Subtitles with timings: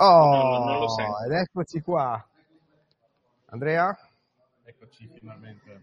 [0.00, 1.18] Oh, No, non lo sento.
[1.24, 2.24] ed eccoci qua.
[3.46, 3.96] Andrea?
[4.64, 5.82] Eccoci finalmente.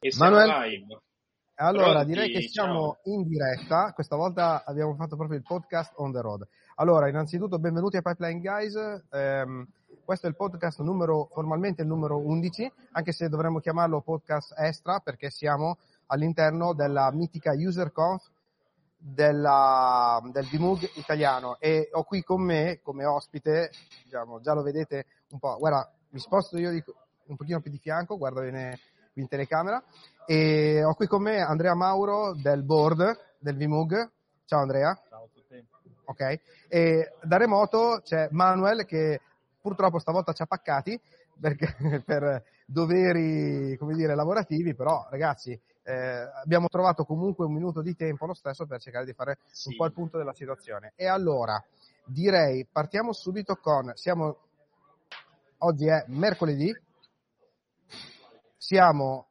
[0.00, 0.48] E Manuel?
[0.68, 1.00] live.
[1.58, 2.06] Allora, Pronti?
[2.12, 3.92] direi che siamo in diretta.
[3.94, 6.46] Questa volta abbiamo fatto proprio il podcast on the road.
[6.74, 8.74] Allora, innanzitutto benvenuti a Pipeline Guys.
[9.10, 9.66] Ehm,
[10.04, 14.98] questo è il podcast numero, formalmente il numero 11, anche se dovremmo chiamarlo podcast extra
[15.00, 15.78] perché siamo
[16.08, 18.28] all'interno della mitica UserConf
[19.14, 23.70] della, del VMUG italiano e ho qui con me come ospite,
[24.02, 26.82] diciamo, già lo vedete un po', guarda, mi sposto io di-
[27.26, 28.78] un pochino più di fianco, guarda bene
[29.12, 29.82] qui in telecamera,
[30.26, 34.10] e ho qui con me Andrea Mauro del board del VMUG.
[34.44, 34.98] Ciao Andrea.
[35.08, 35.64] Ciao a tutti.
[36.04, 36.40] Ok?
[36.68, 39.20] E da remoto c'è Manuel che
[39.60, 41.00] purtroppo stavolta ci ha paccati
[41.40, 47.94] perché, per doveri, come dire, lavorativi, però ragazzi eh, abbiamo trovato comunque un minuto di
[47.94, 49.68] tempo lo stesso per cercare di fare Sì.
[49.70, 50.92] un po' il punto della situazione.
[50.96, 51.62] E allora
[52.04, 54.36] direi partiamo subito con, siamo,
[55.58, 56.74] oggi è mercoledì,
[58.56, 59.28] siamo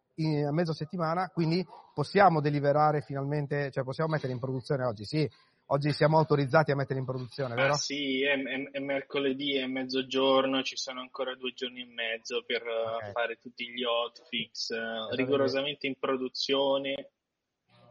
[0.48, 5.30] a mezza settimana, quindi possiamo deliberare finalmente, cioè possiamo mettere in produzione oggi, sì,
[5.68, 7.74] oggi siamo autorizzati a mettere in produzione, Ah, vero?
[7.76, 12.62] sì, è, è- è mercoledì, è mezzogiorno, ci sono ancora due giorni e mezzo per
[12.62, 13.12] eh, Ok.
[13.12, 17.12] fare tutti gli hotfix, eh, rigorosamente in produzione.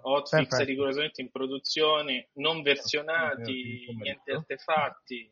[0.07, 0.65] Hotfix Perfetto.
[0.65, 5.31] rigorosamente in produzione, non versionati, niente artefatti.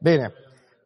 [0.00, 0.32] Bene,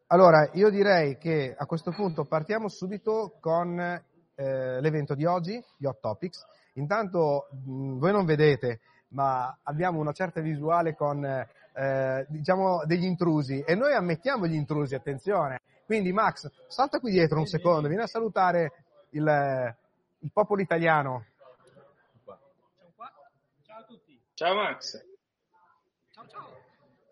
[0.07, 5.85] allora io direi che a questo punto partiamo subito con eh, l'evento di oggi, gli
[5.85, 6.45] Hot Topics.
[6.73, 13.61] Intanto mh, voi non vedete, ma abbiamo una certa visuale con eh, diciamo degli intrusi
[13.61, 15.61] e noi ammettiamo gli intrusi, attenzione.
[15.85, 18.71] Quindi Max, salta qui dietro un secondo, vieni a salutare
[19.11, 19.75] il,
[20.19, 21.25] il popolo italiano.
[23.63, 24.21] Ciao a tutti.
[24.33, 25.03] Ciao Max.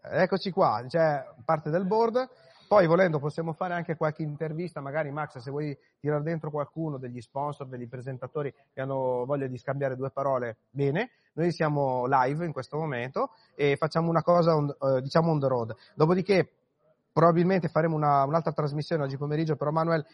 [0.10, 2.30] Eccoci qua, c'è parte del board.
[2.68, 7.22] Poi volendo possiamo fare anche qualche intervista, magari Max se vuoi tirare dentro qualcuno degli
[7.22, 11.12] sponsor, degli presentatori che hanno voglia di scambiare due parole, bene.
[11.34, 15.48] Noi siamo live in questo momento e facciamo una cosa on- eh, diciamo on the
[15.48, 15.76] road.
[15.96, 16.50] Dopodiché
[17.14, 20.06] probabilmente faremo una- un'altra trasmissione oggi pomeriggio, però Manuel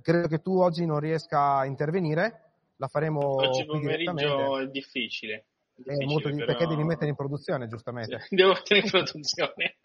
[0.00, 5.34] credo che tu oggi non riesca a intervenire, la faremo Oggi pomeriggio è difficile.
[5.74, 8.26] È difficile, molto di- però- perché devi mettere in produzione, giustamente.
[8.30, 9.76] Devo mettere in produzione.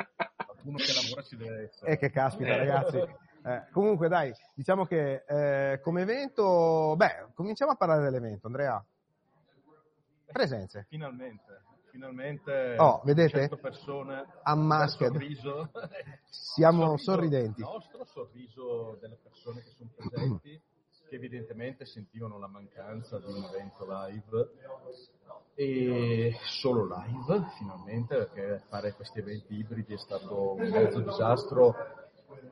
[0.64, 1.92] Uno che lavora ci deve essere.
[1.92, 2.58] E che caspita, Eh.
[2.58, 2.98] ragazzi.
[2.98, 8.84] Eh, comunque, dai, diciamo che eh, come evento, beh, cominciamo a parlare dell'evento, Andrea.
[10.32, 10.86] Presenze.
[10.90, 12.76] Finalmente, finalmente.
[12.78, 13.40] Oh, vedete?
[13.48, 14.26] 100 persone.
[14.46, 15.12] Unmasked.
[15.12, 15.72] Sorriso.
[16.30, 17.62] Siamo Sorriso sorridenti.
[17.62, 20.62] nostro, sorriso delle persone che sono presenti,
[21.10, 24.50] che evidentemente sentivano la mancanza di un evento live.
[25.56, 31.76] E solo live, finalmente, perché fare questi eventi ibridi è stato un mezzo disastro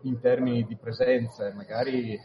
[0.01, 2.19] in termini di presenza e magari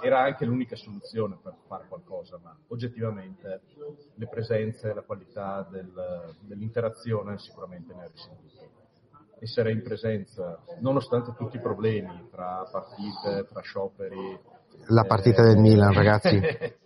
[0.00, 3.62] era anche l'unica soluzione per fare qualcosa, ma oggettivamente
[4.14, 8.52] le presenze, la qualità del- dell'interazione sicuramente ne ha risentito.
[9.40, 14.38] Essere in presenza, nonostante tutti i problemi tra partite, tra scioperi.
[14.88, 16.40] La partita del Milan, ragazzi.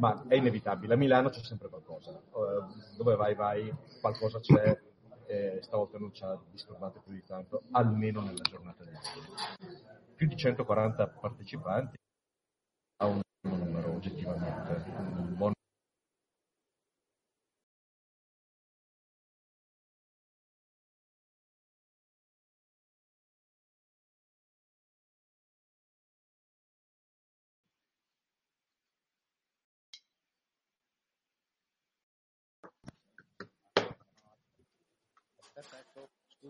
[0.00, 0.94] ma è inevitabile.
[0.94, 2.10] A Milano c'è sempre qualcosa.
[2.10, 4.78] Eh, dove vai, vai, qualcosa c'è.
[5.26, 9.78] e stavolta non ci ha disturbato più di tanto, almeno nella giornata di ieri.
[10.16, 11.96] Più di 140 partecipanti
[12.96, 14.84] a un numero oggettivamente.
[14.88, 15.52] Un buon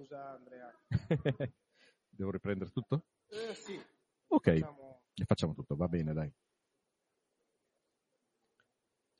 [0.00, 0.72] scusa Andrea.
[2.08, 3.04] Devo riprendere tutto?
[3.28, 3.78] Eh, sì,
[4.28, 6.32] Ok, e facciamo tutto, va bene, dai.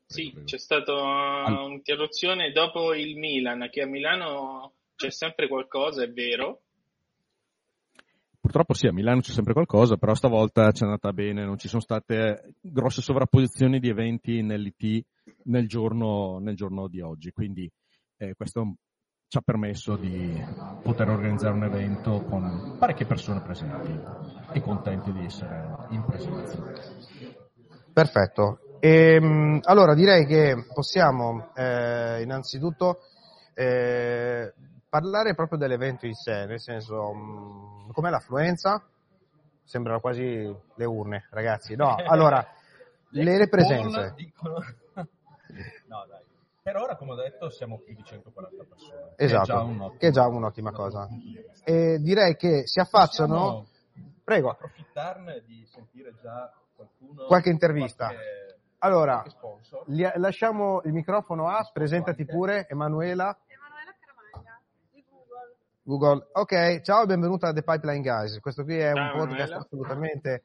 [0.07, 0.47] Sì, prego.
[0.47, 6.63] c'è stata un'interruzione dopo il Milan, che a Milano c'è sempre qualcosa, è vero.
[8.41, 11.69] Purtroppo sì, a Milano c'è sempre qualcosa, però stavolta ci è andata bene, non ci
[11.69, 15.04] sono state grosse sovrapposizioni di eventi nell'IT
[15.45, 17.71] nel giorno, nel giorno di oggi, quindi
[18.16, 18.77] eh, questo
[19.30, 20.44] ci ha permesso di
[20.82, 23.97] poter organizzare un evento con parecchie persone presenti
[24.50, 26.59] e contenti di essere in presenza.
[27.92, 28.59] Perfetto.
[28.80, 33.03] Ehm, allora direi che possiamo eh, innanzitutto
[33.54, 34.53] eh,
[34.88, 38.82] parlare proprio dell'evento in sé, nel senso mh, com'è l'affluenza?
[39.62, 41.77] Sembrano quasi le urne, ragazzi.
[41.77, 42.44] No, allora
[43.10, 44.12] le, le presenze.
[44.16, 44.59] Dicono-
[45.86, 46.20] no, dai.
[46.62, 49.12] Per ora, come ho detto, siamo più di 140 persone.
[49.16, 51.09] Esatto, Che è già, un che è già un'ottima cosa.
[51.65, 53.66] E direi che si affacciano...
[54.22, 54.51] Prego.
[54.51, 57.24] approfittarne di sentire già qualcuno.
[57.27, 58.07] Qualche intervista.
[58.09, 63.36] qualche- Allora, qualche lasciamo il microfono a, presentati pure, Emanuela.
[63.47, 64.60] Emanuela Caramagna
[64.92, 65.56] di Google.
[65.83, 66.28] Google.
[66.33, 68.39] Ok, ciao e benvenuta a The Pipeline Guys.
[68.39, 69.56] Questo qui è un Ciao, podcast Emanuela.
[69.59, 70.45] assolutamente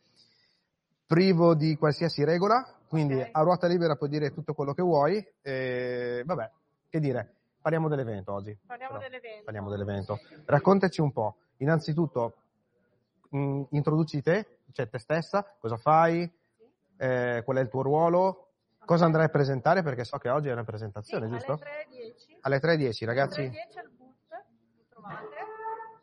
[1.05, 3.29] privo di qualsiasi regola, quindi Ok.
[3.31, 5.25] a ruota libera puoi dire tutto quello che vuoi.
[5.41, 6.51] E, vabbè,
[6.89, 8.57] che dire, parliamo dell'evento oggi.
[8.65, 9.43] Parliamo Però, dell'evento.
[9.43, 10.19] Parliamo dell'evento.
[10.45, 11.35] Raccontaci un po'.
[11.57, 12.33] Innanzitutto,
[13.29, 16.29] mh, introduci te, cioè te stessa, cosa fai,
[16.97, 18.49] eh, qual è il tuo ruolo,
[18.85, 21.51] cosa andrai a presentare, perché so che oggi è una presentazione, Sì, giusto?
[21.53, 22.37] Alle 3.10.
[22.41, 23.39] Alle 3.10, ragazzi.
[23.41, 24.45] Alle 3.10 al boot,
[24.77, 25.25] mi trovate.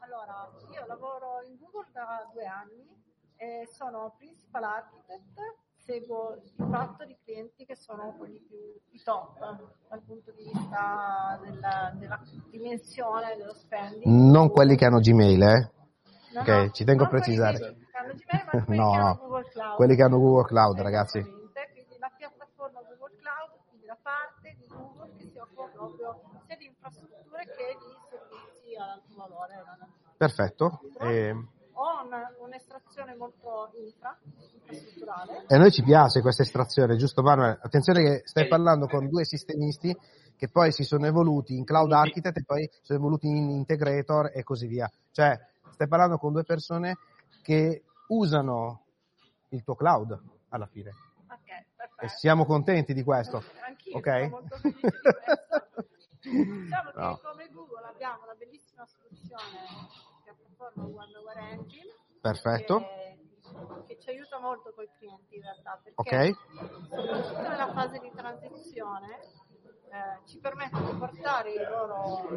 [0.00, 2.86] Allora, io lavoro in Google da due anni
[3.36, 5.38] e sono principal architect,
[5.84, 8.56] seguo il fatto di clienti che sono quelli più
[8.90, 9.38] i top
[9.88, 12.20] dal punto di vista della, della
[12.50, 14.04] dimensione dello spending.
[14.04, 15.70] Non quelli che hanno Gmail, eh?
[16.32, 17.58] No, ok, no, ci tengo a quelli precisare.
[17.58, 19.16] che hanno Gmail, ma quelli No, che hanno no.
[19.18, 19.76] Google Cloud.
[19.76, 21.18] Quelli che hanno Google Cloud, ragazzi.
[21.18, 26.20] Esattamente, quindi la piattaforma Google Cloud, quindi la parte di Google che si occupa proprio
[26.46, 29.64] sia di infrastrutture che di servizi ad alto valore.
[30.16, 30.80] Perfetto.
[31.00, 31.34] E,
[31.82, 35.46] Ho una- un'estrazione molto infra, infrastrutturale.
[35.48, 37.58] e a noi ci piace questa estrazione, giusto Manuel?
[37.60, 39.92] Attenzione che stai parlando con due sistemisti
[40.36, 44.44] che poi si sono evoluti in cloud architect e poi sono evoluti in integrator e
[44.44, 44.88] così via.
[45.10, 45.36] Cioè,
[45.72, 46.98] stai parlando con due persone
[47.42, 48.84] che usano
[49.48, 50.16] il tuo cloud
[50.50, 50.90] alla fine.
[51.30, 53.42] Ok, E siamo contenti di questo.
[53.66, 54.06] Anch'io Ok?
[54.08, 55.86] sono molto felice di questo.
[56.22, 57.18] Diciamo che No.
[57.20, 59.58] come Google abbiamo una bellissima soluzione
[60.62, 62.78] piattaforma OneWare Engine Perfetto.
[62.78, 63.18] che,
[63.88, 66.36] che ci aiuta molto con i clienti in realtà perché Ok.
[66.88, 69.18] soprattutto nella fase di transizione
[69.92, 72.28] eh, ci permette di portare i loro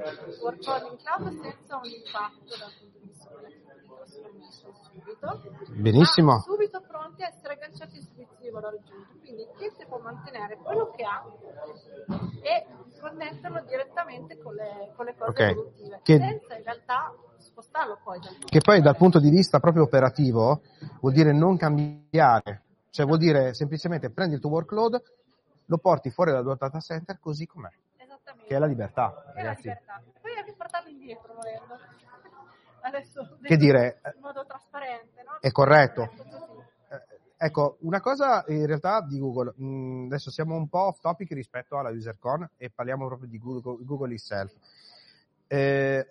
[0.42, 3.62] workload in cloud senza un impatto dal punto di vista delle
[3.96, 6.34] trasformation subito Benissimo.
[6.34, 10.00] ma subito pronti a essere agganciati ai servizi di valore aggiunto quindi il cliente può
[10.00, 11.24] mantenere quello che ha
[12.42, 12.66] e
[13.00, 15.40] connetterlo direttamente con le, con le cose Ok.
[15.40, 17.14] evolutive Che- senza in realtà
[17.62, 20.62] spostarlo poi Che poi dal punto di vista proprio operativo
[21.00, 25.02] vuol dire non cambiare, cioè vuol dire semplicemente prendi il tuo workload,
[25.68, 28.48] lo porti fuori dal tuo data center così com'è, Esattamente.
[28.48, 29.68] che è la libertà, Che è la ragazzi.
[29.68, 30.04] libertà.
[30.22, 31.78] Poi anche portarlo indietro volendo.
[32.82, 35.38] Adesso Che dire, in modo trasparente, no?
[35.40, 36.04] è corretto.
[36.04, 36.64] Ecco.
[36.90, 41.32] Eh, Ecco, una cosa in realtà di Google, mh, adesso siamo un po' off topic
[41.32, 44.54] rispetto alla UserCon e parliamo proprio di Google, Google itself.
[45.48, 46.08] Eh,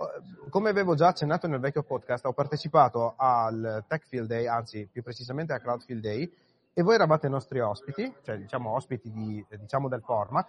[0.49, 5.03] come avevo già accennato nel vecchio podcast, ho partecipato al Tech Field Day, anzi più
[5.03, 6.33] precisamente al Cloud Field Day,
[6.73, 10.49] e voi eravate i nostri ospiti, cioè diciamo ospiti di, eh, diciamo del format,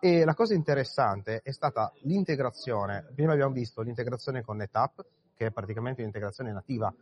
[0.00, 5.00] e la cosa interessante è stata l'integrazione, prima abbiamo visto l'integrazione con NetApp,
[5.34, 6.92] che è praticamente un'integrazione nativa,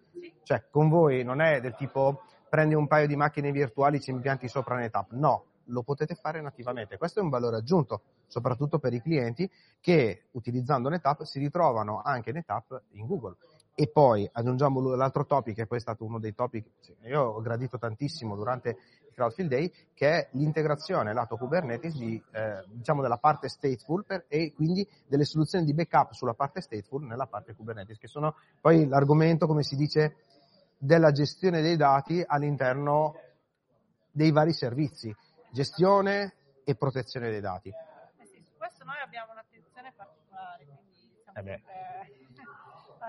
[0.42, 4.10] cioè con voi non è del tipo prendi un paio di macchine virtuali e ci
[4.10, 8.92] impianti sopra NetApp, no, lo potete fare nativamente, questo è un valore aggiunto, soprattutto per
[8.92, 13.36] i clienti che utilizzando NetApp si ritrovano anche NetApp in Google.
[13.74, 17.40] E poi aggiungiamo l'altro topic, che poi è stato uno dei topic che io ho
[17.40, 23.16] gradito tantissimo durante il Cloudfield Day, che è l'integrazione lato Kubernetes di, eh, diciamo della
[23.16, 27.96] parte stateful per- e quindi delle soluzioni di backup sulla parte stateful nella parte Kubernetes,
[27.96, 30.17] che sono poi l'argomento, come si dice,
[30.76, 33.14] della gestione dei dati all'interno
[34.10, 35.14] dei vari servizi,
[35.53, 37.69] gestione e protezione dei dati.
[37.69, 40.93] Eh sì, su questo noi abbiamo un'attenzione particolare, quindi
[41.23, 41.63] siamo Eh sempre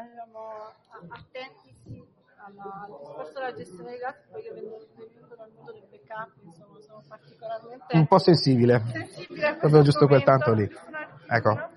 [0.09, 2.03] diciamo, a- attenti sì,
[2.37, 6.31] alla- al discorso della gestione dei dati, poi io vengo, venendo dal mondo del backup,
[6.43, 8.83] insomma, sono particolarmente Un po' sensibile.
[8.91, 10.69] sensibile Proprio giusto quel tanto lì.
[11.27, 11.69] Ecco.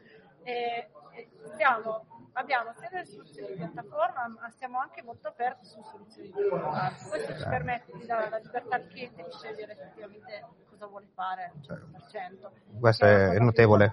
[0.42, 2.05] E, e stiamo-
[2.36, 6.92] abbiamo sia delle soluzioni di piattaforma, ma siamo anche molto aperti su soluzioni di piattaforma.
[7.08, 7.48] Questo ci Eh.
[7.48, 12.50] permette di dare la libertà al cliente di scegliere effettivamente cosa vuole fare al 100%.
[12.80, 13.92] Questo è più notevole.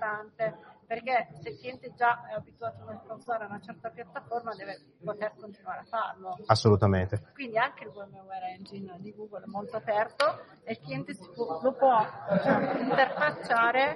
[0.86, 5.80] perché se il cliente già è abituato a usare una certa piattaforma deve poter continuare
[5.80, 6.38] a farlo.
[6.46, 7.32] Assolutamente.
[7.34, 11.72] Quindi anche il VMware Engine di Google è molto aperto e il cliente può- lo
[11.74, 13.96] può diciamo, interfacciare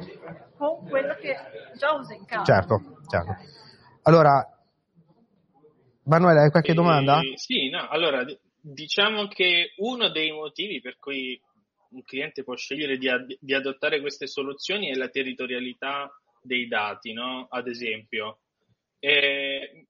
[0.58, 1.36] con quello che
[1.76, 2.46] già usa in casa.
[2.46, 3.36] Certo, certo.
[4.08, 4.42] Allora,
[6.06, 7.20] Manuela, hai qualche Eh, domanda?
[7.36, 8.26] Sì, no, allora
[8.62, 11.38] diciamo che uno dei motivi per cui
[11.90, 16.10] un cliente può scegliere di, ad- di adottare queste soluzioni è la territorialità
[16.42, 17.48] dei dati, no?
[17.50, 18.40] Ad esempio.
[19.00, 19.88] Eh,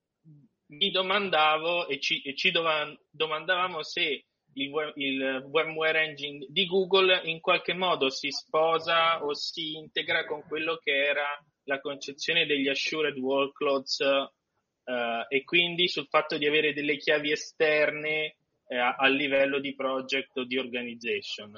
[0.70, 7.22] mi domandavo e ci, e ci dova- domandavamo se il, il VMware Engine di Google
[7.26, 11.28] in qualche modo si sposa o si integra con quello che era
[11.68, 18.36] la concezione degli assured workloads eh, e quindi sul fatto di avere delle chiavi esterne
[18.68, 21.52] eh, a livello di project o di organization.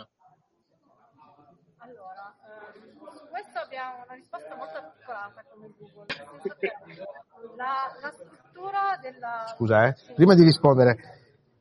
[1.78, 2.36] Allora,
[2.74, 6.06] eh, su questo abbiamo una risposta molto articolata come Google.
[7.56, 9.46] La, la struttura della...
[9.56, 10.98] Scusa, eh, prima di rispondere,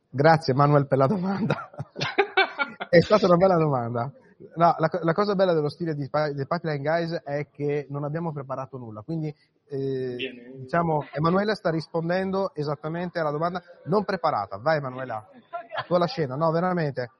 [0.09, 1.69] grazie Manuel per la domanda.
[2.89, 4.11] È stata una bella domanda.
[4.55, 8.31] No, la, la, cosa bella dello stile di, di Pipeline Guys è che non abbiamo
[8.31, 14.57] preparato nulla, quindi eh, diciamo Emanuela sta rispondendo esattamente alla domanda non preparata.
[14.57, 15.29] Vai Emanuela,
[15.75, 17.11] a tua la scena, no veramente.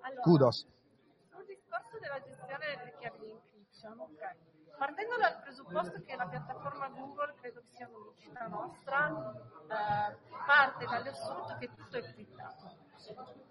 [0.00, 0.66] Allora, Kudos.
[1.30, 4.36] Sul discorso della gestione delle chiavi di encryption, ok.
[4.78, 9.34] Partendo dal presupposto che la piattaforma Google, credo che sia un'unicità nostra,
[9.68, 13.46] eh, parte dall'assunto che tutto è criptato.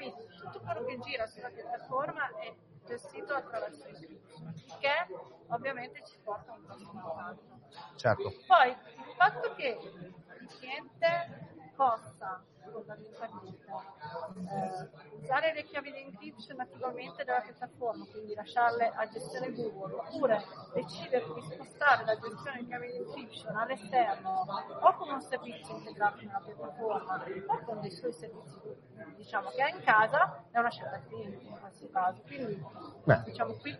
[0.00, 2.54] Quindi tutto quello che gira sulla piattaforma è
[2.86, 5.14] gestito attraverso encryption, che
[5.48, 7.60] ovviamente ci porta un grosso vantaggio.
[7.96, 8.32] Certo.
[8.46, 14.88] Poi il fatto che il cliente possa fondamentalmente eh,
[15.20, 20.42] usare le chiavi di encryption nativamente della piattaforma, quindi lasciarle a gestione Google, oppure
[20.74, 24.44] decidere di spostare la gestione di chiavi di encryption all'esterno
[24.80, 29.68] o con un servizio integrato nella piattaforma o con dei suoi servizi diciamo che ha
[29.68, 32.20] in casa, è una scelta cliente in questo caso.
[32.22, 32.62] Quindi
[33.04, 33.22] Beh.
[33.24, 33.78] diciamo qui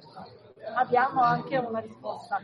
[0.75, 2.41] abbiamo anche una risposta.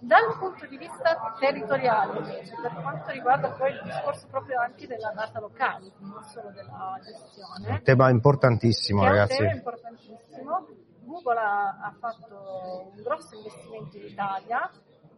[0.00, 5.12] Dal punto di vista territoriale, invece, per quanto riguarda poi il discorso proprio anche della
[5.12, 9.36] data locale, non solo della gestione, Tema importantissimo è un ragazzi.
[9.38, 10.66] tema importantissimo,
[11.04, 14.70] Google ha, ha fatto un grosso investimento in Italia,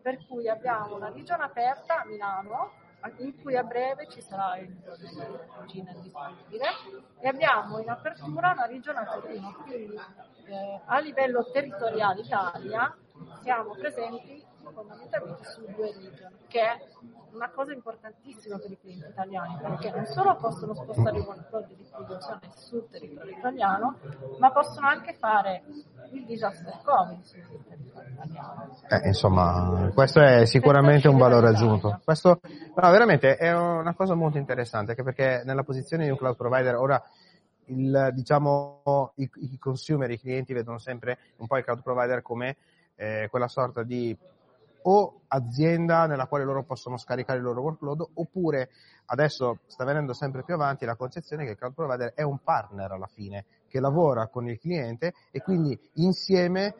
[0.02, 2.70] per cui abbiamo una regione aperta a Milano,
[3.18, 4.72] in cui a breve ci sarà il
[5.66, 6.64] Gina disponibile,
[7.20, 9.98] e abbiamo in apertura una regione a Torino, quindi
[10.46, 12.94] eh, a livello territoriale Italia
[13.42, 16.78] siamo presenti fondamentalmente su due region, che è
[17.32, 21.86] una cosa importantissima per i clienti italiani, perché non solo possono spostare i workload di
[21.90, 23.96] produzione sul territorio italiano,
[24.38, 25.62] ma possono anche fare
[26.12, 28.78] il disaster Covid sul territorio italiano.
[28.88, 32.00] Eh, insomma, questo è sicuramente un valore aggiunto.
[32.04, 36.36] Questo no, veramente è una cosa molto interessante, anche perché nella posizione di un cloud
[36.36, 37.02] provider ora
[37.66, 42.56] il, diciamo, i, i consumer, i clienti vedono sempre un po' il cloud provider come
[42.96, 44.16] eh, quella sorta di
[44.88, 48.70] o azienda nella quale loro possono scaricare il loro workload oppure
[49.06, 52.92] adesso sta venendo sempre più avanti la concezione che il cloud provider è un partner
[52.92, 56.74] alla fine che lavora con il cliente e quindi insieme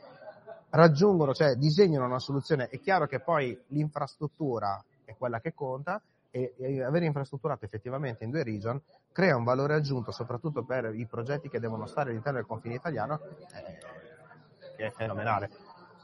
[0.71, 2.69] raggiungono, cioè disegnano una soluzione.
[2.69, 8.31] È chiaro che poi l'infrastruttura è quella che conta e, e avere infrastrutturato effettivamente in
[8.31, 8.81] due region
[9.13, 13.21] crea un valore aggiunto soprattutto per i progetti che devono stare all'interno del confine italiano
[13.21, 13.79] eh,
[14.77, 15.51] che è fenomenale.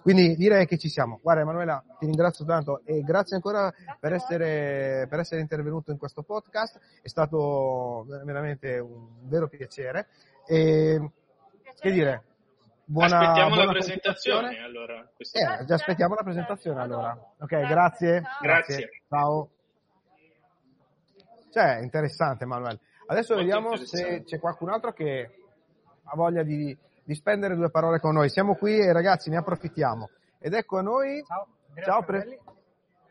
[0.03, 1.21] Quindi direi che ci siamo.
[1.23, 6.23] Guarda Emanuela, ti ringrazio tanto e grazie ancora per essere, per essere intervenuto in questo
[6.23, 6.79] podcast.
[7.01, 10.09] È stato veramente un vero piacere.
[10.45, 11.11] E,
[11.79, 12.25] che dire?
[12.85, 15.11] Buona, aspettiamo buona la presentazione allora.
[15.17, 17.17] Eh, già aspettiamo la presentazione allora.
[17.39, 18.21] Ok, Grazie, grazie.
[18.41, 18.89] Grazie.
[19.09, 19.51] Ciao.
[21.53, 22.81] Cioè, interessante Manuel.
[23.07, 25.31] Adesso Molto vediamo se c'è qualcun altro che
[26.05, 28.31] ha voglia di, di spendere due parole con noi.
[28.31, 30.09] Siamo qui e ragazzi ne approfittiamo.
[30.39, 31.23] Ed ecco a noi.
[31.27, 31.47] Ciao,
[31.83, 32.41] Ciao, pre-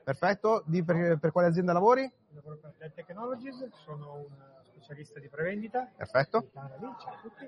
[0.03, 0.63] perfetto.
[0.65, 2.11] Di per, per quale azienda lavori?
[2.33, 5.87] lavoro per Dell Technologies, sono un specialista di prevendita.
[5.95, 6.49] Perfetto.
[6.51, 7.47] Ciao a tutti.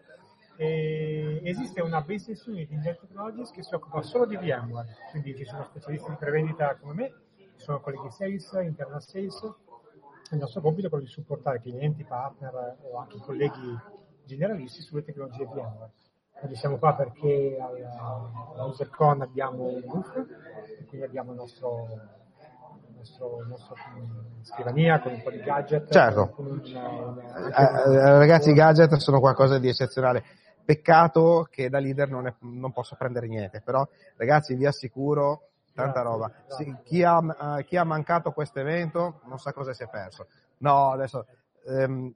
[0.57, 5.35] E esiste una business unit in Dell Technologies che si occupa solo di VMware, quindi
[5.35, 9.55] ci sono specialisti di prevendita come me, ci sono quelli di sales, internal sales.
[10.33, 13.77] Il nostro compito è quello di supportare clienti, partner o anche colleghi
[14.25, 15.91] generalisti sulle tecnologie VMware.
[16.39, 17.83] Quindi siamo qua perché al-
[18.57, 20.25] a UserCon abbiamo un booth,
[20.79, 21.87] e quindi abbiamo il nostro,
[22.89, 23.75] il nostro, il nostro,
[24.41, 25.91] scrivania con un po' di gadget.
[25.91, 26.33] Certo.
[26.37, 30.23] un- un- Eh, eh, ragazzi, i gadget sono qualcosa di eccezionale.
[30.65, 36.01] Peccato che da leader non, è- non posso prendere niente, però ragazzi vi assicuro tanta
[36.01, 36.31] roba.
[36.47, 40.27] Sì, chi, ha, eh, chi ha mancato questo evento non sa cosa si è perso.
[40.57, 41.25] No, adesso
[41.65, 42.13] ehm,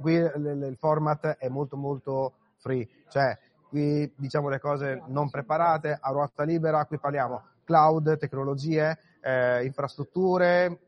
[0.00, 6.10] qui il format è molto molto free, cioè qui diciamo le cose non preparate, a
[6.10, 10.78] ruota libera, qui parliamo cloud, tecnologie, eh, infrastrutture,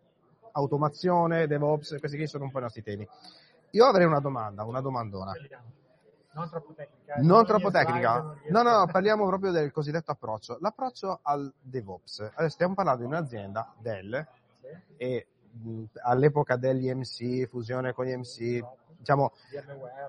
[0.52, 3.06] automazione, DevOps, questi qui sono un po' i nostri temi.
[3.72, 5.32] Io avrei una domanda, una domandona.
[6.38, 7.14] Non troppo tecnica.
[7.14, 8.20] eh, Non troppo tecnica?
[8.20, 10.56] non No, no, parliamo proprio del cosiddetto approccio.
[10.60, 12.20] L'approccio al DevOps.
[12.34, 14.26] Adesso stiamo parlando di un'azienda, Dell,
[14.60, 14.66] Sì.
[14.96, 18.60] e mh, all'epoca degli MC, fusione con gli MC,
[18.98, 19.32] diciamo,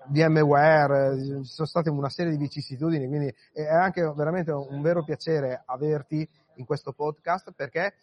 [0.07, 5.03] VMware, eh, ci sono state una serie di vicissitudini, quindi è anche veramente un vero
[5.03, 7.93] piacere averti in questo podcast perché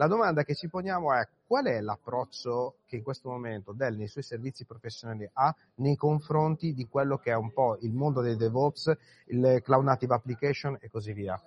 [0.00, 4.08] la domanda che ci poniamo è qual è l'approccio che in questo momento Dell nei
[4.08, 8.34] suoi servizi professionali ha nei confronti di quello che è un po' il mondo dei
[8.36, 11.38] DevOps, il Cloud Native Application e così via?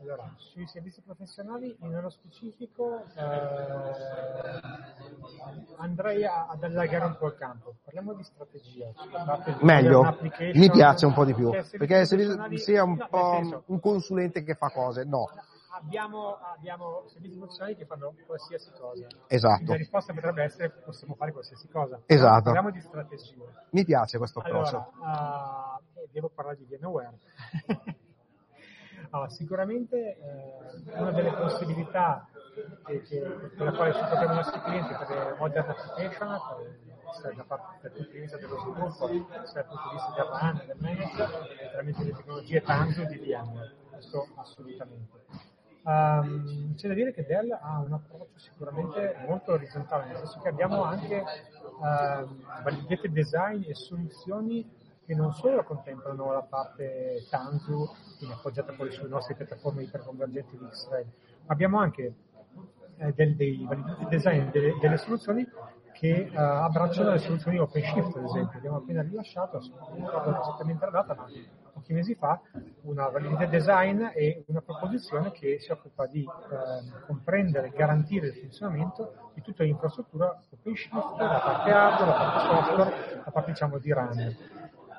[0.00, 4.60] Allora, sui servizi professionali, nello specifico, eh,
[5.78, 7.76] andrei a, ad allargare un po' il campo.
[7.82, 8.92] Parliamo di strategia.
[8.94, 10.18] Cioè Meglio,
[10.52, 14.42] mi piace un po' di più, perché se sia un no, po' senso, un consulente
[14.44, 15.30] che fa cose, no.
[15.76, 19.06] Abbiamo, abbiamo, servizi professionali che fanno qualsiasi cosa.
[19.26, 19.64] Esatto.
[19.66, 22.00] La risposta potrebbe essere possiamo fare qualsiasi cosa.
[22.06, 22.44] Esatto.
[22.44, 23.44] Parliamo di strategia.
[23.70, 24.92] Mi piace questo approccio.
[25.00, 27.18] Allora, uh, devo parlare di VMware.
[29.10, 32.28] Allora, sicuramente eh, una delle possibilità
[32.84, 36.40] che, che, per la quale ci troviamo i nostri clienti per le modern application,
[37.12, 39.06] sia da parte dal punto di vista dello sviluppo,
[39.46, 43.74] sia dal punto di vista del RAN, del management, tramite le tecnologie Tanzu di VMware,
[43.90, 45.24] questo assolutamente.
[45.86, 50.48] Um, c'è da dire che Dell ha un approccio sicuramente molto orizzontale, nel senso che
[50.48, 54.68] abbiamo anche uh, validate design e soluzioni
[55.04, 57.88] che non solo contemplano la parte Tanzu,
[58.18, 61.06] quindi appoggiata poi sulle nostre piattaforme iperconvergenti di X-Ray,
[61.46, 62.14] abbiamo anche
[62.96, 63.64] eh, del, dei
[64.08, 65.48] design, delle, delle soluzioni
[65.98, 68.58] che uh, abbracciano le soluzioni OpenShift, ad esempio.
[68.58, 71.26] Abbiamo appena rilasciato, non ricordo esattamente la data, ma
[71.72, 72.38] pochi mesi fa,
[72.82, 78.34] una validità design e una proposizione che si occupa di uh, comprendere e garantire il
[78.34, 83.92] funzionamento di tutta l'infrastruttura OpenShift, la parte hardware, la parte software, la parte diciamo di
[83.92, 84.36] RAN.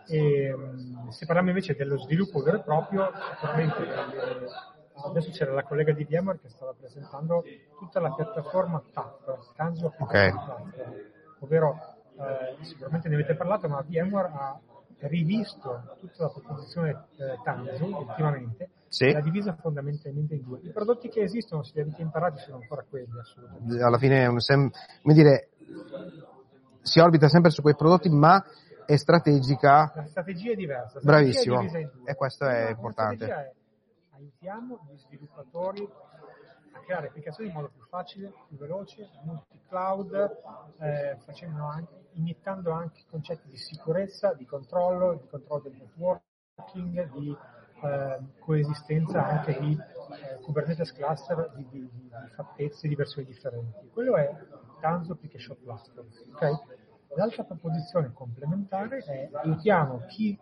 [0.09, 4.75] E, mm, se parliamo invece dello sviluppo vero e proprio, sicuramente eh,
[5.05, 7.43] adesso c'era la collega di VMware che stava presentando
[7.77, 10.31] tutta la piattaforma TAP, Tanzu okay.
[11.39, 11.77] ovvero
[12.19, 14.59] eh, sicuramente ne avete parlato, ma VMware ha
[15.01, 19.11] rivisto tutta la proposizione eh, Tanzu ultimamente sì.
[19.11, 20.59] l'ha divisa fondamentalmente in due.
[20.63, 23.83] I prodotti che esistono, se li avete imparati, sono ancora quelli assolutamente.
[23.83, 25.49] Alla fine, sem- come dire,
[26.81, 28.43] si orbita sempre su quei prodotti, ma
[28.86, 29.91] è strategica.
[29.95, 30.99] La strategia è diversa.
[31.01, 31.62] Bravissimo.
[31.62, 33.55] È e questo è no, importante.
[34.17, 35.88] Aiutiamo gli sviluppatori
[36.71, 40.38] a creare applicazioni in modo più facile, più veloce, multi-cloud,
[40.80, 41.17] eh,
[41.60, 47.38] anche, iniettando anche concetti di sicurezza, di controllo, di controllo del networking, di
[47.84, 53.88] eh, coesistenza anche di eh, Kubernetes cluster di, di, di, fattezze, di versioni differenti.
[53.89, 54.36] Quello è
[54.82, 56.08] Tanzo Application Platform.
[56.34, 56.53] Okay?
[57.15, 60.38] L'altra proposizione complementare è aiutiamo chi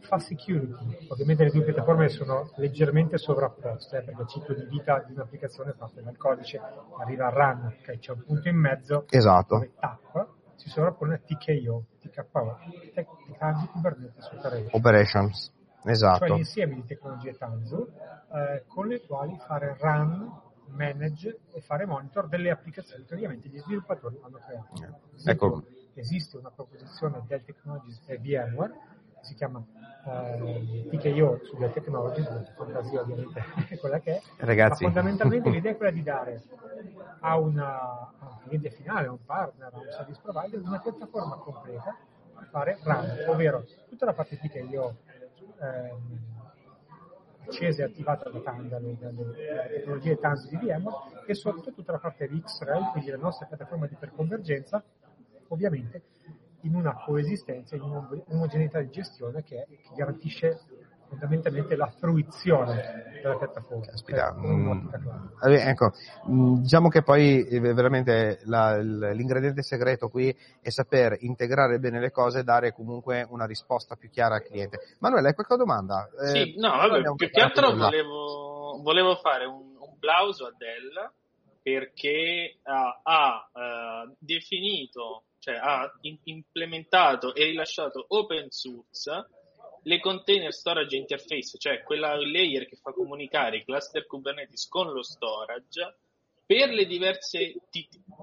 [0.00, 1.06] fa security.
[1.08, 5.72] Ovviamente le due piattaforme sono leggermente sovrapposte eh, perché il ciclo di vita di un'applicazione
[5.72, 6.60] parte dal codice,
[6.98, 7.98] arriva al run, okay?
[7.98, 9.54] c'è un punto in mezzo esatto.
[9.54, 12.58] dove TAP si sovrappone a TKO, TKO,
[12.94, 14.74] Technology Kubernetes Operations.
[14.74, 15.52] Operations.
[15.84, 16.26] Esatto.
[16.26, 17.88] Cioè l'insieme di tecnologie Tanzu
[18.32, 23.58] eh, con le quali fare run manage e fare monitor delle applicazioni che ovviamente gli
[23.58, 24.96] sviluppatori hanno creato.
[25.24, 25.64] Ecco.
[25.94, 29.64] Esiste una proposizione Dell Technologies e VMware che si chiama
[30.04, 34.84] eh, TKO su Dell Technologies, la fantasia ovviamente è quella che è, Ragazzi.
[34.84, 36.42] ma fondamentalmente l'idea è quella di dare
[37.20, 37.80] a, una,
[38.18, 41.96] a un cliente finale, a un partner, a un service provider una piattaforma completa
[42.34, 44.96] per fare run, ovvero tutta la parte TKO
[45.60, 46.30] ehm,
[47.46, 51.98] accesa e attivata da Tanda, dalle, dalle tecnologie TANS di VMware e sotto tutta la
[51.98, 54.82] parte di X-Ray, quindi la nostra piattaforma di iperconvergenza,
[55.48, 56.02] ovviamente
[56.62, 60.60] in una coesistenza, in un'omogeneità di gestione che, che garantisce
[61.12, 63.84] fondamentalmente la fruizione della piattaforma.
[63.84, 64.88] Caspita, mm,
[65.42, 65.92] ecco,
[66.30, 72.10] mm, diciamo che poi eh, veramente la, l'ingrediente segreto qui è saper integrare bene le
[72.10, 74.78] cose e dare comunque una risposta più chiara al cliente.
[75.00, 76.08] Manuela, hai qualche domanda?
[76.18, 81.12] Eh, sì, no, vabbè, più che altro volevo, volevo, fare un, un plauso a Dell
[81.62, 89.26] perché ha, ha uh, definito, cioè ha in, implementato e rilasciato open source
[89.82, 95.02] le container storage interface, cioè quella layer che fa comunicare i cluster Kubernetes con lo
[95.02, 95.96] storage,
[96.46, 97.54] per le diverse,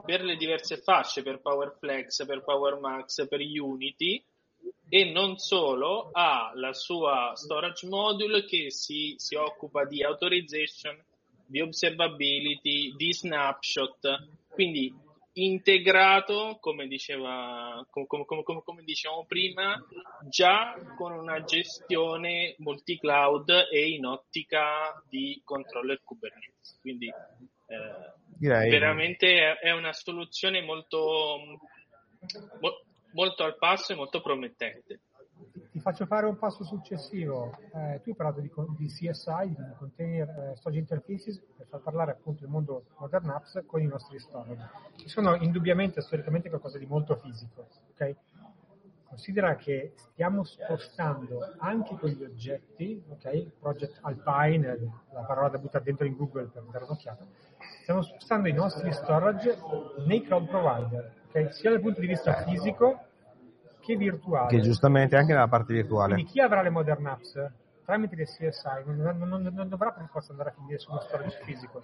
[0.05, 4.23] per le diverse fasce, per PowerFlex, per PowerMax, per Unity,
[4.88, 10.97] e non solo, ha la sua storage module che si, si occupa di authorization,
[11.45, 14.27] di observability, di snapshot.
[14.47, 14.93] Quindi
[15.45, 19.78] integrato, come, diceva, come, come, come, dicevamo prima,
[20.30, 26.80] già con una gestione multi-cloud e in ottica di controller Kubernetes.
[26.82, 31.60] Quindi eh, veramente è una soluzione molto,
[33.12, 35.02] molto al passo e molto promettente.
[35.79, 37.57] Ti faccio fare un passo successivo.
[37.73, 42.11] Eh, tu hai parlato di, di CSI, di Container eh, Storage Interfaces, per far parlare
[42.11, 46.85] appunto il mondo Modern Apps con i nostri storage, che sono indubbiamente storicamente qualcosa di
[46.85, 47.69] molto fisico.
[47.91, 48.15] ok?
[49.07, 53.45] Considera che stiamo spostando anche quegli oggetti, ok?
[53.61, 54.77] Project Alpine,
[55.13, 57.25] la parola da buttare dentro in Google per dare un'occhiata,
[57.83, 59.57] stiamo spostando i nostri storage
[60.05, 61.53] nei cloud provider, ok?
[61.53, 63.07] sia dal punto di vista fisico
[63.89, 64.56] che virtuale.
[64.56, 66.13] Che giustamente anche nella parte virtuale.
[66.13, 67.52] Quindi chi avrà le modern apps
[67.86, 71.39] tramite le CSI non, non- non- dovrà per forza andare a finire su uno storage
[71.43, 71.84] fisico,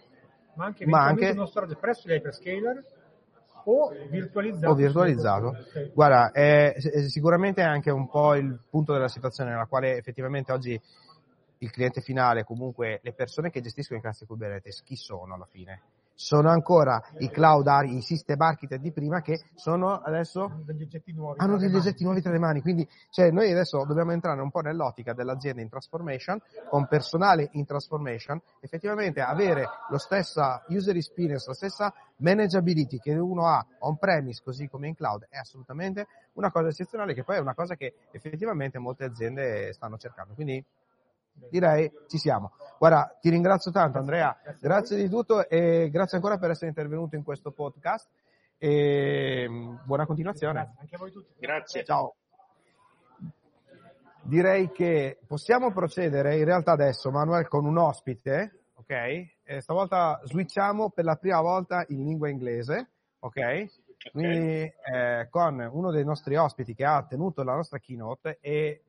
[0.53, 2.83] ma anche Ma anche- uno storage presso gli hyperscaler
[3.67, 4.71] o virtualizzato.
[4.71, 5.47] o virtualizzato.
[5.47, 5.91] Ok.
[5.93, 10.51] Guarda, è, è sicuramente è anche un po' il punto della situazione nella quale effettivamente
[10.51, 10.79] oggi
[11.59, 15.81] il cliente finale, comunque le persone che gestiscono i cluster Kubernetes, chi sono alla fine?
[16.17, 21.11] Sono ancora i cloud, i system architect di prima che sono adesso Hanno degli oggetti
[21.11, 21.39] nuovi.
[21.39, 21.87] hanno tra le degli mani.
[21.87, 25.61] oggetti nuovi tra le mani, quindi cioè, noi adesso dobbiamo entrare un po' nell'ottica dell'azienda
[25.61, 32.97] in transformation, con personale in transformation, effettivamente avere lo stessa user experience, la stessa manageability
[32.99, 37.37] che uno ha on-premise così come in cloud è assolutamente una cosa eccezionale che poi
[37.37, 40.33] è una cosa che effettivamente molte aziende stanno cercando.
[40.33, 40.63] Quindi
[41.49, 42.53] direi ci siamo.
[42.77, 47.23] Guarda, ti ringrazio tanto Andrea, grazie di tutto e grazie ancora per essere intervenuto in
[47.23, 48.09] questo podcast
[48.57, 50.53] e mm, buona continuazione.
[50.53, 51.33] Grazie, anche a voi tutti.
[51.39, 51.83] Grazie.
[51.83, 52.15] Ciao.
[54.21, 58.91] Direi che possiamo procedere in realtà adesso, Manuel, con un ospite, ok?
[59.43, 63.65] E stavolta switchiamo per la prima volta in lingua inglese, ok?
[64.11, 68.81] Quindi eh, con uno dei nostri ospiti che ha tenuto la nostra keynote e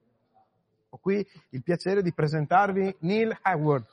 [0.96, 3.85] ho qui il piacere di presentarvi Neil Howard.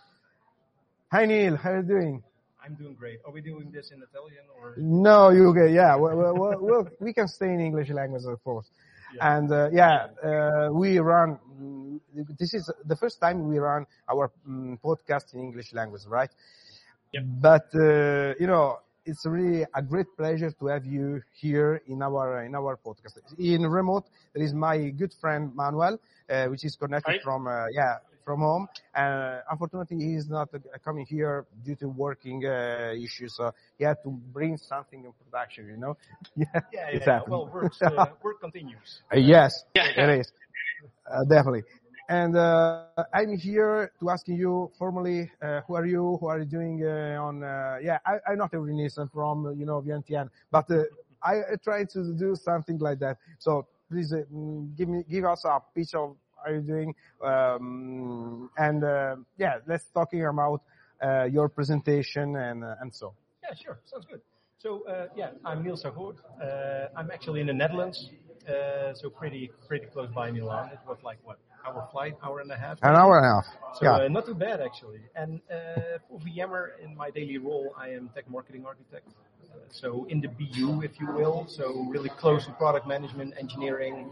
[1.12, 2.24] Hi Neil, how are you doing?
[2.66, 3.20] I'm doing great.
[3.26, 4.74] Are we doing this in Italian or?
[4.78, 5.74] No, you okay?
[5.74, 8.68] Yeah, well, well, well, we can stay in English language, of course.
[9.16, 9.36] Yeah.
[9.36, 11.40] And uh, yeah, uh, we run.
[12.40, 16.32] This is the first time we run our mm, podcast in English language, right?
[17.12, 17.24] Yep.
[17.42, 22.44] But uh, you know, it's really a great pleasure to have you here in our
[22.44, 23.18] in our podcast.
[23.38, 27.24] In remote, there is my good friend Manuel, uh, which is connected Hi.
[27.24, 28.68] from uh, yeah from home.
[28.96, 30.50] Uh, unfortunately, he is not
[30.84, 35.68] coming here due to working uh, issues, so he had to bring something in production.
[35.68, 35.98] You know?
[36.36, 37.20] Yeah, Yeah, yeah, yeah.
[37.28, 39.02] Well, uh, work continues.
[39.14, 40.32] Yes, it is.
[41.06, 41.64] Uh, definitely.
[42.10, 46.18] And uh, I'm here to ask you formally, uh, who are you?
[46.20, 47.44] Who are you doing uh, on?
[47.44, 50.84] Uh, yeah, I, I'm not a Renaissance from you know VNTN, but uh,
[51.24, 53.18] I, I try to do something like that.
[53.40, 54.24] So please uh,
[54.76, 58.84] give me give us a pitch of how you doing, um, and
[59.38, 60.62] yeah, let's talking about
[61.32, 63.14] your presentation and and so.
[63.44, 63.80] Yeah, sure.
[63.86, 64.22] Sounds good.
[64.58, 64.84] So,
[65.16, 66.16] yeah, I'm Niels Ahoort.
[66.42, 68.10] Uh, I'm actually in the Netherlands,
[68.96, 70.70] so pretty pretty close by Milan.
[70.74, 72.78] It was like, what, hour flight, hour and a half?
[72.82, 73.46] An hour and a half.
[73.78, 74.06] So yeah.
[74.06, 75.02] uh, not too bad actually.
[75.16, 79.08] And uh, for VMware, in my daily role, I am tech marketing architect.
[79.08, 84.12] Uh, so in the BU, if you will, so really close to product management, engineering,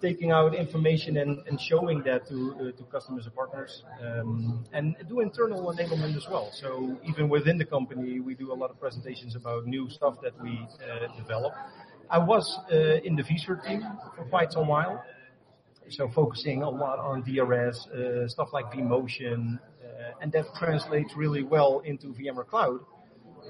[0.00, 4.96] taking out information and, and showing that to uh, to customers and partners, um, and
[5.08, 6.50] do internal enablement as well.
[6.52, 10.34] So even within the company, we do a lot of presentations about new stuff that
[10.42, 11.52] we uh, develop.
[12.08, 12.76] I was uh,
[13.08, 13.82] in the vSphere team
[14.14, 15.04] for quite some while.
[15.88, 21.42] So focusing a lot on DRS, uh, stuff like vMotion, uh, and that translates really
[21.42, 22.80] well into VMware Cloud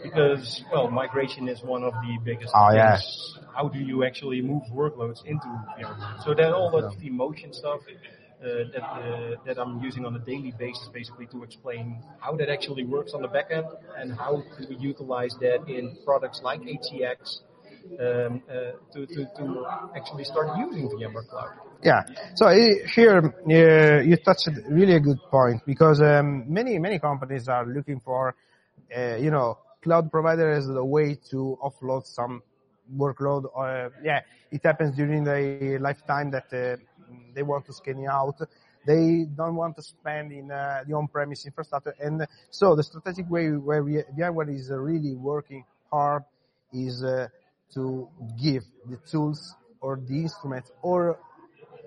[0.02, 2.76] because, well, migration is one of the biggest Oh, things.
[2.76, 3.38] yes.
[3.54, 5.46] How do you actually move workloads into
[5.78, 6.22] VMware Cloud?
[6.24, 10.52] So that all that vMotion stuff uh, that uh, that I'm using on a daily
[10.58, 13.66] basis, basically to explain how that actually works on the backend
[13.98, 17.38] and how do we utilize that in products like HCX
[18.00, 21.50] um, uh, to, to, to actually start using VMware Cloud.
[21.82, 22.02] Yeah.
[22.34, 22.48] So
[22.94, 28.00] here uh, you touched really a good point because um, many many companies are looking
[28.00, 28.34] for,
[28.96, 32.42] uh, you know, cloud provider as a way to offload some
[32.94, 33.44] workload.
[33.56, 34.20] Uh, yeah,
[34.50, 36.76] it happens during the lifetime that uh,
[37.34, 38.36] they want to scanning out.
[38.86, 43.48] They don't want to spend in uh, the on-premise infrastructure, and so the strategic way
[43.50, 46.22] where VMware is really working hard
[46.72, 47.04] is
[47.74, 48.08] to
[48.40, 51.18] give the tools or the instruments or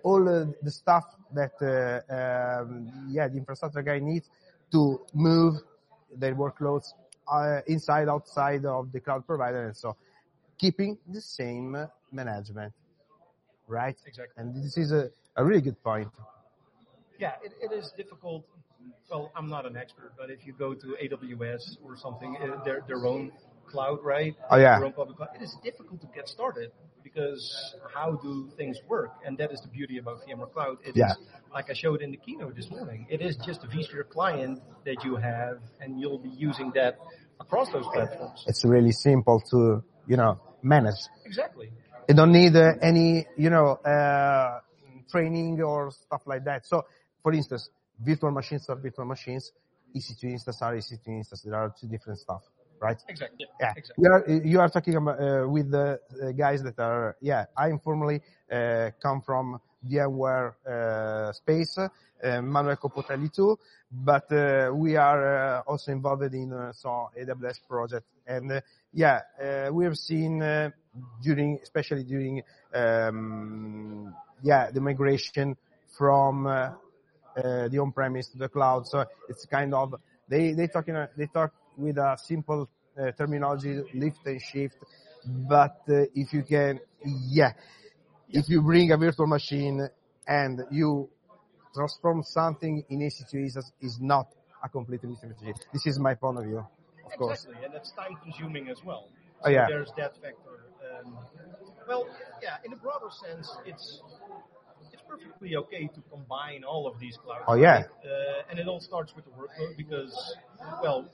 [0.04, 2.14] all uh, the stuff that uh,
[2.62, 4.30] um, yeah the infrastructure guy needs
[4.72, 5.56] to move
[6.16, 6.94] their workloads
[7.32, 9.96] uh, inside outside of the cloud provider and so
[10.58, 11.76] keeping the same
[12.12, 12.74] management
[13.68, 14.34] right Exactly.
[14.38, 16.08] and this is a, a really good point
[17.20, 18.46] Yeah, it, it is difficult.
[19.10, 22.82] Well, I'm not an expert, but if you go to AWS or something, uh, their
[22.88, 23.32] their own
[23.70, 24.36] cloud, right?
[24.50, 24.78] Oh, yeah.
[24.78, 26.72] Their own public cloud, it is difficult to get started
[27.04, 29.12] because how do things work?
[29.26, 30.78] And that is the beauty about VMware Cloud.
[30.84, 31.14] It is Yeah.
[31.54, 33.08] like I showed in the keynote this morning.
[33.10, 37.00] It is just a vSphere client that you have, and you'll be using that
[37.40, 38.44] across those platforms.
[38.48, 41.00] It's really simple to, you know, manage.
[41.26, 41.72] Exactly.
[42.08, 44.60] You don't need uh, any, you know, uh,
[45.12, 46.66] training or stuff like that.
[46.66, 46.86] So,
[47.24, 49.52] for instance, virtual machines are virtual machines.
[49.96, 51.42] EC2 instance are EC2 instance.
[51.42, 52.44] There are two different stuff,
[52.80, 52.98] right?
[53.08, 53.48] Exactly.
[53.60, 54.04] Yeah, Exactly.
[54.04, 57.46] you are you are talking about uh, with the uh, guys that are yeah.
[57.58, 63.58] I informally uh, come from VMware uh, space, uh, Manuel Copotelli too,
[63.92, 68.62] but uh, we are uh, also involved in uh, so AWS project, and uh,
[68.94, 70.70] yeah, uh, we have seen uh,
[71.22, 72.42] during especially during
[72.74, 74.14] um,
[74.44, 75.56] yeah the migration
[75.98, 76.72] from uh,
[77.38, 78.88] uh, the on-premise to the cloud.
[78.88, 79.96] So it's kind of
[80.28, 84.76] they they talking they talk with a simple uh, terminology, lift and shift.
[85.26, 87.54] But uh, if you can, yeah,
[88.30, 89.88] if you bring a virtual machine
[90.28, 91.10] and you
[91.74, 94.28] transform something in EC2 instance, is not
[94.64, 95.68] a complete lift and shift.
[95.74, 96.66] This is my point of view,
[97.06, 97.46] of course.
[97.46, 99.08] Exactly, and it's time consuming as well.
[99.44, 99.68] Oh, yeah.
[99.68, 100.68] There's that factor.
[101.00, 101.18] Um,
[101.88, 102.08] well,
[102.42, 104.02] yeah, in a broader sense, it's
[104.92, 107.46] it's perfectly okay to combine all of these clouds.
[107.48, 107.72] Oh, yeah.
[107.72, 107.86] right?
[108.04, 110.14] Uh, and it all starts with the workload because,
[110.82, 111.10] well,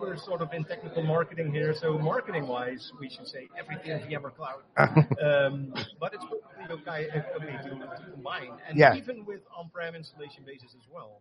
[0.00, 4.34] we're sort of in technical marketing here, so marketing-wise, we should say everything is VMware
[4.34, 4.62] Cloud.
[4.76, 8.94] um, but it's perfectly okay, okay to, to combine, and Yeah.
[8.94, 11.20] even with on-prem installation bases as well.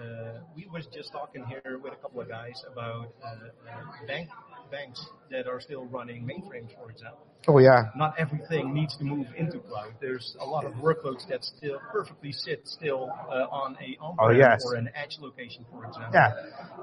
[0.00, 4.28] Uh, we was just talking here with a couple of guys about uh, uh, bank
[4.70, 7.26] banks that are still running mainframes, for example.
[7.48, 9.94] Oh yeah, Not everything needs to move into cloud.
[10.00, 14.30] There's a lot of workloads that still perfectly sit still uh, on a on-prem Oh,
[14.38, 14.62] yes.
[14.66, 16.10] or an edge location, for example.
[16.12, 16.32] Yeah.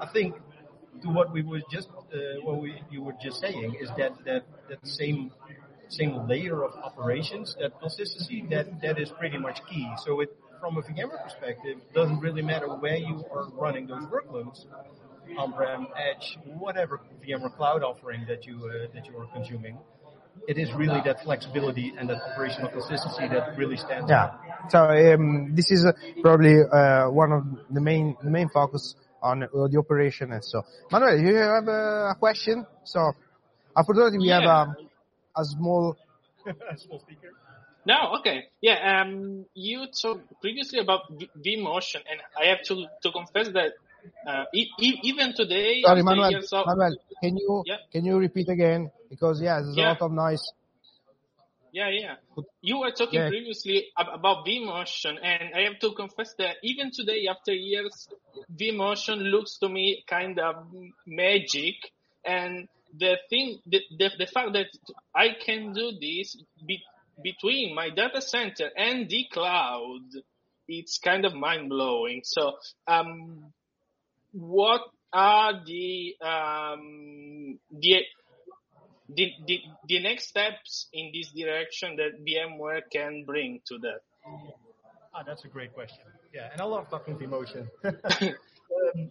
[0.00, 0.34] I think
[1.02, 4.44] to what we were just uh, what we, you were just saying is that that
[4.68, 5.30] that same
[5.88, 9.88] same layer of operations, that consistency, that that is pretty much key.
[10.04, 14.64] So it from a VMware perspective, doesn't really matter where you are running those workloads,
[15.36, 19.78] on-prem, edge, whatever VMware cloud offering that you uh, that you are consuming.
[20.48, 24.24] It is really that flexibility and that operational consistency that really stands yeah.
[24.24, 24.40] out.
[24.70, 29.42] So um, this is uh, probably uh, one of the main the main focus on
[29.42, 30.62] uh, the operation and so.
[30.90, 32.66] Manuel, you have uh, a question?
[32.84, 33.12] So,
[33.74, 34.74] unfortunately, we have um,
[35.36, 35.96] a small.
[36.76, 37.32] Small speaker.
[37.86, 38.44] No, okay.
[38.60, 43.72] Yeah, um, you talked previously about V- vMotion, and I have to, to confess that
[44.26, 46.30] uh, e- e- even today, Sorry, Manuel.
[46.30, 47.76] years Manuel, can you Yeah.
[47.92, 48.90] can you repeat again?
[49.08, 49.86] Because yeah, there's Yeah.
[49.86, 50.42] a lot of noise.
[51.76, 52.14] Yeah, yeah.
[52.62, 53.28] You were talking Yeah.
[53.28, 58.08] previously ab- about vMotion, and I have to confess that even today, after years,
[58.60, 60.56] vMotion looks to me kind of
[61.06, 61.76] magic.
[62.24, 64.68] And the thing, the, the, the fact that
[65.14, 66.36] I can do this
[66.66, 66.82] be,
[67.22, 70.00] between my data center and the cloud,
[70.68, 72.22] it's kind of mind blowing.
[72.24, 73.52] So, um,
[74.32, 77.96] what are the um, the
[79.08, 84.00] the, the, the next steps in this direction that VMware can bring to that?
[85.14, 86.04] Ah, that's a great question.
[86.34, 87.68] Yeah, and I love talking vMotion.
[87.84, 89.10] um,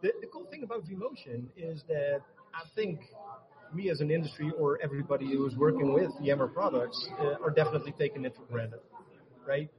[0.00, 2.22] the, the cool thing about vMotion is that
[2.54, 3.00] I think
[3.74, 7.92] we as an industry or everybody who is working with VMware products uh, are definitely
[7.98, 8.80] taking it for granted,
[9.46, 9.70] right?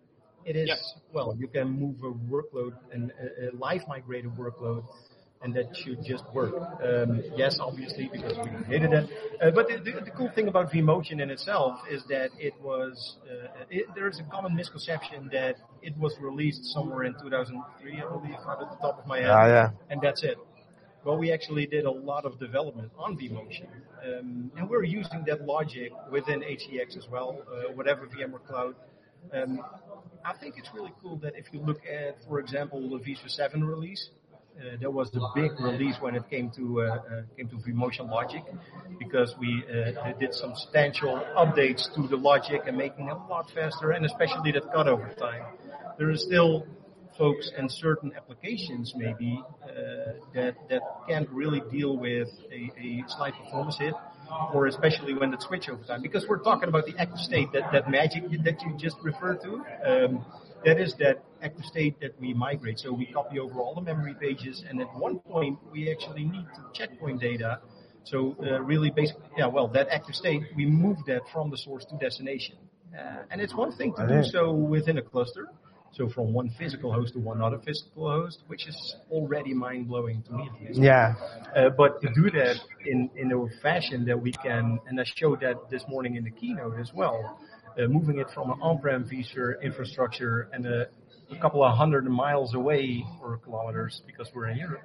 [0.46, 0.76] It is, Yeah.
[1.14, 4.86] well, you can move a workload and a, a live migrated workload
[5.44, 6.54] and that should just work.
[6.84, 9.10] Um, yes, obviously, because we hated it.
[9.42, 13.18] Uh, but the, the, the cool thing about vMotion in itself is that it was,
[13.30, 18.36] uh, it, there's a common misconception that it was released somewhere in 2003, I believe,
[18.48, 19.30] out of the top of my head.
[19.30, 19.70] Ah, yeah.
[19.90, 20.38] And that's it.
[21.04, 23.68] Well, we actually did a lot of development on vMotion.
[24.08, 28.76] Um, and we're using that logic within HCX as well, uh, whatever VMware Cloud.
[29.34, 29.60] Um,
[30.26, 33.64] I think it's really cool that if you look at, for example, the vSphere 7
[33.64, 34.10] release,
[34.60, 38.10] uh, there was a big release when it came to uh, uh, came to vMotion
[38.10, 38.44] Logic
[39.00, 43.92] because we uh, did substantial updates to the logic and making it a lot faster
[43.92, 45.44] and especially that cutover time.
[45.98, 46.66] There is still
[47.18, 53.34] folks and certain applications maybe uh, that that can't really deal with a, a slight
[53.44, 53.94] performance hit
[54.54, 57.72] or especially when the switch over time because we're talking about the active state that
[57.72, 60.26] that magic that you just referred to um,
[60.66, 64.16] that is that active state that we migrate so we copy over all the memory
[64.20, 67.60] pages and at one point we actually need to checkpoint data
[68.04, 71.86] so uh, really basically yeah well that active state we move that from the source
[71.86, 72.56] to destination
[72.98, 75.48] uh, and it's one thing to do so within a cluster
[75.94, 80.24] So from one physical host to one other physical host, which is already mind blowing
[80.24, 80.50] to me.
[80.52, 80.80] at least.
[80.82, 81.14] Yeah.
[81.56, 85.42] Uh, but to do that in, in a fashion that we can, and I showed
[85.42, 87.40] that this morning in the keynote as well,
[87.78, 90.88] uh, moving it from an on-prem vSphere infrastructure and a,
[91.32, 94.82] a couple of hundred miles away or kilometers because we're in Europe,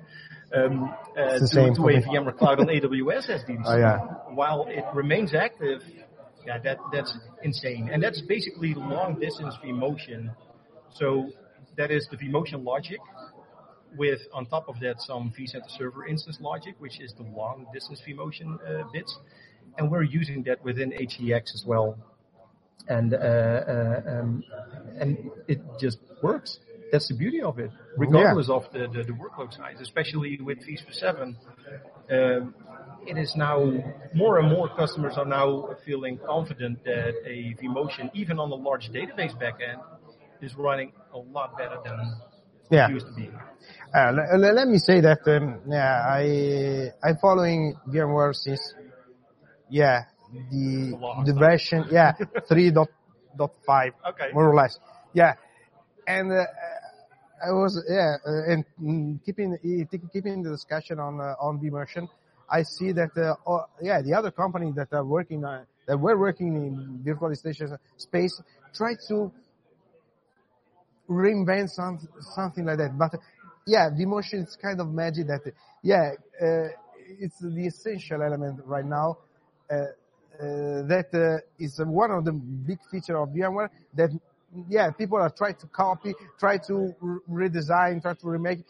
[0.55, 2.01] um, uh, to, same to a.
[2.01, 3.63] VMware Cloud on AWS DDC.
[3.65, 3.99] Oh, yeah.
[4.35, 5.83] While it remains active,
[6.47, 7.91] yeah, that, that's insane.
[7.93, 10.35] And that's basically long distance vMotion.
[10.95, 11.31] So
[11.77, 12.99] that is the vMotion logic
[13.97, 18.03] with on top of that some vCenter server instance logic, which is the long distance
[18.07, 19.19] vMotion uh, bits,
[19.77, 21.97] and we're using that within HEX as well,
[22.87, 24.45] and uh, uh, um,
[25.01, 26.59] and it just works.
[26.93, 30.95] That's the beauty of it, regardless of the, the, the workload size, especially with vSphere
[30.95, 31.37] 7.
[32.11, 32.55] Um,
[33.07, 33.71] it is now
[34.15, 38.91] more and more customers are now feeling confident that a vMotion, even on a large
[38.91, 39.83] database backend,
[40.41, 41.99] is running a lot better than
[42.71, 42.89] Yeah.
[42.89, 43.29] it used to be.
[43.95, 48.75] Uh, le- le- let me say that um, yeah, I I'm following VMware since
[49.69, 50.05] yeah
[50.51, 52.13] the the version yeah
[52.49, 52.89] three dot
[53.37, 54.31] dot five Okay.
[54.33, 54.79] more or less
[55.13, 55.35] yeah
[56.07, 56.45] and uh,
[57.45, 59.57] I was yeah uh, and mm, keeping
[60.13, 62.09] keeping the discussion on uh, on vMersion
[62.51, 66.19] I see that uh, oh, yeah the other companies that are working uh, that were
[66.19, 68.41] working in virtualization space
[68.75, 69.33] try to
[71.09, 71.99] reinvent some,
[72.35, 72.97] something like that.
[72.97, 73.15] But
[73.67, 75.41] yeah, vMotion is kind of magic that,
[75.83, 76.69] yeah, uh,
[77.19, 79.19] it's the essential element right now.
[79.71, 79.87] Uh,
[80.39, 84.11] that uh, is one of the big feature of VMware that,
[84.69, 88.61] yeah, people are trying to copy, try to re- redesign, try to remake,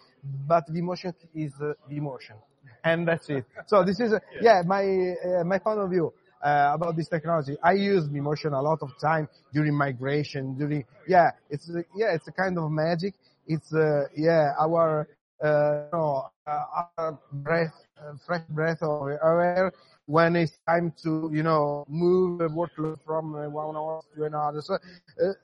[0.46, 2.36] but vMotion is uh, vMotion.
[2.84, 3.44] And that's it.
[3.66, 7.56] So this is, uh, yeah, my, uh, my point of view uh, about this technology.
[7.62, 12.28] I use vMotion a lot of time during migration, during, yeah, it's, uh, yeah, it's
[12.28, 13.14] a kind of magic.
[13.46, 15.08] It's, uh, yeah, our,
[15.42, 16.64] uh, you know, uh,
[16.98, 19.72] our breath, uh, fresh breath of air
[20.08, 24.62] when it's time to, you know, move a workload from uh, one hour to another.
[24.62, 24.74] So,
[25.22, 25.34] uh,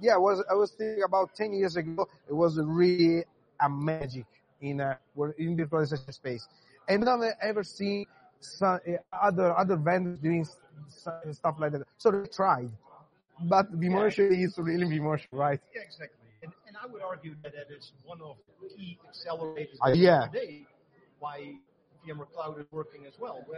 [0.00, 3.24] yeah, I was, I was thinking about 10 years ago, it was really
[3.60, 4.26] a magic
[4.60, 4.96] in, uh,
[5.38, 6.48] in virtualization space.
[6.88, 8.06] And I've ever seen
[8.40, 10.44] some uh, other other vendors doing
[11.32, 11.84] stuff like that.
[11.98, 12.70] So they tried,
[13.40, 15.60] but vMotion is really vMotion, right?
[15.74, 16.18] Yeah, exactly.
[16.42, 20.28] And, and I would argue that that is one of the key accelerators Uh, yeah.
[20.28, 20.66] today
[21.18, 21.56] why
[22.06, 23.44] VMware Cloud is working as well.
[23.48, 23.56] We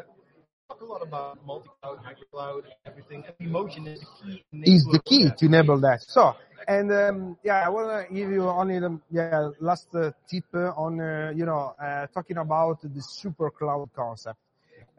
[0.68, 3.24] talk a lot about multi-cloud, hybrid-cloud, everything.
[3.26, 4.44] And Emotion is the key.
[4.64, 5.38] Is the key that.
[5.38, 6.02] to enable that.
[6.02, 6.34] So,
[6.66, 10.72] and um, yeah, I want to give you only the yeah last uh, tip uh,
[10.76, 14.38] on uh, you know uh, talking about the super cloud concept.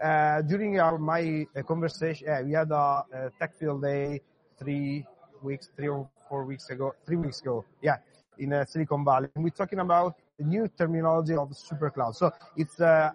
[0.01, 4.21] Uh, during our my uh, conversation, yeah, we had a, a tech field day
[4.59, 5.05] three
[5.41, 7.97] weeks, three or four weeks ago, three weeks ago, yeah,
[8.37, 9.29] in uh, Silicon Valley.
[9.35, 12.15] And we're talking about the new terminology of super cloud.
[12.15, 13.11] So it's uh,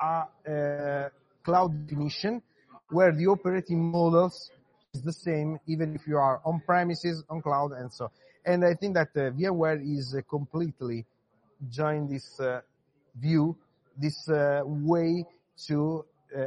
[0.00, 1.08] a, uh
[1.44, 2.42] cloud definition
[2.90, 4.50] where the operating models
[4.92, 8.10] is the same even if you are on premises, on cloud, and so.
[8.44, 11.04] And I think that uh, VMware is uh, completely
[11.68, 12.40] join this
[13.16, 13.56] view,
[13.96, 14.28] this
[14.64, 15.24] way
[15.66, 16.04] to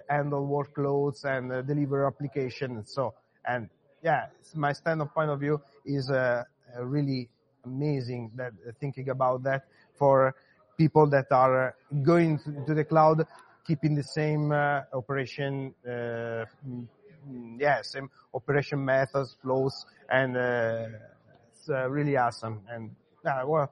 [0.10, 3.14] handle workloads and deliver application and so.
[3.46, 3.70] And
[4.04, 6.12] yeah, my standard point of view is
[6.80, 7.30] really
[7.66, 9.64] amazing that thinking about that
[9.98, 10.36] for
[10.80, 11.72] people that are uh,
[12.04, 13.28] going to, the cloud,
[13.68, 16.88] keeping the same uh, operation, uh, mm,
[17.60, 22.62] yeah, same operation methods, flows, and it's really awesome.
[22.72, 23.70] And yeah, well,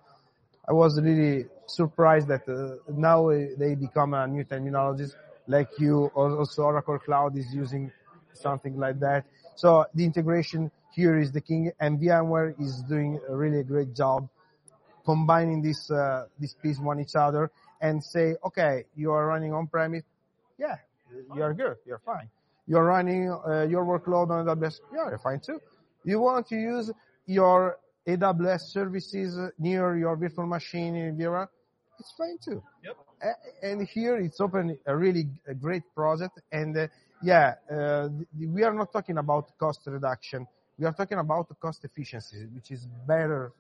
[0.68, 2.44] I was really surprised that
[2.90, 5.14] now they become a new terminologies
[5.48, 7.90] like you also Oracle Cloud is using
[8.34, 9.24] something like that.
[9.56, 14.28] So the integration here is the king and VMware is doing a really great job
[15.08, 19.66] combining this, uh, this piece one each other and say, okay, you are running on
[19.66, 20.04] premise.
[20.60, 20.76] Yeah,
[21.34, 21.78] you're good.
[21.86, 22.30] You're fine.
[22.68, 24.82] You're running uh, your workload on AWS.
[24.94, 25.60] Yeah, you're fine too.
[26.04, 26.92] You want to use
[27.26, 31.48] your AWS services near your virtual machine in VMware?
[32.00, 32.62] It's fine too.
[32.84, 32.98] Yep.
[33.64, 36.42] And here it's open a really a great project.
[36.52, 36.88] And uh,
[37.24, 40.46] yeah, uh, we are not talking about cost reduction.
[40.78, 43.54] We are talking about cost efficiency, which is better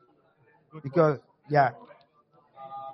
[0.72, 1.19] Good because
[1.50, 1.72] yeah,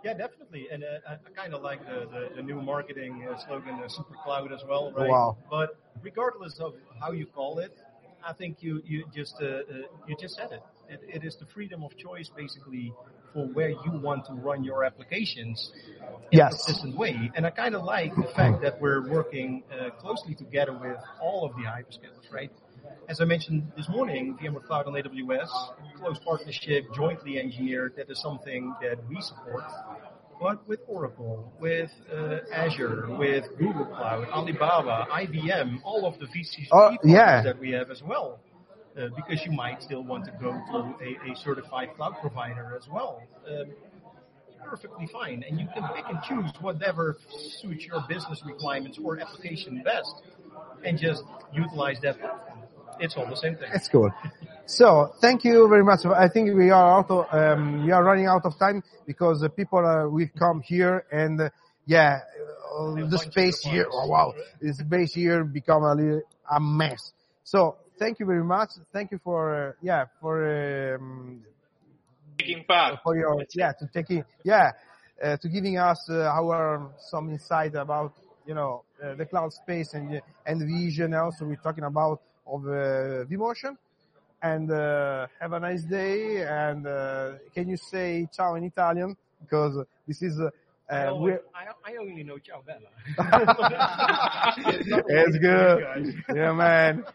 [0.03, 0.67] Yeah, definitely.
[0.71, 4.15] And uh, I, kind of like the, the, the new marketing uh, slogan, uh, Super
[4.23, 5.09] Cloud as well, right?
[5.09, 5.37] Wow.
[5.49, 7.77] But regardless of how you call it,
[8.25, 9.61] I think you, you just uh, uh,
[10.07, 10.63] you just said it.
[10.89, 11.01] it.
[11.07, 12.93] It is the freedom of choice, basically,
[13.33, 15.71] for where you want to run your applications
[16.31, 16.53] in Yes.
[16.53, 17.31] a consistent way.
[17.35, 21.45] And I kind of like the fact that we're working uh, closely together with all
[21.45, 22.51] of the hyperscalers, right?
[23.09, 25.49] As I mentioned this morning, VMware Cloud on AWS,
[25.97, 29.63] close partnership, jointly engineered, that is something that we support.
[30.41, 36.67] But with Oracle, with uh, Azure, with Google Cloud, Alibaba, IBM, all of the VCs
[36.71, 37.41] Oh, yeah.
[37.43, 38.39] that we have as well.
[38.97, 42.87] Uh, because you might still want to go to a, a certified cloud provider as
[42.87, 43.23] well.
[43.49, 43.71] Um,
[44.63, 47.17] perfectly fine, and you can pick and choose whatever
[47.59, 50.21] suits your business requirements or application best,
[50.85, 51.23] and just
[51.53, 52.17] utilize that.
[52.99, 53.69] It's all the same thing.
[53.73, 54.11] It's cool.
[54.65, 56.05] So thank you very much.
[56.05, 59.49] I think we are out of, um, we are running out of time because uh,
[59.49, 61.49] people uh, will come here and uh,
[61.85, 62.19] yeah,
[62.77, 63.87] uh, the space here.
[63.91, 67.11] Oh, wow, the space here become a little, a mess.
[67.43, 68.69] So thank you very much.
[68.93, 71.43] Thank you for uh, yeah for um,
[72.37, 72.99] Taking part.
[73.03, 74.71] for your yeah to taking yeah
[75.21, 78.13] uh, to giving us uh, our some insight about
[78.47, 81.13] you know uh, the cloud space and and vision.
[81.13, 83.77] Also, we're talking about of uh, vMotion.
[84.41, 86.43] And uh, have a nice day.
[86.45, 89.15] And uh, can you say ciao in Italian?
[89.41, 90.49] Because this is uh,
[90.89, 92.89] I, uh, only, we're- I, I only know Ciao Bella.
[95.07, 96.13] it's good.
[96.35, 97.05] Yeah, man.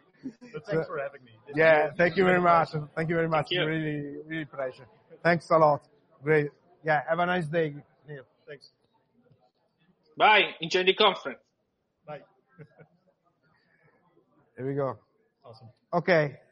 [0.52, 1.32] But thanks for having me.
[1.46, 2.70] This Yeah, thank you very much.
[2.96, 3.48] Thank you very much.
[3.50, 3.64] you.
[3.64, 4.86] Really, really pleasure.
[5.22, 5.82] Thanks a lot.
[6.24, 6.50] Great.
[6.84, 7.74] Yeah, have a nice day.
[8.08, 8.24] Neil.
[8.46, 8.70] Thanks.
[10.16, 11.38] Bye, enjoy the conference.
[12.06, 12.20] Bye.
[14.56, 14.98] Here we go.
[15.90, 16.46] Ok.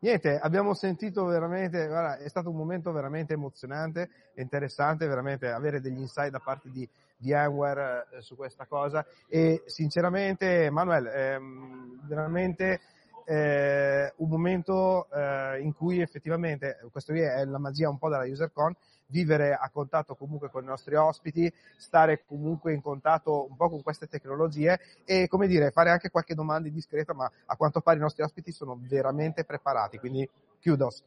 [0.00, 5.80] Niente, abbiamo sentito veramente, guarda, è stato un momento veramente emozionante e interessante, veramente avere
[5.80, 12.80] degli insight da parte di VMware eh, su questa cosa e sinceramente, Manuel, ehm, veramente
[13.24, 18.26] eh, un momento eh, in cui effettivamente, questo qui è la magia un po' della
[18.26, 18.74] UserCon,
[19.12, 23.82] vivere a contatto comunque con i nostri ospiti, stare comunque in contatto un po' con
[23.82, 28.00] queste tecnologie e come dire, fare anche qualche domanda indiscreta, ma a quanto pare i
[28.00, 30.28] nostri ospiti sono veramente preparati, quindi
[30.60, 31.04] kudos.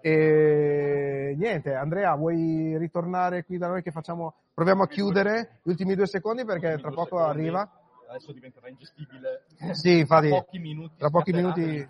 [0.00, 5.94] E niente, Andrea, vuoi ritornare qui da noi che facciamo, proviamo a chiudere gli ultimi
[5.94, 7.38] due secondi perché tra poco secondi.
[7.40, 7.70] arriva.
[8.06, 9.44] Adesso diventerà ingestibile.
[9.72, 10.94] Sì, infatti, Tra pochi minuti.
[10.98, 11.88] tra pochi minuti-.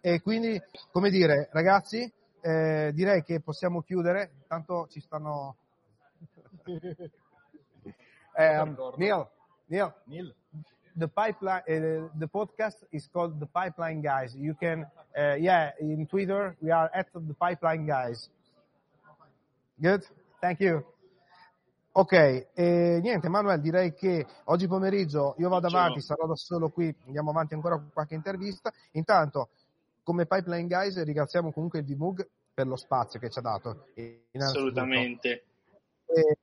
[0.00, 0.60] E quindi,
[0.90, 2.10] come dire, ragazzi,
[2.42, 5.56] eh, direi che possiamo chiudere, tanto ci stanno...
[8.36, 9.28] um, Neil,
[9.66, 10.34] Neil, Neil,
[10.96, 14.34] the pipeline, uh, the podcast is called The Pipeline Guys.
[14.34, 14.86] You can,
[15.16, 18.28] uh, yeah, in Twitter, we are at The Pipeline Guys.
[19.80, 20.02] Good?
[20.40, 20.84] Thank you.
[21.94, 22.12] Ok,
[22.54, 27.30] e niente, Manuel, direi che oggi pomeriggio io vado avanti, sarò da solo qui, andiamo
[27.30, 28.72] avanti ancora con qualche intervista.
[28.92, 29.50] Intanto,
[30.02, 33.86] come Pipeline Guys, ringraziamo comunque il VMUG per lo spazio che ci ha dato.
[34.36, 35.44] Assolutamente.
[36.06, 36.38] E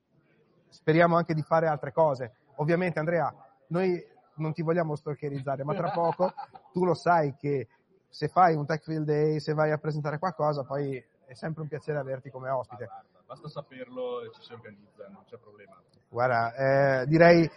[0.69, 2.35] speriamo anche di fare altre cose.
[2.55, 3.33] Ovviamente, Andrea,
[3.67, 4.03] noi
[4.35, 6.33] non ti vogliamo stalkerizzare, ma tra poco
[6.71, 7.67] tu lo sai che
[8.07, 11.67] se fai un Tech Field Day, se vai a presentare qualcosa, poi è sempre un
[11.67, 12.85] piacere averti come ospite.
[12.85, 15.79] guarda, basta saperlo e ci si organizza, non c'è problema.
[16.07, 17.47] Guarda, eh, direi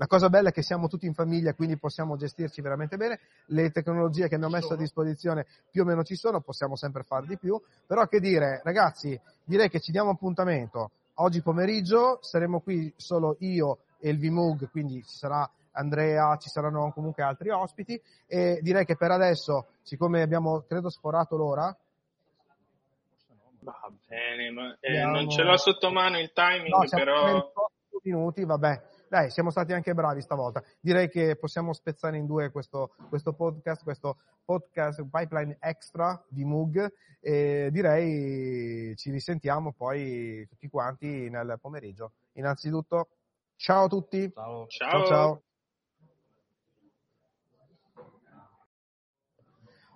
[0.00, 3.20] la cosa bella è che siamo tutti in famiglia, quindi possiamo gestirci veramente bene.
[3.48, 7.26] Le tecnologie che abbiamo messo a disposizione più o meno ci sono, possiamo sempre fare
[7.26, 7.60] di più.
[7.86, 10.92] Però che dire, ragazzi, direi che ci diamo appuntamento.
[11.16, 16.90] Oggi pomeriggio saremo qui solo io e il VMUG, quindi ci sarà Andrea, ci saranno
[16.92, 21.76] comunque altri ospiti e direi che per adesso, siccome abbiamo credo sforato l'ora,
[23.62, 27.70] Va bene, ma, eh, Abbiamo- non ce l'ho sotto mano il timing, No, però 28
[28.04, 28.82] minuti, vabbè.
[29.10, 30.62] Dai, siamo stati anche bravi stavolta.
[30.78, 36.88] Direi che possiamo spezzare in due questo, questo podcast, questo podcast Pipeline Extra di Moog
[37.18, 42.12] e direi ci risentiamo poi tutti quanti nel pomeriggio.
[42.34, 43.08] Innanzitutto,
[43.56, 44.30] ciao a tutti.
[44.32, 44.66] Ciao.
[44.68, 44.90] ciao.
[44.90, 45.42] Ciao ciao.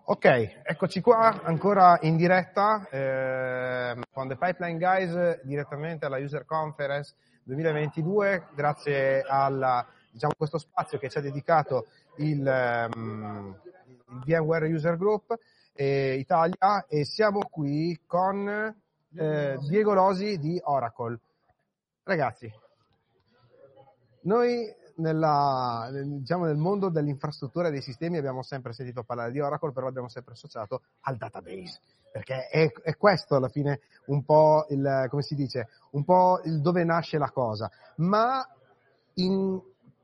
[0.06, 0.24] Ok,
[0.64, 7.14] eccoci qua, ancora in diretta ehm, con The Pipeline Guys direttamente alla User Conference
[7.44, 11.86] 2022, grazie a diciamo, questo spazio che ci ha dedicato
[12.16, 15.36] il, ehm, il VMware User Group
[15.74, 18.48] eh, Italia e siamo qui con
[19.16, 21.18] eh, Diego Rosi di Oracle.
[22.04, 22.52] Ragazzi,
[24.22, 29.40] noi nella, nel, diciamo, nel mondo dell'infrastruttura e dei sistemi abbiamo sempre sentito parlare di
[29.40, 31.80] Oracle, però abbiamo sempre associato al database,
[32.12, 36.60] perché è, è questo alla fine un po' il, come si dice, un po' il
[36.60, 37.70] dove nasce la cosa.
[37.96, 38.46] Ma
[39.14, 39.60] in,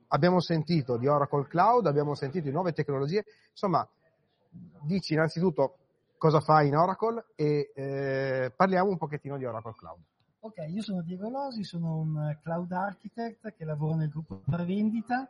[0.09, 3.87] abbiamo sentito di Oracle Cloud, abbiamo sentito di nuove tecnologie, insomma,
[4.83, 5.77] dici innanzitutto
[6.19, 10.01] cosa fai in Oracle e eh, parliamo un pochettino di Oracle Cloud.
[10.43, 15.29] Ok, io sono Diego Losi, sono un cloud architect che lavora nel gruppo prevendita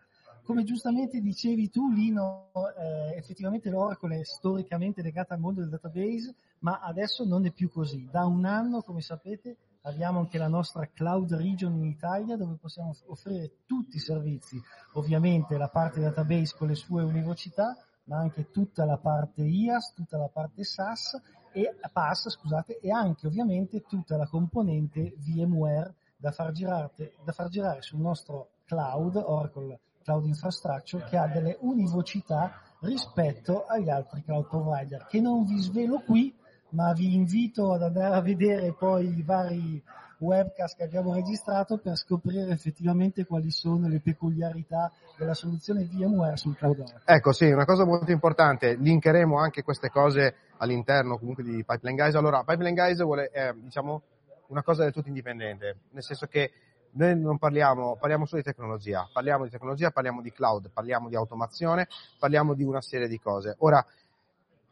[0.51, 6.35] come giustamente dicevi tu, Lino, eh, effettivamente l'Oracle è storicamente legata al mondo del database,
[6.61, 8.09] ma adesso non è più così.
[8.11, 12.95] Da un anno, come sapete, abbiamo anche la nostra Cloud Region in Italia dove possiamo
[13.07, 14.61] offrire tutti i servizi,
[14.95, 20.19] ovviamente la parte database con le sue univocità, ma anche tutta la parte IAS, tutta
[20.19, 21.17] la parte SAS
[21.53, 26.91] e PAS, scusate, e anche ovviamente tutta la componente VMware da far girare,
[27.25, 33.91] da far girare sul nostro cloud, Oracle Cloud Infrastructure, che ha delle univocità rispetto agli
[33.91, 36.35] altri cloud provider, che non vi svelo qui,
[36.71, 39.83] ma vi invito ad andare a vedere poi i vari
[40.21, 46.57] webcast che abbiamo registrato per scoprire effettivamente quali sono le peculiarità della soluzione VMware sul
[46.57, 47.03] cloud.
[47.05, 52.15] Ecco, sì, una cosa molto importante, linkeremo anche queste cose all'interno comunque di Pipeline Guys.
[52.15, 54.03] Allora, Pipeline Guys vuole, eh, diciamo,
[54.49, 56.53] una cosa del tutto indipendente, nel senso che
[56.93, 61.15] noi non parliamo, parliamo solo di tecnologia, parliamo di tecnologia, parliamo di cloud, parliamo di
[61.15, 61.87] automazione,
[62.19, 63.55] parliamo di una serie di cose.
[63.59, 63.85] Ora,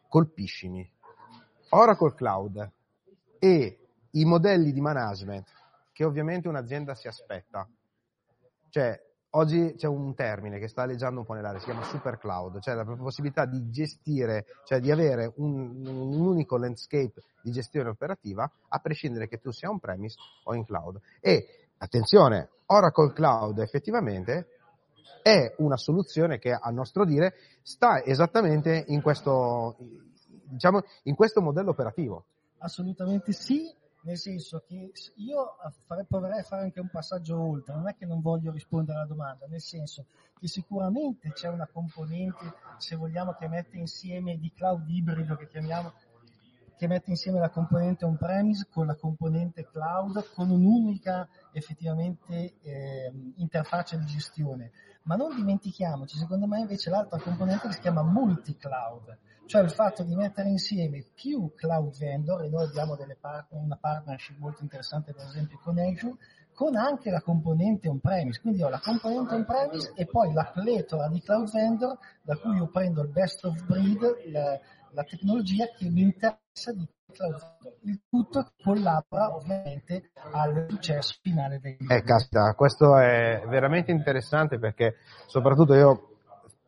[0.07, 0.87] colpiscimi.
[1.69, 2.71] Oracle Cloud
[3.37, 3.78] e
[4.11, 5.47] i modelli di management
[5.93, 7.67] che ovviamente un'azienda si aspetta.
[8.69, 8.97] Cioè,
[9.31, 12.73] oggi c'è un termine che sta alleggiando un po' nell'aria, si chiama super cloud, cioè
[12.73, 18.79] la possibilità di gestire, cioè di avere un, un unico landscape di gestione operativa, a
[18.79, 20.99] prescindere che tu sia on premise o in cloud.
[21.19, 24.47] E attenzione, Oracle Cloud effettivamente
[25.21, 29.75] è una soluzione che a nostro dire sta esattamente in questo,
[30.43, 32.25] diciamo, in questo modello operativo.
[32.59, 33.73] Assolutamente sì,
[34.09, 35.55] nel senso che io
[35.85, 39.07] fare, proverei a fare anche un passaggio oltre, non è che non voglio rispondere alla
[39.07, 40.07] domanda, nel senso
[40.39, 45.93] che sicuramente c'è una componente, se vogliamo, che mette insieme di cloud ibrido, che chiamiamo,
[46.75, 53.95] che mette insieme la componente on-premise con la componente cloud, con un'unica effettivamente eh, interfaccia
[53.95, 54.71] di gestione.
[55.03, 59.17] Ma non dimentichiamoci, secondo me invece l'altra componente che si chiama multi-cloud,
[59.49, 64.37] cioè il fatto di mettere insieme più cloud vendor, e noi abbiamo part- una partnership
[64.37, 66.17] molto interessante per esempio con Azure,
[66.53, 68.41] con anche la componente on-premise.
[68.41, 72.67] Quindi ho la componente on-premise e poi la pletora di cloud vendor da cui io
[72.67, 74.59] prendo il best of breed, la,
[74.91, 76.87] la tecnologia che mi interessa di
[77.85, 84.97] il tutto collabora ovviamente al successo finale dei Eh, caspita, questo è veramente interessante perché
[85.25, 86.08] soprattutto io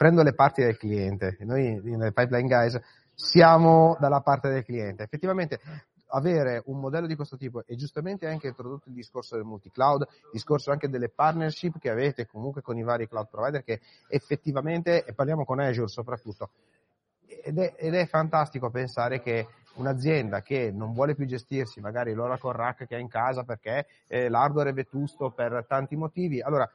[0.01, 2.81] prendo le parti del cliente, noi nel Pipeline Guys
[3.13, 5.03] siamo dalla parte del cliente.
[5.03, 5.59] Effettivamente
[6.07, 10.29] avere un modello di questo tipo e giustamente anche introdotto il discorso del multi-cloud, il
[10.31, 15.13] discorso anche delle partnership che avete comunque con i vari cloud provider che effettivamente, e
[15.13, 16.49] parliamo con Azure soprattutto,
[17.27, 22.53] ed è, ed è, fantastico pensare che un'azienda che non vuole più gestirsi magari l'Oracle
[22.53, 26.67] Rack che ha in casa perché eh, l'hardware è vetusto per tanti motivi, allora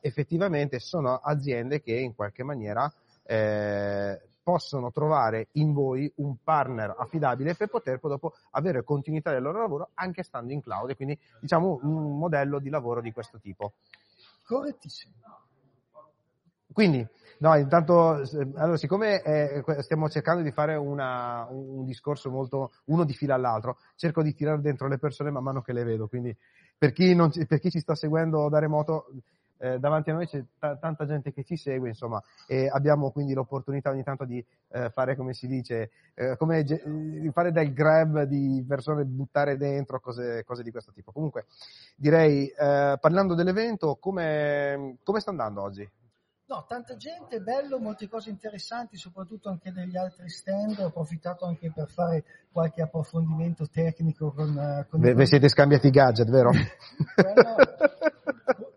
[0.00, 2.92] effettivamente sono aziende che in qualche maniera
[3.24, 9.42] eh, possono trovare in voi un partner affidabile per poter poi dopo avere continuità del
[9.42, 13.38] loro lavoro anche stando in cloud e quindi diciamo un modello di lavoro di questo
[13.38, 13.74] tipo.
[14.44, 15.14] Correttissimo.
[16.72, 17.06] Quindi
[17.40, 18.22] No, intanto,
[18.56, 23.78] allora, siccome eh, stiamo cercando di fare una, un discorso molto uno di fila all'altro,
[23.96, 26.06] cerco di tirare dentro le persone man mano che le vedo.
[26.06, 26.36] Quindi,
[26.76, 29.06] per chi, non, per chi ci sta seguendo da remoto,
[29.60, 33.34] eh, davanti a noi c'è t- tanta gente che ci segue, insomma, e abbiamo quindi
[33.34, 37.72] l'opportunità ogni tanto di eh, fare, come si dice, eh, come ge- di fare del
[37.72, 41.12] grab di persone, buttare dentro cose, cose di questo tipo.
[41.12, 41.46] Comunque,
[41.94, 45.88] direi, eh, parlando dell'evento, come, come sta andando oggi?
[46.50, 50.80] No, tanta gente, bello, molte cose interessanti, soprattutto anche degli altri stand.
[50.80, 54.58] Ho approfittato anche per fare qualche approfondimento tecnico con...
[54.58, 56.50] Eh, con vi, siete scambiati i gadget, vero?
[57.14, 57.56] quello,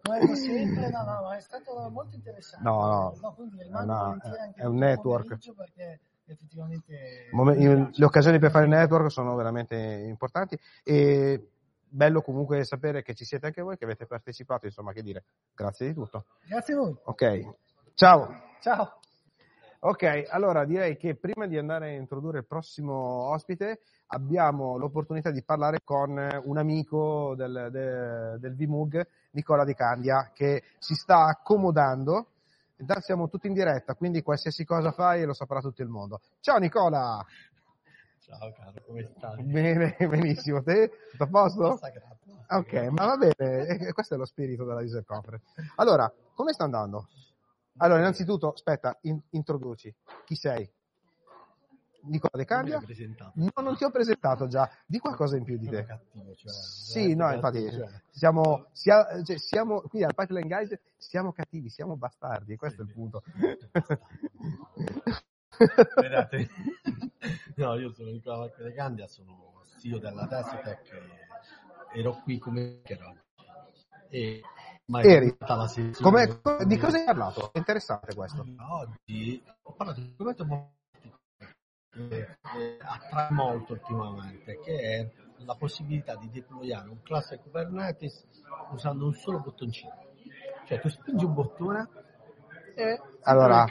[0.04, 2.68] quello sempre, no, no, è stato molto interessante.
[2.68, 4.18] No, no, no quindi no,
[4.56, 5.38] è un network.
[5.56, 7.30] Perché effettivamente...
[7.32, 11.52] Le occasioni per fare network sono veramente importanti e
[11.88, 15.24] bello comunque sapere che ci siete anche voi, che avete partecipato, insomma, che dire.
[15.56, 16.26] Grazie di tutto.
[16.48, 16.96] Grazie a voi.
[17.04, 17.56] Ok,
[17.94, 18.28] ciao.
[18.60, 19.00] Ciao.
[19.86, 22.94] Ok, allora direi che prima di andare a introdurre il prossimo
[23.32, 30.32] ospite abbiamo l'opportunità di parlare con un amico del, del, del VMUG, Nicola Di Candia,
[30.34, 32.28] che si sta accomodando.
[32.78, 36.22] Intanto siamo tutti in diretta, quindi qualsiasi cosa fai lo saprà tutto il mondo.
[36.40, 37.24] Ciao Nicola!
[38.20, 39.44] Ciao caro, come stai?
[39.44, 40.64] Bene, benissimo.
[40.64, 40.92] Te?
[41.12, 41.78] Tutto a posto?
[41.78, 42.20] Sagrato.
[42.50, 45.46] Ok, ma va bene, questo è lo spirito della user conference.
[45.76, 47.08] Allora, come sta andando?
[47.78, 49.94] Allora, innanzitutto, aspetta, in, introduci.
[50.26, 50.70] Chi sei?
[52.04, 52.82] Nicola De Candia.
[53.36, 54.70] No, non ti ho presentato già.
[54.86, 55.86] Di qualcosa in più di te.
[55.86, 57.88] Cattivo, cioè, Sì, no, infatti cioè.
[58.10, 62.92] siamo, sia- cioè, siamo qui al Pipeline Guys, siamo cattivi, siamo bastardi, questo è il
[62.92, 63.24] punto.
[65.96, 66.50] Vedete?
[67.56, 70.92] No, io sono Nicola De Candia, sono CEO della Tesitec
[71.94, 73.16] e ero qui come ero.
[74.10, 74.42] E
[74.86, 75.38] Eri.
[76.02, 77.54] Come- di cosa hai parlato?
[77.54, 78.44] È interessante questo.
[78.58, 80.72] Oggi ho parlato di un argomento molto
[81.96, 82.28] eh,
[82.80, 85.12] attrae molto ultimamente, che è
[85.46, 88.26] la possibilità di deployare un classe Kubernetes
[88.72, 90.12] usando un solo bottoncino.
[90.66, 91.90] Cioè tu spingi un bottone
[92.76, 93.66] e Allora,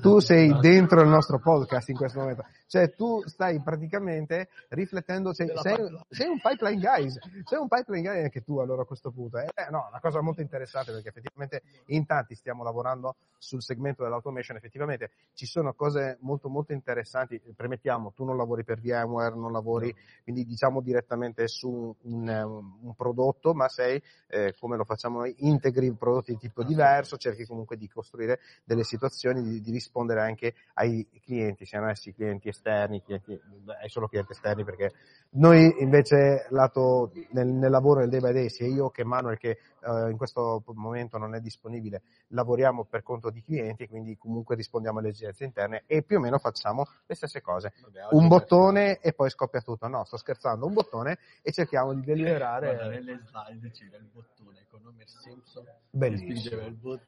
[0.00, 2.44] tu sei dentro il nostro podcast in questo momento.
[2.70, 5.74] Cioè, tu stai praticamente riflettendo, sei, sei-
[6.08, 9.38] sei un pipeline guys, sei un pipeline guy anche tu allora a questo punto.
[9.38, 14.56] Eh, no, una cosa molto interessante perché effettivamente in tanti stiamo lavorando sul segmento dell'automation,
[14.56, 19.92] effettivamente ci sono cose molto molto interessanti, premettiamo, tu non lavori per VMware, non lavori
[20.22, 25.34] quindi diciamo direttamente su un, eh, un prodotto, ma sei, eh, come lo facciamo noi,
[25.38, 30.54] integri prodotti di tipo diverso, cerchi comunque di costruire delle situazioni, di, di rispondere anche
[30.74, 33.40] ai clienti, siano essi clienti esterni, clienti,
[33.80, 34.92] hai solo clienti esterni perché
[35.32, 39.58] noi invece lato nel, nel lavoro del day by day, sia io che Manuel che
[39.82, 44.98] eh, in questo momento non è disponibile, lavoriamo per conto di clienti, quindi comunque rispondiamo
[44.98, 47.72] alle esigenze interne e più o meno facciamo le stesse cose.
[47.82, 49.88] Vabbè, Un bottone e poi scoppia tutto.
[49.88, 52.88] No, sto scherzando, un bottone e cerchiamo di Guarda, deliberare.
[52.88, 56.62] nelle slide c'era il bottone con Homer Simpson Bellissimo.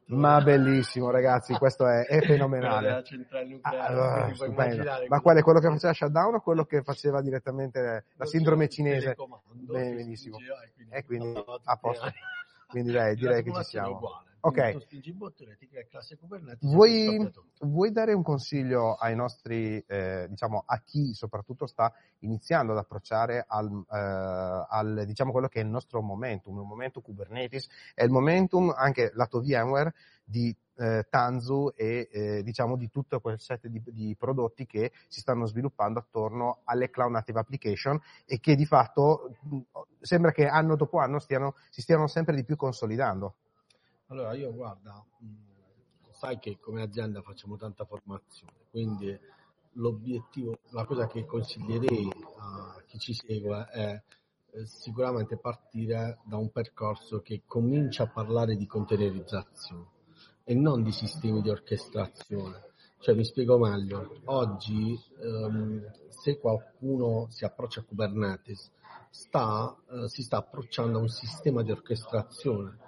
[0.06, 3.02] Ma bellissimo, ragazzi, questo è, è fenomenale.
[3.46, 4.62] nucleare, Ah, puoi stupendo.
[4.62, 8.68] immaginare Ma qual è quello che faceva shutdown o quello che faceva direttamente la sindrome
[8.68, 9.14] cinese?
[9.14, 9.26] che
[9.66, 10.36] benissimo.
[10.38, 11.32] spingeva e quindi
[11.64, 12.06] a posto.
[12.72, 13.96] Quindi dai, direi che ci siamo.
[13.96, 14.30] uguale.
[14.44, 14.56] Ok.
[16.62, 22.78] Vuoi, vuoi dare un consiglio ai nostri, eh, diciamo, a chi soprattutto sta iniziando ad
[22.78, 28.02] approcciare al, eh, al, diciamo, quello che è il nostro momentum, il momento Kubernetes, è
[28.02, 29.94] il momentum anche lato VMware
[30.24, 35.20] di eh, Tanzu e eh, diciamo di tutto quel set di, di prodotti che si
[35.20, 39.60] stanno sviluppando attorno alle cloud native application e che di fatto mh,
[40.00, 43.34] sembra che anno dopo anno stiano, si stiano sempre di più consolidando.
[44.08, 45.26] Allora, io guarda, mh,
[46.10, 49.16] sai che come azienda facciamo tanta formazione, quindi
[49.74, 54.02] l'obiettivo, la cosa che consiglierei a chi ci segue è
[54.50, 60.00] eh, sicuramente partire da un percorso che comincia a parlare di containerizzazione
[60.52, 62.70] e non di sistemi di orchestrazione.
[62.98, 68.70] Cioè, mi spiego meglio, oggi ehm, se qualcuno si approccia a Kubernetes,
[69.10, 72.78] sta, eh, si sta approcciando a un sistema di orchestrazione,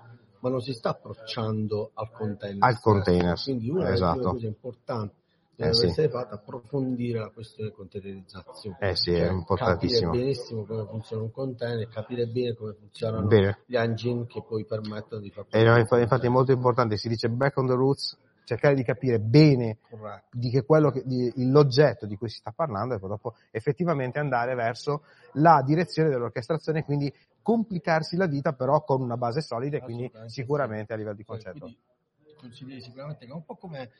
[0.40, 2.62] ma non si sta approcciando al container.
[2.62, 4.18] Al container, Quindi una delle esatto.
[4.18, 5.22] prime cose importanti
[5.55, 5.86] che Eh, deve sì.
[5.86, 8.76] essere fatta è approfondire la questione containerizzazione.
[8.80, 10.11] Eh sì, è Cioè, importantissimo.
[10.11, 13.59] Capire benissimo come funziona un container, capire bene come funzionano Bene.
[13.66, 17.09] gli engine che poi permettono di fare E no, infa- infatti è molto importante, si
[17.09, 20.26] dice back on the roots, cercare di capire bene Corretto.
[20.32, 24.18] di che quello che, di, l'oggetto di cui si sta parlando e poi dopo effettivamente
[24.18, 25.02] andare verso
[25.34, 30.92] la direzione dell'orchestrazione, quindi complicarsi la vita però con una base solida e quindi sicuramente
[30.92, 31.59] a livello di Cioè, concetto.
[31.61, 31.78] quindi
[32.36, 33.90] consiglierei sicuramente che è un po' come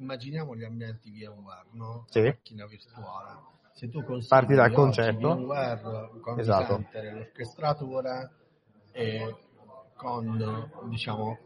[0.00, 2.04] immaginiamo gli ambienti VMware, no?
[2.08, 2.22] Sì.
[2.22, 3.38] La macchina virtuale.
[3.72, 5.34] Se tu Parti dal concetto.
[5.36, 6.74] VMware con Esatto.
[6.74, 8.30] center, l'orchestratore
[8.92, 9.34] e
[9.94, 11.38] con diciamo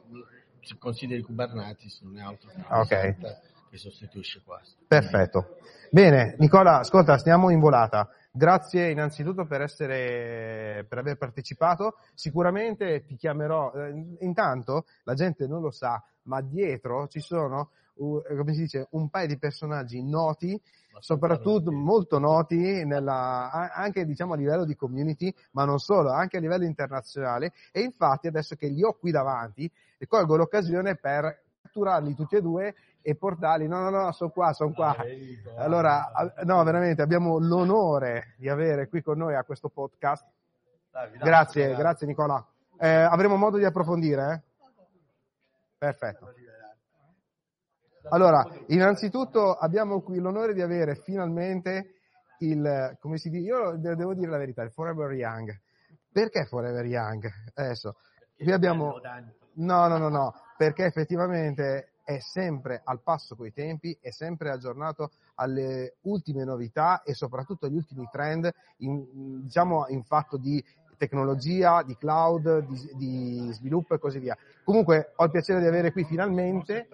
[0.61, 2.87] se consideri Kubernetes non è altro che un Ok.
[2.89, 3.41] center
[3.71, 4.83] che sostituisce questo.
[4.87, 5.57] Perfetto.
[5.91, 8.09] Bene, Nicola, ascolta, stiamo in volata.
[8.33, 11.97] Grazie innanzitutto per essere, per aver partecipato.
[12.15, 13.73] Sicuramente ti chiamerò.
[13.75, 18.87] eh, Intanto la gente non lo sa, ma dietro ci sono, uh, come si dice,
[18.91, 20.61] un paio di personaggi noti,
[21.01, 26.41] soprattutto molto noti nella, anche diciamo a livello di community, ma non solo, anche a
[26.41, 27.53] livello internazionale.
[27.73, 29.71] E infatti adesso che li ho qui davanti,
[30.07, 33.67] colgo l'occasione per catturarli tutti e due e portarli.
[33.67, 34.95] No, no, no, sono qua, sono qua.
[35.57, 40.25] Allora, a- no, veramente abbiamo l'onore di avere qui con noi a questo podcast.
[41.19, 42.45] Grazie, grazie Nicola.
[42.79, 44.33] Eh, avremo modo di approfondire?
[44.33, 44.53] eh?
[45.79, 46.33] Perfetto.
[48.11, 51.95] Allora, innanzitutto abbiamo qui l'onore di avere finalmente
[52.39, 55.59] il, come si dice, io de- devo dire la verità, il Forever Young.
[56.13, 57.29] Perché Forever Young?
[57.55, 57.97] Adesso,
[58.37, 59.01] qui abbiamo,
[59.55, 65.11] no, no, no, no, perché effettivamente è sempre al passo coi tempi, è sempre aggiornato
[65.37, 70.63] alle ultime novità e soprattutto agli ultimi trend, in, diciamo in fatto di
[70.97, 74.37] tecnologia, di cloud, di, di sviluppo e così via.
[74.63, 76.87] Comunque ho il piacere di avere qui finalmente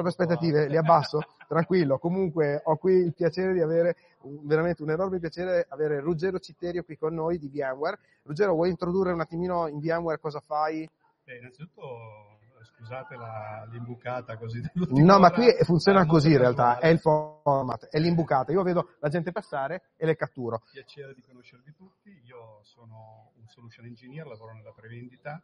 [0.00, 1.98] troppe aspettative, le abbasso, tranquillo.
[1.98, 3.96] Comunque ho qui il piacere di avere,
[4.42, 7.98] veramente un enorme piacere avere Ruggero Citterio qui con noi di VMware.
[8.22, 10.88] Ruggero, vuoi introdurre un attimino in VMware cosa fai?
[11.24, 16.88] Beh, innanzitutto scusate la, l'imbucata così No, ma qui funziona è così in realtà, è
[16.88, 18.52] il format, è l'imbucata.
[18.52, 20.62] Io vedo la gente passare e le catturo.
[20.70, 25.42] Piacere di conoscervi tutti, io sono un solution engineer, lavoro nella prevendita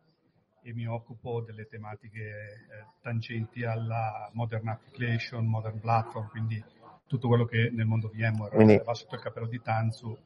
[0.65, 6.62] e mi occupo delle tematiche eh, tangenti alla modern application, modern platform, quindi
[7.07, 10.17] tutto quello che nel mondo VMware Quindi- va sotto il cappello di Tanzu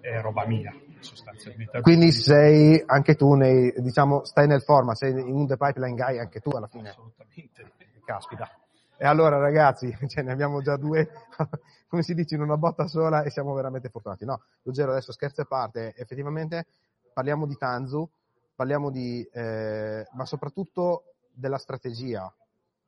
[0.00, 1.82] è roba mia, sostanzialmente.
[1.82, 6.18] Quindi sei anche tu nei, diciamo, stai nel format, sei in un The Pipeline Guy
[6.18, 6.88] anche tu alla fine.
[6.88, 7.72] Assolutamente.
[8.02, 8.50] Caspita.
[8.96, 11.10] E allora ragazzi, cioè, ne abbiamo già due,
[11.86, 14.24] come si dice, in una botta sola e siamo veramente fortunati.
[14.24, 16.66] No, Ruggero, adesso scherzi a parte, effettivamente
[17.12, 18.08] parliamo di Tanzu,
[18.54, 22.32] parliamo di, eh, ma soprattutto della strategia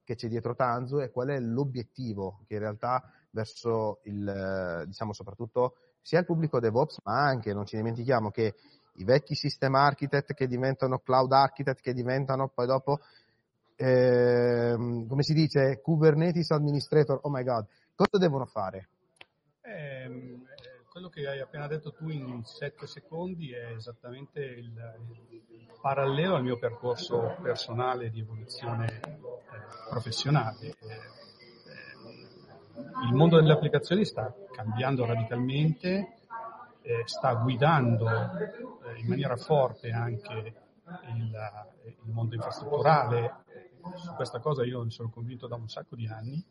[0.05, 5.12] che c'è dietro Tanzu e qual è l'obiettivo che in realtà verso il, eh, diciamo
[5.12, 8.55] soprattutto sia il pubblico DevOps, ma anche, non ci dimentichiamo che
[8.97, 13.01] i vecchi system architect che diventano cloud architect, che diventano poi dopo
[13.77, 18.89] ehm, come si dice, Kubernetes administrator, oh my god, cosa devono fare?
[21.05, 24.73] Quello che hai appena detto tu in sette secondi è esattamente il,
[25.51, 29.11] il parallelo al mio percorso personale di evoluzione eh,
[29.91, 30.69] professionale.
[30.69, 31.01] Eh,
[33.07, 36.21] il mondo delle applicazioni sta cambiando radicalmente,
[36.81, 40.55] eh, sta guidando eh, in maniera forte anche
[41.15, 41.37] il,
[41.85, 43.45] il mondo infrastrutturale.
[43.97, 46.43] Su questa cosa io ne sono convinto da un sacco di anni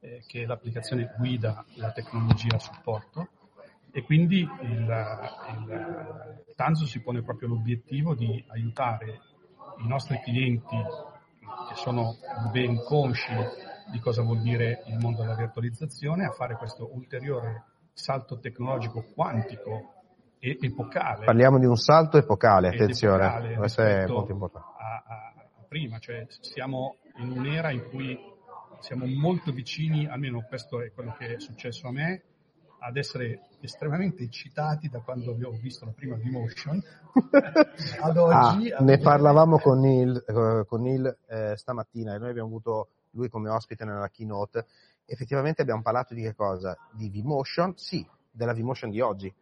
[0.00, 3.28] eh, che l'applicazione guida la tecnologia a supporto
[3.92, 5.20] e quindi il,
[5.56, 9.20] il Tanzo si pone proprio l'obiettivo di aiutare
[9.84, 10.76] i nostri clienti
[11.68, 12.16] che sono
[12.50, 13.32] ben consci
[13.90, 19.92] di cosa vuol dire il mondo della virtualizzazione a fare questo ulteriore salto tecnologico quantico
[20.38, 24.68] e epocale Parliamo di un salto epocale, attenzione, epocale questo è molto importante.
[24.78, 28.18] a, a- a prima, cioè siamo in un'era in cui
[28.80, 32.22] siamo molto vicini, almeno questo è quello che è successo a me,
[32.82, 36.82] ad essere estremamente eccitati da quando vi ho visto la prima Vmotion
[38.02, 38.70] ad oggi.
[38.70, 42.88] Ah, ne oggi- parlavamo con Neil, eh, con Neil, eh, stamattina e noi abbiamo avuto
[43.10, 44.66] lui come ospite nella keynote.
[45.04, 46.76] Effettivamente abbiamo parlato di che cosa?
[46.92, 49.32] Di vMotion, sì, della vMotion di oggi,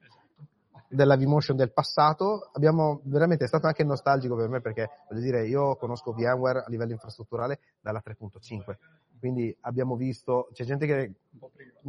[0.89, 2.51] della vMotion del passato.
[2.53, 6.69] Abbiamo veramente è stato anche nostalgico per me perché voglio dire, io conosco VMware a
[6.69, 8.77] livello infrastrutturale dalla 3.5.
[9.19, 11.13] Quindi abbiamo visto, c'è gente che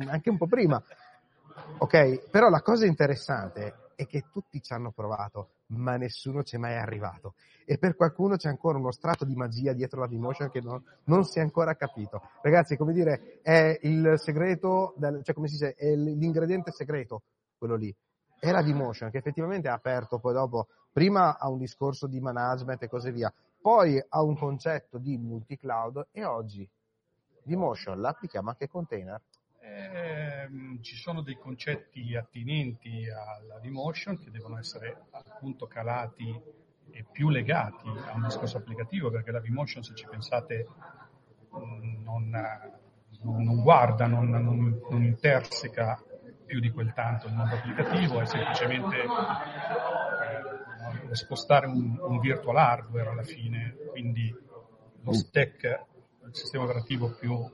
[0.08, 0.82] anche un po' prima.
[1.78, 6.60] Ok, però la cosa interessante è che tutti ci hanno provato, ma nessuno ci è
[6.60, 7.36] mai arrivato.
[7.66, 11.24] E per qualcuno c'è ancora uno strato di magia dietro la V-Motion che non, non
[11.24, 12.22] si è ancora capito.
[12.42, 17.22] Ragazzi, come dire, è il segreto, del, cioè come si dice, è l'ingrediente segreto,
[17.58, 17.96] quello lì.
[18.40, 22.82] È la V-Motion che effettivamente ha aperto poi dopo, prima a un discorso di management
[22.84, 23.32] e così via,
[23.62, 26.68] poi a un concetto di multi-cloud e oggi
[27.44, 29.22] V-Motion la applichiamo anche ai container.
[29.64, 36.36] Ehm, ci sono dei concetti attinenti alla Vmotion che devono essere appunto calati
[36.90, 40.68] e più legati a un discorso applicativo perché la Vmotion se ci pensate
[41.52, 42.30] mh, non,
[43.22, 46.02] non- non guarda, non, non- non interseca
[46.46, 48.98] più di quel tanto il mondo applicativo, è semplicemente
[51.10, 54.34] eh, spostare un, un virtual hardware alla fine, quindi
[55.04, 55.64] lo stack,
[56.26, 57.48] il sistema operativo più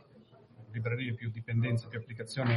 [0.78, 2.56] librerie, più dipendenze, più applicazioni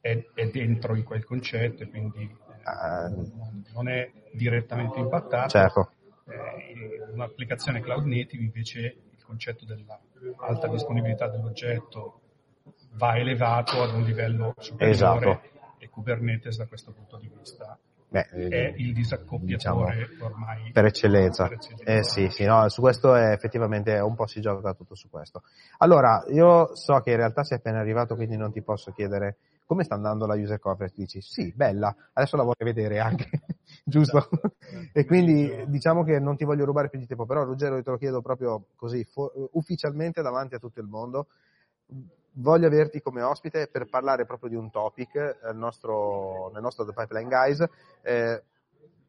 [0.00, 5.48] è, è dentro in quel concetto e quindi eh, non- è direttamente impattato.
[5.48, 5.90] Certo.
[6.28, 9.98] Eh, un'applicazione cloud native invece il concetto della
[10.38, 12.20] alta disponibilità dell'oggetto
[12.92, 15.40] va elevato ad un livello superiore Esatto.
[15.78, 17.78] e Kubernetes da questo punto di vista
[18.08, 21.48] Beh, è il disaccoppiatore diciamo, ormai per eccellenza.
[21.48, 21.92] per eccellenza.
[21.92, 25.42] Eh sì, sì, no, su questo è effettivamente un po' si gioca tutto su questo.
[25.78, 29.82] Allora, io so che in realtà sei appena arrivato, quindi non ti posso chiedere come
[29.82, 30.94] sta andando la user coverage.
[30.96, 33.28] Dici, sì, bella, adesso la voglio vedere anche,
[33.84, 34.28] giusto?
[34.92, 37.98] e quindi diciamo che non ti voglio rubare più di tempo, però Ruggero te lo
[37.98, 41.26] chiedo proprio così, fo- ufficialmente davanti a tutto il mondo.
[42.38, 46.84] Voglio averti come ospite per parlare proprio di un topic eh, nel nostro, nel nostro
[46.84, 47.64] The Pipeline Guys.
[48.02, 48.42] Eh,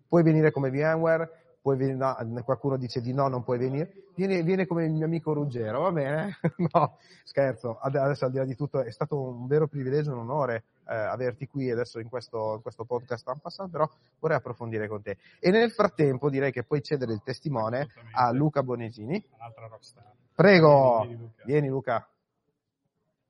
[0.07, 4.41] puoi venire come VMware, puoi venire, no, qualcuno dice di no, non puoi venire, vieni,
[4.43, 6.37] vieni come il mio amico Ruggero, va bene?
[6.71, 10.19] no, scherzo, Ad- adesso al di là di tutto è stato un vero privilegio, un
[10.19, 13.85] onore eh, averti qui adesso in questo, in questo podcast en passant, però
[14.19, 15.17] vorrei approfondire con te.
[15.41, 19.21] E nel frattempo direi che puoi cedere il testimone a Luca Bonegini.
[19.37, 20.13] un'altra rockstar.
[20.33, 21.43] Prego, Vieni, Luca.
[21.43, 22.07] vieni Luca.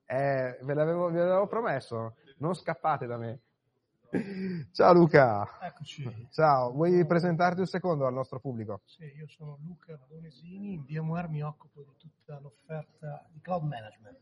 [0.10, 3.42] Eh, ve, l'avevo, ve l'avevo promesso, non scappate da me.
[4.72, 5.60] Ciao Luca.
[5.60, 6.30] Eccoci.
[6.32, 8.82] Ciao, vuoi presentarti un secondo al nostro pubblico?
[8.86, 14.18] Sì, io sono Luca Donesini, in VMware mi occupo di tutta l'offerta di cloud management.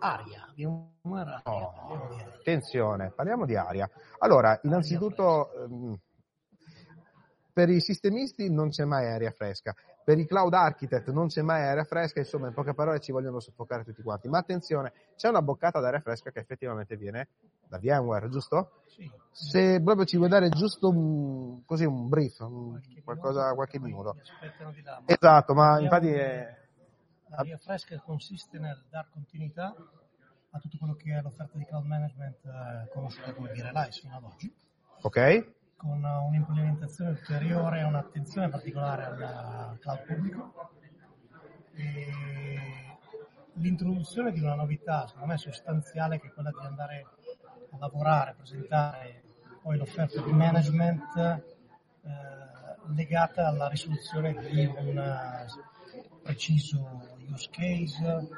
[0.00, 1.66] Aria, VMware Aria.
[1.66, 2.26] Oh, Aria.
[2.34, 3.90] attenzione, parliamo di aria.
[4.18, 5.98] Allora, innanzitutto, ehm,
[7.50, 9.74] per i sistemisti non c'è mai aria fresca,
[10.08, 13.40] per i cloud architect non c'è mai aria fresca, insomma, in poche parole ci vogliono
[13.40, 14.26] soffocare tutti quanti.
[14.26, 17.28] Ma attenzione, c'è una boccata d'aria fresca che effettivamente viene
[17.68, 18.80] da VMware, giusto?
[18.86, 24.16] Sì, Se proprio ci vuoi dare giusto un, così un brief, un- qualcosa, qualche minuto.
[24.82, 25.02] là.
[25.04, 26.56] Esatto, ma infatti è...
[27.26, 29.74] L'aria fresca consiste nel dar continuità
[30.52, 34.24] a tutto quello che è l'offerta di cloud management eh, conosciuta come Virelize fino ad
[34.24, 34.50] oggi,
[35.02, 35.56] Ok?
[35.78, 40.52] Con un'implementazione ulteriore e un'attenzione particolare al cloud pubblico.
[41.74, 42.06] E
[43.54, 47.06] l'introduzione di una novità, secondo me sostanziale, che è quella di andare
[47.70, 49.22] a lavorare, presentare
[49.62, 51.42] poi l'offerta di management eh,
[52.94, 55.46] legata alla risoluzione di un eh,
[56.22, 58.28] preciso use case,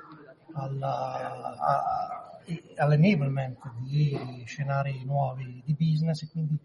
[0.53, 2.41] alla- a-
[2.76, 6.59] all'enablement di scenari nuovi di business e quindi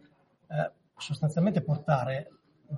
[0.55, 2.31] eh, sostanzialmente portare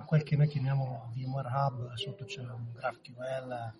[0.04, 3.72] quel che noi chiamiamo VMware Hub, sotto c'è un GraphQL,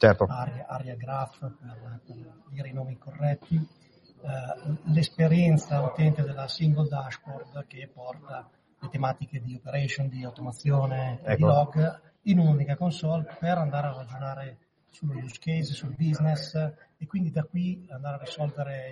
[0.00, 0.24] Certo.
[0.24, 2.16] Aria, Aria Graph per, per
[2.48, 9.54] dire i nomi corretti, eh, l'esperienza utente della single dashboard che porta le tematiche di
[9.54, 11.46] operation, di automazione e di Ecco.
[11.46, 16.54] log in un'unica console per andare a ragionare sullo use case, sul business
[17.02, 18.90] e quindi da qui andare a risolvere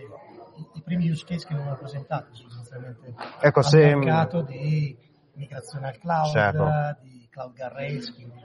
[0.56, 4.96] i, i primi use case che vengono presentati sostanzialmente Ecco, al se- mercato di
[5.34, 6.96] migrazione al cloud, Certo.
[7.02, 8.40] di cloud guardrails, quindi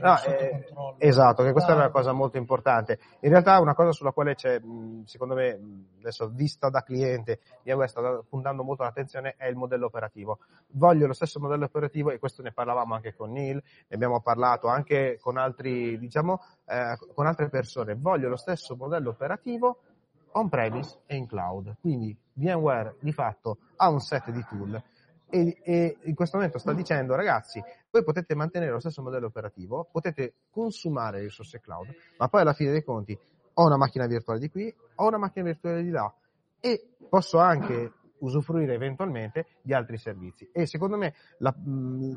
[0.00, 0.64] No, eh,
[0.98, 2.04] esatto, che questa è una totale.
[2.04, 2.98] cosa molto importante.
[3.20, 4.60] In realtà una cosa sulla quale c'è,
[5.04, 10.38] secondo me, adesso vista da cliente, VMware sta puntando molto l'attenzione, è il modello operativo.
[10.68, 14.68] Voglio lo stesso modello operativo, e questo ne parlavamo anche con Neil, ne abbiamo parlato
[14.68, 17.94] anche con altri, diciamo, eh, con altre persone.
[17.96, 19.80] Voglio lo stesso modello operativo
[20.32, 21.76] on-premise e in cloud.
[21.80, 24.80] Quindi VMware di fatto ha un set di tool
[25.30, 29.88] e, e in questo momento sta dicendo ragazzi voi potete mantenere lo stesso modello operativo,
[29.90, 33.18] potete consumare risorse cloud, ma poi alla fine dei conti
[33.54, 36.12] ho una macchina virtuale di qui, ho una macchina virtuale di là
[36.60, 40.48] e posso anche usufruire eventualmente di altri servizi.
[40.52, 41.54] E secondo me la,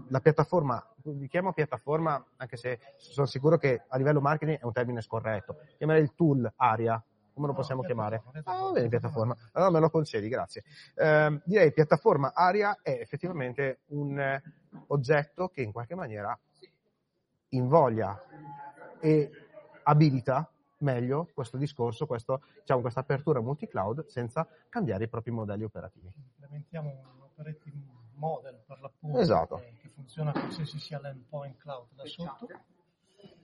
[0.08, 4.72] la piattaforma, vi chiamo piattaforma anche se sono sicuro che a livello marketing è un
[4.72, 7.04] termine scorretto, chiamerei il tool ARIA,
[7.42, 8.22] come lo No, possiamo chiamare?
[8.32, 9.38] piattaforma, Ah, va bene, piattaforma.
[9.54, 10.64] Allora me lo concedi, grazie.
[10.96, 14.42] Ehm, direi piattaforma ARIA è effettivamente un eh,
[14.88, 16.38] oggetto che in qualche maniera
[17.50, 18.22] invoglia
[19.00, 19.30] e
[19.84, 26.12] abilita meglio questo discorso, questo, diciamo, questa apertura multi-cloud senza cambiare i propri modelli operativi.
[26.16, 27.76] implementiamo un operating
[28.16, 29.58] model per l'appunto Esatto.
[29.58, 32.48] che, che funziona qualsiasi sia l'endpoint cloud da sotto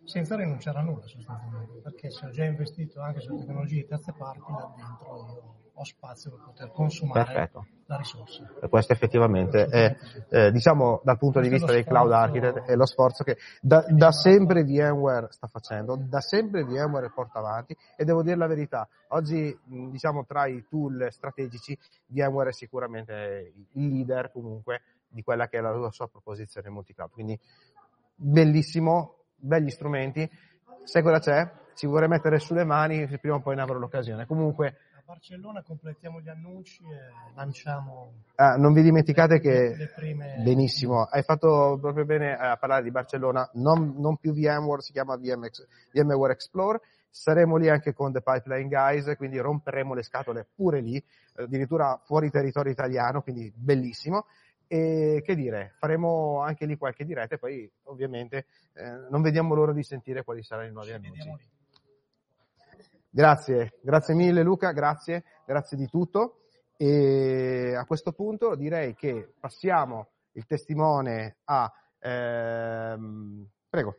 [0.07, 4.13] senza rinunciare a nulla sostanzialmente perché se ho già investito anche su tecnologie di terze
[4.13, 7.67] parti là dentro io ho spazio per poter consumare Perfetto.
[7.85, 8.51] la risorsa.
[8.59, 9.95] E questo effettivamente è,
[10.29, 14.11] eh, diciamo, dal punto di vista dei cloud architect, è lo sforzo che da, da
[14.11, 19.55] sempre VMware sta facendo, da sempre VMware porta avanti e devo dire la verità, oggi
[19.65, 21.77] diciamo tra i tool strategici
[22.07, 27.39] VMware è sicuramente il leader comunque di quella che è la sua proposizione multi-cloud, quindi
[28.15, 30.29] bellissimo, begli strumenti,
[30.83, 31.51] sai cosa c'è?
[31.75, 34.25] Ci vorrei mettere sulle mani prima o poi ne avrò l'occasione.
[34.25, 39.91] Comunque a Barcellona completiamo gli annunci e lanciamo Ah, non vi dimenticate le, che le
[39.95, 44.91] prime benissimo, hai fatto proprio bene a parlare di Barcellona, non, non più VMware, si
[44.91, 50.47] chiama VMX, VMware Explore, saremo lì anche con The Pipeline Guys, quindi romperemo le scatole
[50.55, 51.03] pure lì,
[51.35, 54.25] addirittura fuori territorio italiano, quindi bellissimo.
[54.67, 59.71] E che dire, faremo anche lì qualche diretta e poi ovviamente eh, non vediamo l'ora
[59.71, 61.49] di sentire quali saranno i nuovi ci annunci.
[63.09, 66.41] Grazie, grazie mille Luca, grazie, grazie di tutto.
[66.75, 71.71] E a questo punto direi che passiamo il testimone a...
[71.99, 73.97] ehm, prego.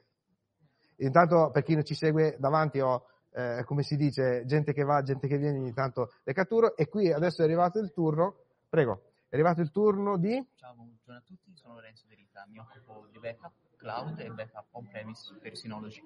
[0.97, 5.03] Intanto per chi non ci segue davanti ho, eh, come si dice, gente che va,
[5.03, 8.37] gente che viene, ogni tanto le catturo e qui adesso è arrivato il turno,
[8.69, 10.43] prego, è arrivato il turno di...
[10.55, 14.67] Ciao, buongiorno a tutti, sono Lorenzo De Rita, mi occupo di backup cloud e backup
[14.71, 16.03] on-premise per Synology.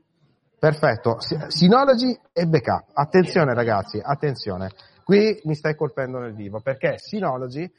[0.58, 2.90] Perfetto, Sy- Synology e backup.
[2.92, 4.70] Attenzione ragazzi, attenzione.
[5.04, 7.70] Qui mi stai colpendo nel vivo perché Synology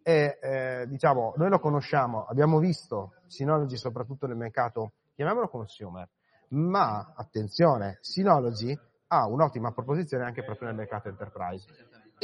[0.00, 6.08] è, eh, diciamo, noi lo conosciamo, abbiamo visto Synology soprattutto nel mercato, chiamiamolo consumer,
[6.50, 8.78] ma attenzione, Synology
[9.08, 11.66] ha un'ottima proposizione anche proprio nel mercato enterprise.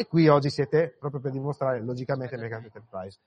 [0.01, 3.21] E qui oggi siete proprio per dimostrare logicamente il mercato enterprise.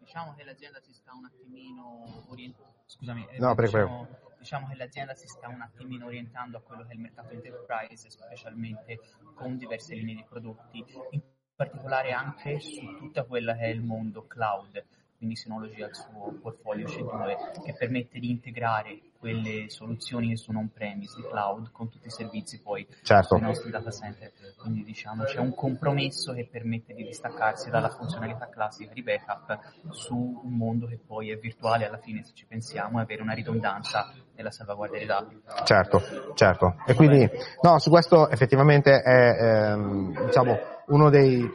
[0.00, 2.74] Diciamo che l'azienda si sta un attimino orientando.
[2.86, 6.82] Scusami, eh, No, prego, diciamo, diciamo che l'azienda si sta un attimino orientando a quello
[6.82, 8.98] che è il mercato enterprise, specialmente
[9.36, 11.22] con diverse linee di prodotti, in
[11.54, 14.84] particolare anche su tutta quella che è il mondo cloud.
[15.22, 20.58] Quindi Synology ha il suo portfolio C2 che permette di integrare quelle soluzioni che sono
[20.58, 23.36] on-premise di cloud con tutti i servizi poi Certo.
[23.36, 24.32] sui nostri data center.
[24.58, 29.60] Quindi diciamo c'è un compromesso che permette di distaccarsi dalla funzionalità classica di backup
[29.90, 33.34] su un mondo che poi è virtuale alla fine se ci pensiamo e avere una
[33.34, 35.40] ridondanza nella salvaguardia dei dati.
[35.62, 36.02] Certo,
[36.34, 36.74] certo.
[36.84, 41.48] E quindi, no, su questo effettivamente è, ehm, diciamo, uno dei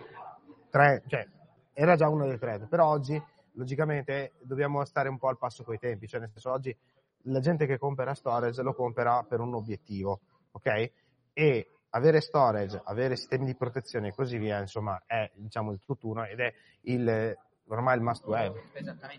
[0.70, 1.28] tre, cioè,
[1.74, 3.22] era già uno dei tre, però oggi,
[3.58, 6.76] logicamente, dobbiamo stare un po' al passo coi tempi, cioè, nel senso, oggi
[7.24, 10.92] la gente che compra storage lo compra per un obiettivo, ok?
[11.34, 16.26] E avere storage, avere sistemi di protezione e così via, insomma, è, diciamo, il tutt'uno
[16.26, 17.38] ed è il,
[17.68, 18.62] ormai il must have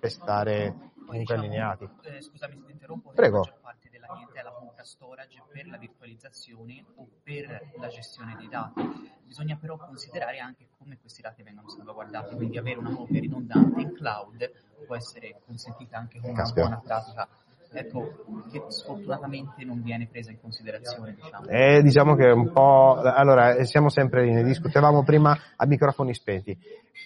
[0.00, 1.88] per stare Poi comunque diciamo, allineati.
[2.02, 3.38] eh, scusami se ti interrompo, Prego.
[3.38, 8.48] la maggior parte della clientela compra storage per la virtualizzazione o per la gestione dei
[8.48, 8.80] dati.
[9.24, 13.92] Bisogna però considerare anche come questi dati vengono salvaguardati, quindi avere una copia ridondante in
[13.94, 14.50] cloud
[14.86, 17.28] può essere consentita anche con una buona pratica.
[17.70, 21.46] Ecco, che sfortunatamente non viene presa in considerazione, diciamo.
[21.48, 22.94] Eh, diciamo che è un po'.
[22.94, 26.58] Allora, eh, siamo sempre lì, ne discutevamo prima a microfoni spenti.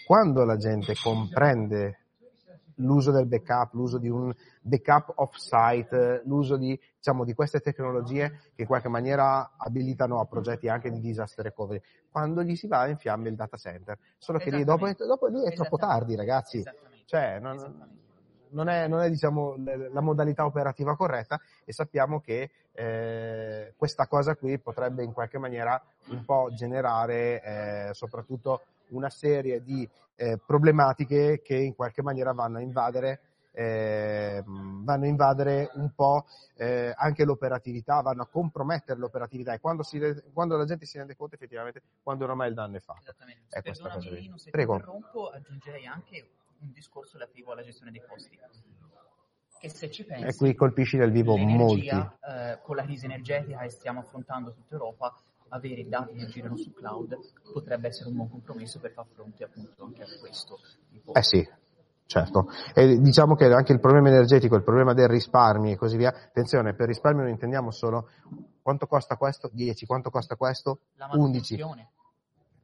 [0.06, 2.01] Quando la gente comprende
[2.76, 8.62] l'uso del backup, l'uso di un backup off-site, l'uso di, diciamo, di queste tecnologie che
[8.62, 12.96] in qualche maniera abilitano a progetti anche di disaster recovery, quando gli si va in
[12.96, 13.98] fiamme il data center.
[14.18, 16.62] Solo che lì dopo, dopo lì è troppo tardi, ragazzi.
[17.04, 17.56] Cioè, non,
[18.52, 19.56] non è, non è, diciamo,
[19.92, 25.80] la modalità operativa corretta e sappiamo che eh, questa cosa qui potrebbe in qualche maniera
[26.08, 28.62] un po' generare eh, soprattutto
[28.92, 33.20] una serie di eh, problematiche che in qualche maniera vanno a invadere
[33.52, 36.24] eh, vanno a invadere un po'
[36.56, 40.00] eh, anche l'operatività, vanno a compromettere l'operatività e quando, si,
[40.32, 43.14] quando la gente si rende conto effettivamente quando ormai il danno è fatto.
[43.48, 44.20] È questa cosa Perdonami, lì.
[44.22, 44.74] Lino, se Prego.
[44.74, 46.28] interrompo, aggiungerei anche
[46.60, 48.38] un discorso relativo alla gestione dei costi.
[49.58, 51.86] Che se ci pensi, E qui colpisci nel vivo molti.
[51.86, 55.14] eh, con la crisi energetica che stiamo affrontando tutta Europa,
[55.52, 57.16] avere dati che girano su cloud
[57.52, 60.58] potrebbe essere un buon compromesso per far fronte appunto anche a questo.
[60.90, 61.12] tipo.
[61.14, 61.46] Eh sì,
[62.06, 62.48] certo.
[62.74, 66.74] E diciamo che anche il problema energetico, il problema del risparmio e così via, attenzione,
[66.74, 68.08] per risparmio non intendiamo solo
[68.62, 69.50] quanto costa questo?
[69.52, 70.80] 10, quanto costa questo?
[70.94, 71.56] La 11.
[71.56, 71.90] manutenzione.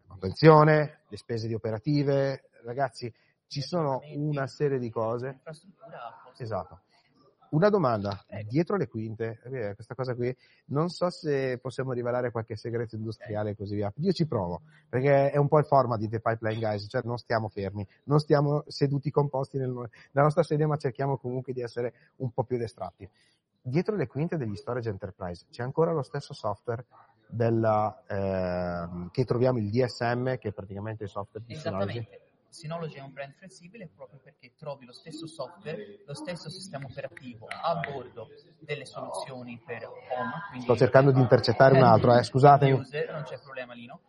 [0.06, 3.12] Manutenzione, le spese di operative, ragazzi,
[3.46, 5.28] ci sono una serie di cose.
[5.28, 6.42] Infrastruttura a costo.
[6.42, 6.80] Esatto.
[7.50, 10.34] Una domanda, dietro le quinte, eh, questa cosa qui,
[10.66, 13.92] non so se possiamo rivelare qualche segreto industriale e così via.
[13.96, 17.16] Io ci provo, perché è un po' il format di The Pipeline Guys, cioè non
[17.16, 21.94] stiamo fermi, non stiamo seduti composti nel- nella nostra sedia, ma cerchiamo comunque di essere
[22.16, 23.08] un po' più distratti.
[23.60, 26.84] Dietro le quinte degli storage enterprise c'è ancora lo stesso software
[27.26, 32.08] della, ehm, che troviamo il DSM, che è praticamente il software di Synology.
[32.50, 37.46] Synology è un brand flessibile proprio perché trovi lo stesso software, lo stesso sistema operativo
[37.46, 38.28] a bordo
[38.60, 40.62] delle soluzioni per home.
[40.62, 42.72] Sto cercando di intercettare un altro, eh, scusatemi.
[42.72, 44.00] user, non c'è problema Lino,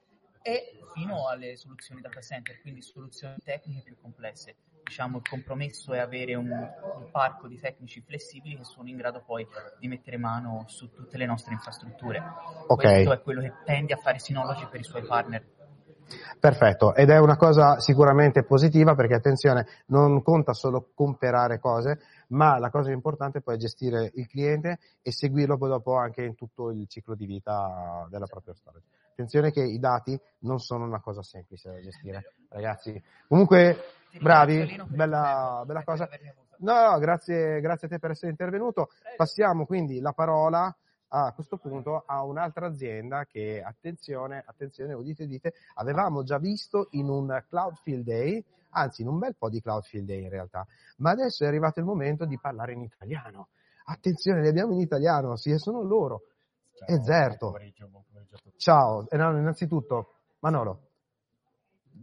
[0.42, 4.56] e fino alle soluzioni data center, quindi soluzioni tecniche più complesse.
[4.84, 9.22] Diciamo il compromesso è avere un, un parco di tecnici flessibili che sono in grado
[9.22, 9.46] poi
[9.78, 12.24] di mettere mano su tutte le nostre infrastrutture.
[12.68, 12.82] Ok.
[12.82, 15.46] Questo è quello che tende a fare Synology per i suoi partner.
[16.40, 22.00] Perfetto, ed è una cosa sicuramente positiva perché attenzione, non conta solo comprare cose,
[22.30, 26.36] ma la cosa importante poi è gestire il cliente e seguirlo poi dopo anche in
[26.36, 28.86] tutto il ciclo di vita della propria storage.
[29.12, 33.02] Attenzione che i dati non sono una cosa semplice da gestire, ragazzi.
[33.28, 33.78] Comunque,
[34.22, 36.08] bravi, bella, bella cosa.
[36.60, 38.90] No, no, grazie, grazie a te per essere intervenuto.
[39.18, 40.74] Passiamo quindi la parola
[41.10, 47.10] a questo punto a un'altra azienda che, attenzione, attenzione, udite, udite, avevamo già visto in
[47.10, 50.66] un Cloud Field Day, anzi in un bel po' di Cloud Field Day in realtà,
[50.98, 53.50] ma adesso è arrivato il momento di parlare in italiano.
[53.86, 56.24] Attenzione, li abbiamo in italiano, sì, e sono loro.
[56.86, 57.54] e Zerto.
[58.56, 60.90] Ciao, e no, innanzitutto, Manolo,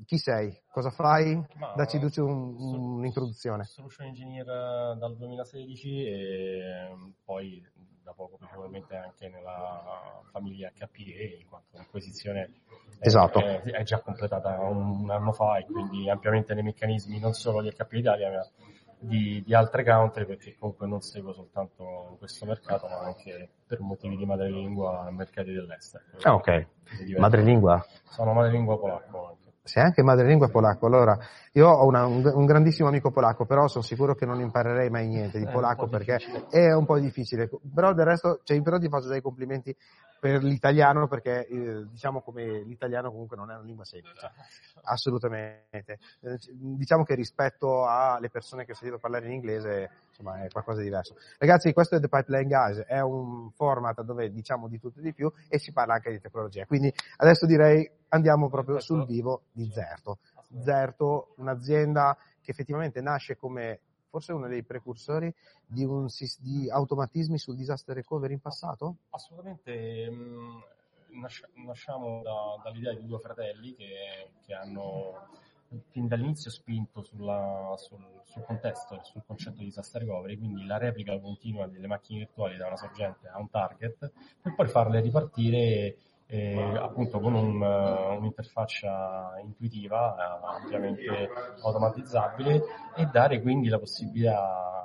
[0.05, 0.55] chi sei?
[0.71, 1.37] Cosa fai?
[1.55, 3.65] Ma- Dacci un- un'introduzione.
[3.65, 7.65] Solution Engineer eh, dal 2016 e ehm, poi
[8.07, 12.43] da poco piacevolmente anche nella famiglia HPE in quanto l'acquisizione
[13.01, 13.41] è, Esatto.
[13.41, 17.61] è, è già completata un, un anno fa e quindi ampiamente nei meccanismi non solo
[17.63, 18.49] di HPE Italia ma
[18.99, 24.17] di, di altre country perché comunque non seguo soltanto questo mercato ma anche per motivi
[24.17, 26.05] di madrelingua mercati dell'estero.
[26.23, 26.67] Ah, ok.
[27.19, 27.85] Madrelingua?
[28.05, 29.46] Sono madrelingua polacco anche.
[29.67, 30.87] Sei anche madrelingua polacco.
[30.87, 31.19] Allora,
[31.53, 35.09] io ho una- un, un grandissimo amico polacco, però sono sicuro che non imparerei mai
[35.09, 36.47] niente di polacco po' perché difficile.
[36.49, 37.51] è un po' difficile.
[37.75, 39.75] Però del resto, cioè, però ti faccio già i complimenti
[40.19, 44.31] per l'italiano perché eh, diciamo come l'italiano comunque non è una lingua semplice.
[44.85, 45.99] Assolutamente.
[46.21, 50.79] Eh, Diciamo che rispetto alle persone che ho sentito parlare in inglese, insomma, è qualcosa
[50.79, 51.17] di diverso.
[51.39, 55.13] Ragazzi, questo è The Pipeline Guys, è un format dove diciamo di tutto e di
[55.13, 56.65] più e si parla anche di tecnologia.
[56.67, 60.19] Quindi adesso direi andiamo proprio sul vivo di Zerto.
[60.63, 65.33] Zerto, un'azienda che effettivamente nasce come forse uno dei precursori
[65.67, 66.07] di, un,
[66.41, 68.97] di automatismi sul disaster recovery in passato?
[69.11, 70.11] Assolutamente,
[71.11, 75.29] nasc- nasciamo da- dall'idea di due fratelli che, che hanno
[75.91, 81.19] fin dall'inizio spinto sulla- sul, sul contesto sul concetto di disaster recovery, quindi la replica
[81.19, 85.97] continua delle macchine virtuali da una sorgente a un target, per poi farle ripartire
[86.29, 91.29] eh, appunto con un, eh, un'interfaccia intuitiva, eh, ampiamente
[91.63, 92.63] automatizzabile
[92.97, 94.77] e dare quindi la possibilità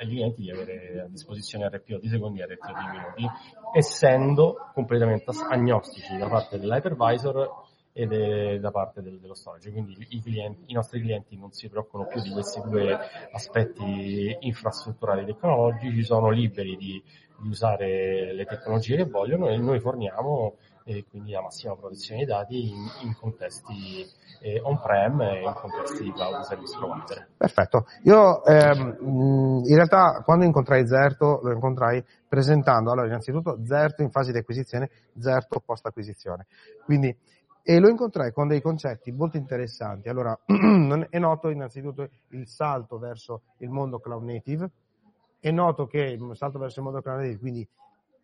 [0.00, 3.26] ai clienti di avere a disposizione RPO di secondi e RPO di minuti,
[3.76, 9.70] essendo completamente agnostici da parte dell'hypervisor e da parte del- dello storage.
[9.70, 12.96] Quindi i, clienti- i nostri clienti non si preoccupano più di questi due
[13.32, 17.02] aspetti infrastrutturali e tecnologici, sono liberi di,
[17.40, 22.28] di usare le tecnologie che vogliono e noi forniamo eh, quindi la massima protezione dei
[22.28, 24.06] dati in, in contesti
[24.40, 27.28] eh, on-prem e in contesti di cloud service provider.
[27.36, 27.86] Perfetto.
[28.04, 34.32] Io ehm, in realtà quando incontrai Zerto lo incontrai presentando, allora innanzitutto Zerto in fase
[34.32, 36.46] di acquisizione, Zerto post acquisizione.
[36.84, 37.14] Quindi,
[37.62, 40.08] e lo incontrai con dei concetti molto interessanti.
[40.08, 40.36] Allora,
[41.08, 44.70] è noto innanzitutto il salto verso il mondo cloud native,
[45.40, 47.68] è noto che il salto verso il mondo native, quindi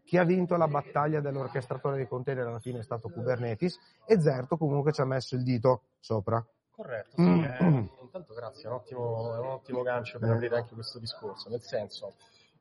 [0.04, 4.56] chi ha vinto la battaglia dell'orchestratore dei container alla fine è stato Kubernetes e Zerto
[4.56, 6.44] comunque ci ha messo il dito sopra.
[6.70, 7.42] Corretto, sì, Mm.
[7.42, 11.48] eh, intanto grazie, è un ottimo, è un ottimo gancio per aprire anche questo discorso,
[11.48, 12.14] nel senso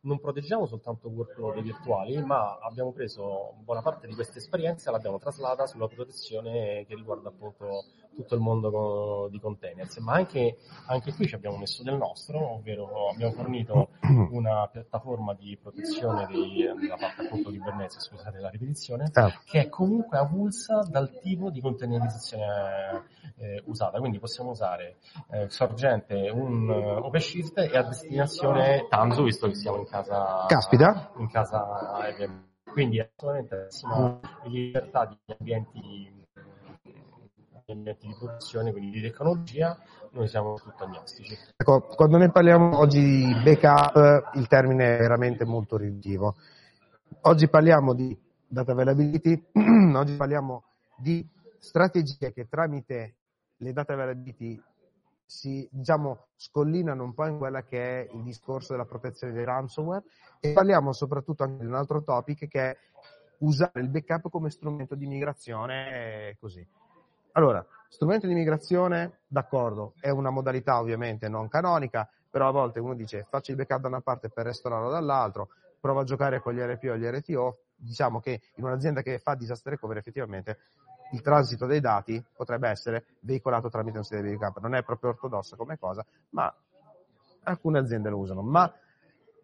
[0.05, 5.19] non proteggiamo soltanto workload virtuali, ma abbiamo preso buona parte di questa esperienza e l'abbiamo
[5.19, 7.85] traslata sulla protezione che riguarda appunto
[8.15, 10.57] tutto il mondo di containers, ma anche,
[10.87, 13.89] anche qui ci abbiamo messo del nostro, ovvero abbiamo fornito
[14.31, 19.41] una piattaforma di protezione di- della parte appunto di Kubernetes, scusate la ripetizione, Certo.
[19.45, 23.03] che è comunque avulsa dal tipo di containerizzazione
[23.37, 24.97] eh, usata, quindi possiamo usare
[25.31, 31.11] eh, sorgente un eh, OpenShift e a destinazione Tanzu, visto che siamo in casa Caspita.
[31.17, 31.99] in casa
[32.71, 36.24] quindi è assolutamente massima libertà di ambienti
[37.73, 39.75] di produzione, quindi di tecnologia,
[40.11, 41.35] noi siamo tutto agnostici.
[41.55, 46.35] Ecco, quando noi parliamo oggi di backup, il termine è veramente molto riduttivo.
[47.21, 48.15] Oggi parliamo di
[48.47, 49.47] data availability,
[49.95, 50.63] oggi parliamo
[50.95, 53.15] di strategie che tramite
[53.57, 54.61] le data availability
[55.25, 60.03] si diciamo scollinano un po' in quella che è il discorso della protezione dei ransomware
[60.39, 62.77] e parliamo soprattutto anche di un altro topic che è
[63.39, 66.63] usare il backup come strumento di migrazione così.
[67.37, 72.95] Allora, strumento di migrazione, d'accordo, è una modalità ovviamente non canonica, però a volte uno
[72.95, 75.49] dice faccio il backup da una parte per restaurarlo dall'altro,
[75.81, 79.35] provo a giocare con gli RPO e gli RTO, diciamo che in un'azienda che fa
[79.35, 80.59] disaster recovery effettivamente
[81.11, 85.09] il transito dei dati potrebbe essere veicolato tramite un sistema di backup, non è proprio
[85.09, 86.53] ortodossa come cosa, ma
[87.43, 88.43] alcune aziende lo usano.
[88.43, 88.73] Ma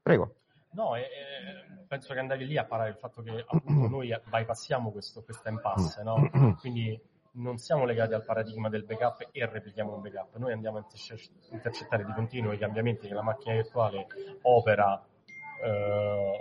[0.01, 0.35] prego.
[0.71, 4.91] No, e- e penso che andavi lì a parlare del fatto che appunto noi bypassiamo
[4.91, 6.55] questo, questa impasse, no?
[6.61, 10.81] Quindi non siamo legati al paradigma del backup e replichiamo un backup, noi andiamo a
[10.81, 14.07] interce- intercettare di continuo i cambiamenti che la macchina virtuale
[14.41, 15.01] opera
[15.63, 16.31] eh,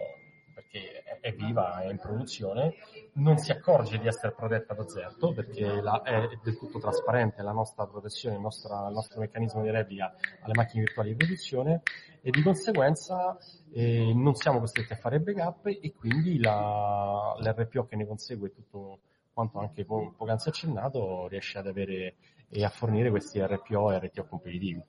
[0.54, 2.74] perché è- viva, è in produzione,
[3.14, 7.52] non si accorge di essere protetta da Zerto perché la- è del tutto trasparente la
[7.52, 11.82] nostra protezione, il, nostra- il nostro meccanismo di replica alle macchine virtuali di produzione.
[12.22, 13.36] E di conseguenza
[13.72, 19.00] eh, non siamo costretti a fare backup e quindi la- l'RPO che ne consegue tutto
[19.32, 22.14] quanto anche po- poc'anzi accennato riesce ad avere
[22.48, 24.82] e a fornire questi RPO e RTO competitivi.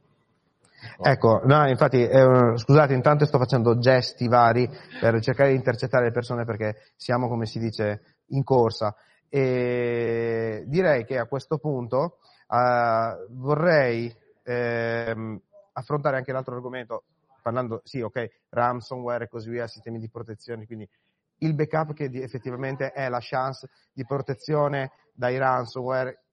[1.00, 4.68] Ecco, no, infatti, eh, scusate, intanto sto facendo gesti vari
[5.00, 8.96] per cercare di intercettare le persone perché siamo, come si dice, in corsa.
[9.30, 14.14] E direi che a questo punto eh, vorrei
[14.44, 15.40] ehm,
[15.74, 17.04] affrontare anche l'altro argomento,
[17.44, 20.90] parlando, sì, ok, ransomware e così via, sistemi di protezione, quindi
[21.42, 26.24] il backup che di- effettivamente è la chance di protezione dai ransomware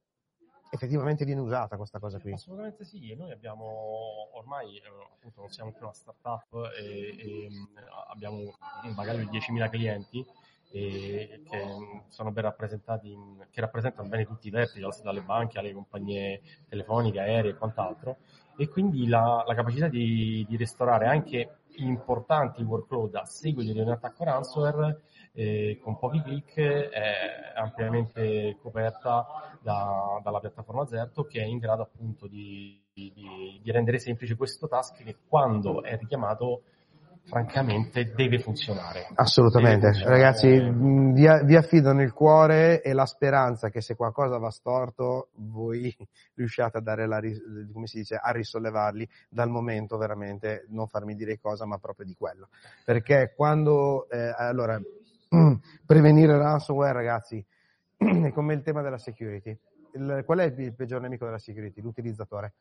[0.71, 2.33] effettivamente viene usata questa cosa qui.
[2.33, 3.65] Assolutamente sì, noi abbiamo
[4.37, 4.83] ormai, eh,
[5.15, 7.49] appunto, non siamo più una startup e, e
[8.11, 8.55] abbiamo
[8.95, 10.25] magari 10.000 clienti
[10.71, 11.77] e che
[12.09, 17.19] sono ben rappresentati, in- che rappresentano bene tutti i verticals, dalle banche alle compagnie telefoniche,
[17.21, 18.19] aeree e quant'altro,
[18.61, 23.91] e quindi la, la capacità di, di restaurare anche importanti workload a seguito di un
[23.91, 25.01] attacco ransomware
[25.33, 29.25] eh, con pochi click è ampiamente coperta
[29.63, 34.67] da- dalla piattaforma Zerto che è in grado appunto di, di- di rendere semplice questo
[34.67, 36.63] task che quando è richiamato
[37.29, 39.07] francamente deve funzionare.
[39.15, 40.23] Assolutamente, Deve funzionare.
[40.23, 45.95] ragazzi, vi, vi affido nel cuore e la speranza che se qualcosa va storto voi
[46.35, 47.21] riusciate a dare la,
[47.73, 52.15] come si dice, a risollevarli dal momento veramente, non farmi dire cosa, ma proprio di
[52.15, 52.49] quello.
[52.85, 54.81] Perché quando, eh, allora,
[55.87, 57.45] prevenire ransomware, ragazzi,
[57.97, 59.57] è come il tema della security.
[59.93, 61.81] Il- qual è il peggior nemico della security?
[61.83, 62.55] L'utilizzatore.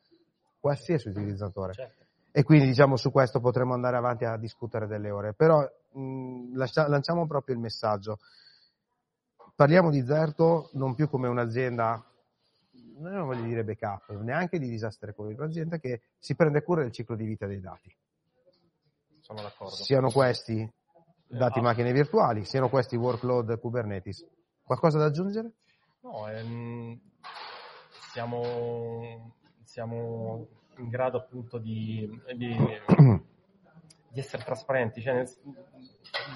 [0.59, 1.73] Qualsiasi utilizzatore.
[1.73, 2.05] Certo.
[2.31, 5.33] E quindi diciamo su questo potremo andare avanti a discutere delle ore.
[5.33, 5.61] Però
[5.93, 8.19] mh, lascia- lanciamo proprio il messaggio.
[9.55, 12.03] Parliamo di Zerto non più come un'azienda,
[12.97, 17.15] non voglio dire backup, neanche di disaster recovery, un'azienda che si prende cura del ciclo
[17.15, 17.95] di vita dei dati.
[19.19, 19.73] Sono d'accordo.
[19.75, 20.71] Siano questi
[21.27, 21.61] dati ah.
[21.61, 24.25] macchine virtuali, siano questi workload Kubernetes.
[24.63, 25.51] Qualcosa da aggiungere?
[26.01, 26.99] No, ehm,
[28.11, 29.33] siamo,
[29.63, 30.47] siamo
[30.77, 32.55] in grado appunto di, di,
[34.09, 35.29] di essere trasparenti, cioè nel-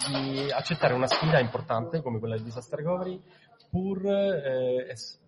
[0.10, 3.22] di accettare una sfida importante come quella del disaster recovery
[3.70, 5.20] pur eh, ess-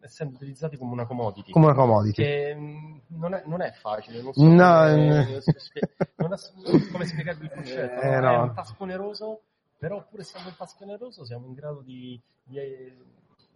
[0.00, 1.52] essendo utilizzati come una commodity.
[1.52, 2.22] Come una commodity.
[2.22, 5.42] Che mm, non è, non è facile, non so No, come,
[6.16, 6.52] non so
[6.90, 8.00] come spiegarvi il concetto.
[8.00, 8.32] Eh, no?
[8.32, 9.42] È un tasto oneroso,
[9.78, 13.10] però pur essendo un tasto oneroso siamo in grado di, di-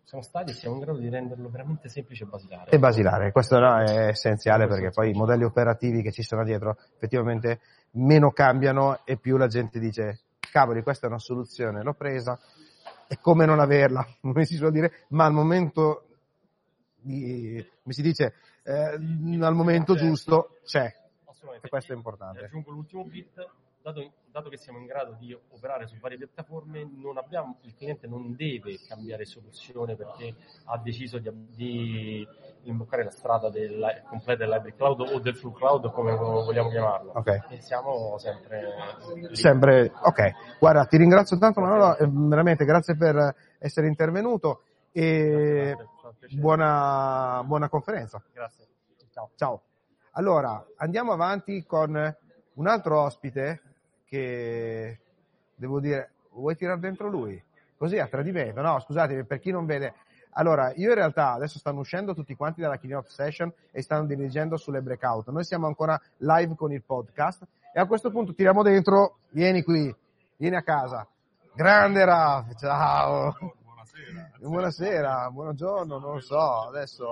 [0.07, 2.70] siamo stati e siamo in grado di renderlo veramente semplice e basilare.
[2.70, 6.78] E basilare, questo no, è essenziale perché poi i modelli operativi che ci sono dietro
[6.95, 7.61] effettivamente
[7.93, 12.39] meno cambiano e più la gente dice cavoli questa è una soluzione, l'ho presa,
[13.09, 16.07] è come non averla, come si suol dire, ma al momento
[16.95, 18.95] di, come si dice, eh,
[19.43, 21.05] al momento giusto c'è.
[21.62, 22.45] E questo è importante.
[22.45, 23.45] Aggiungo l'ultimo bit,
[23.86, 28.08] dato, dato che siamo in grado di operare su varie piattaforme, non abbiamo- il cliente
[28.08, 30.34] non deve cambiare soluzione perché
[30.64, 32.28] ha deciso di, di
[32.62, 37.12] imboccare la strada del, completa del library cloud o del full cloud, come vogliamo chiamarlo.
[37.14, 37.44] Ok.
[37.50, 38.74] E siamo sempre
[39.14, 39.36] lì.
[39.36, 41.96] Sempre, ok, guarda ti ringrazio tanto Manolo,
[42.28, 45.76] veramente grazie per essere intervenuto e
[46.30, 48.20] buona, buona conferenza.
[48.32, 48.66] Grazie.
[49.12, 49.30] Ciao.
[49.36, 49.62] Ciao.
[50.12, 52.16] Allora, andiamo avanti con
[52.54, 53.60] un altro ospite
[54.09, 54.99] che
[55.55, 57.43] devo dire, vuoi tirare dentro lui?
[57.77, 58.78] Così a tradimento, no?
[58.81, 59.95] Scusate, per chi non vede.
[60.39, 64.57] Allora, io in realtà adesso stanno uscendo tutti quanti dalla keynote session e stanno dirigendo
[64.57, 65.28] sulle breakout.
[65.28, 69.95] Noi siamo ancora live con il podcast e a questo punto tiriamo dentro, vieni qui,
[70.37, 71.07] vieni a casa.
[71.55, 73.35] Grande Raf, ciao.
[73.62, 74.31] Buonasera.
[74.39, 77.07] Buonasera, buongiorno, non lo so, adesso,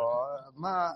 [0.57, 0.93] ma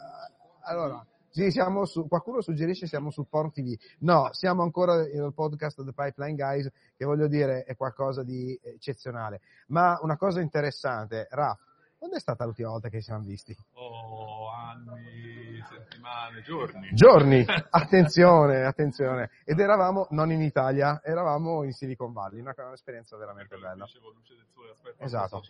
[0.61, 1.03] allora,
[1.39, 3.73] sì, siamo su, qualcuno suggerisce siamo su Porn TV.
[4.01, 9.41] No, siamo ancora nel podcast The Pipeline Guys, che voglio dire è qualcosa di eccezionale.
[9.69, 11.61] Ma una cosa interessante, Raf,
[11.97, 13.57] quando è stata l'ultima volta che ci siamo visti?
[13.75, 15.38] Oh, anni,
[15.69, 16.89] settimane, giorni.
[16.93, 19.31] Giorni, attenzione, attenzione.
[19.45, 23.85] Ed eravamo non in Italia, eravamo in Silicon Valley, una- un'esperienza veramente bella.
[23.85, 25.43] Dicevo luce del sole, aspetta, Esatto.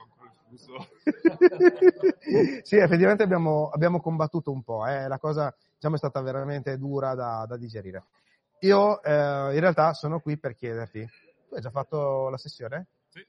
[2.63, 7.15] sì, effettivamente abbiamo, abbiamo combattuto un po', eh, la cosa diciamo, è stata veramente dura
[7.15, 8.05] da, da digerire.
[8.61, 11.07] Io eh, in realtà sono qui per chiederti,
[11.49, 12.89] tu hai già fatto la sessione?
[13.09, 13.25] Sì.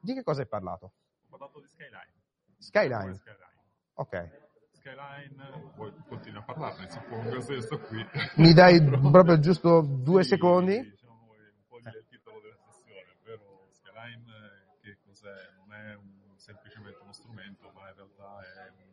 [0.00, 0.86] Di che cosa hai parlato?
[0.86, 2.12] Ho parlato di Skyline.
[2.58, 3.14] Skyline.
[3.14, 3.46] Skyline.
[3.94, 4.45] Ok.
[4.86, 8.06] Skyline, poi continui a parlarne, suppongo, se sto qui.
[8.36, 10.78] Mi dai proprio giusto due Sì, secondi?
[10.80, 15.34] Diciamo un po' il titolo della sessione, ovvero Skyline eh, che cos'è?
[15.58, 18.85] Non è un- semplicemente uno strumento, ma in realtà è un,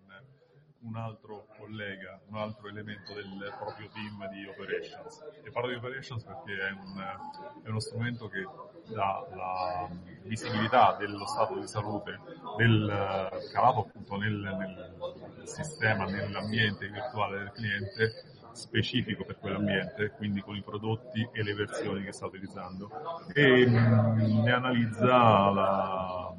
[0.83, 5.23] un altro collega, un altro elemento del proprio team di operations.
[5.43, 8.45] E parlo di operations perché è, un- è uno strumento che
[8.93, 9.89] dà la
[10.23, 12.19] visibilità dello stato di salute
[12.57, 20.41] del eh, calato appunto nel, nel sistema, nell'ambiente virtuale del cliente specifico per quell'ambiente, quindi
[20.41, 22.89] con i prodotti e le versioni che sta utilizzando
[23.33, 26.33] e mm, ne analizza la,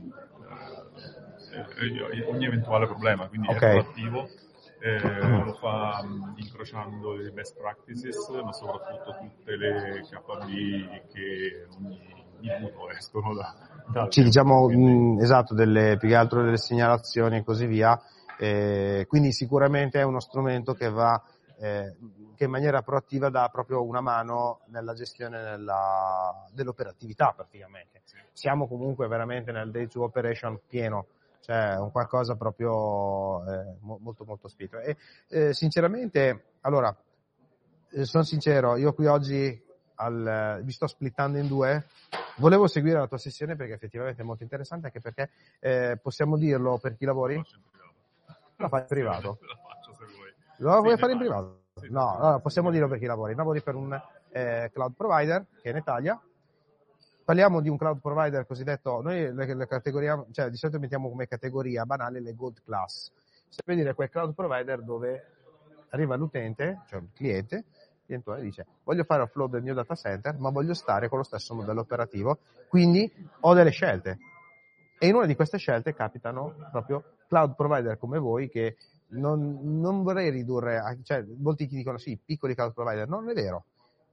[2.26, 3.62] ogni eventuale problema, quindi Ok.
[3.62, 4.28] è proattivo,
[4.80, 6.04] eh, lo fa
[6.36, 13.54] incrociando le best practices, ma soprattutto tutte le KV che ogni minuto escono da,
[13.86, 18.00] da Ci diciamo mh, esatto, delle, più che altro delle segnalazioni e così via.
[18.38, 21.22] Eh, quindi sicuramente è uno strumento che va
[21.58, 21.96] eh,
[22.36, 28.02] che in maniera proattiva dà proprio una mano nella gestione nella, dell'operatività praticamente.
[28.32, 31.06] Siamo comunque veramente nel day to operation pieno,
[31.44, 34.78] cioè un qualcosa proprio eh, molto molto spinto.
[34.78, 34.96] E
[35.28, 36.96] eh, sinceramente, allora,
[37.90, 39.62] eh, sono sincero, io qui oggi
[39.96, 41.84] al, vi sto splittando in due,
[42.36, 45.30] volevo seguire la tua sessione perché effettivamente è molto interessante, anche perché
[45.60, 47.42] eh, possiamo dirlo per chi lavori?
[48.56, 49.38] La fai in privato.
[50.58, 51.64] Lo vuoi fare in privato?
[51.90, 53.34] No, allora possiamo dirlo per chi lavori.
[53.34, 54.00] Lavori per un
[54.30, 56.18] eh, cloud provider che è in Italia.
[57.24, 61.86] Parliamo di un cloud provider cosiddetto, noi le categorie, cioè di solito mettiamo come categoria
[61.86, 63.10] banale le gold class.
[63.64, 65.24] Vuoi dire quel cloud provider dove
[65.88, 70.36] arriva l'utente, cioè il cliente, il cliente dice voglio fare offload del mio data center,
[70.36, 73.10] ma voglio stare con lo stesso modello operativo, quindi
[73.40, 74.18] ho delle scelte.
[74.98, 78.76] E in una di queste scelte capitano proprio cloud provider come voi che
[79.08, 83.64] non, non vorrei ridurre, cioè molti ti dicono sì, piccoli cloud provider, non è vero,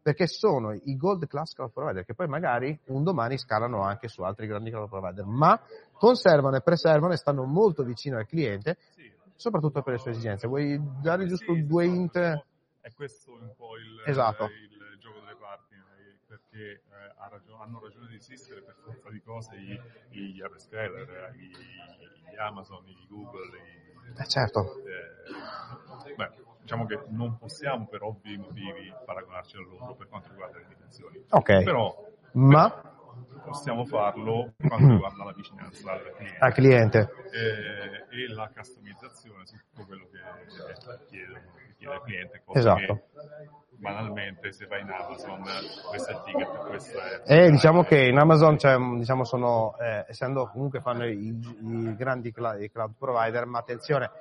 [0.02, 4.24] perché sono i gold class cloud provider che poi magari un domani scalano anche su
[4.24, 5.60] altri grandi cloud provider, ma
[5.94, 8.78] conservano e preservano e stanno molto vicino al cliente,
[9.36, 10.48] soprattutto per le sue esigenze.
[10.48, 12.18] Vuoi dare giusto sì, due int?
[12.18, 14.46] È questo un po' il, esatto.
[14.46, 15.76] il gioco delle parti,
[16.26, 19.80] perché eh, ha ragione, hanno ragione di esistere per forza di cose gli,
[20.10, 24.76] gli hyperscaler, gli, gli Amazon, gli Google, gli eh certo.
[26.06, 26.32] Eh, beh,
[26.72, 31.22] diciamo che non possiamo per ovvi motivi paragonarci a loro per quanto riguarda le dimensioni.
[31.30, 31.64] Ok.
[31.64, 31.94] Però,
[32.34, 32.82] Ma...
[33.44, 37.00] possiamo farlo per quanto riguarda la vicinanza al cliente, al cliente.
[37.34, 40.20] Eh, e la customizzazione su tutto quello che
[41.08, 41.44] chiede,
[41.78, 42.42] chiede il cliente.
[42.46, 43.02] Cosa esatto.
[43.82, 45.42] Banalmente se vai in Amazon
[45.90, 50.06] questo è il ticket questo è e diciamo che in Amazon cioè, diciamo sono eh,
[50.08, 54.12] essendo comunque fanno i, i grandi cloud, i cloud provider ma attenzione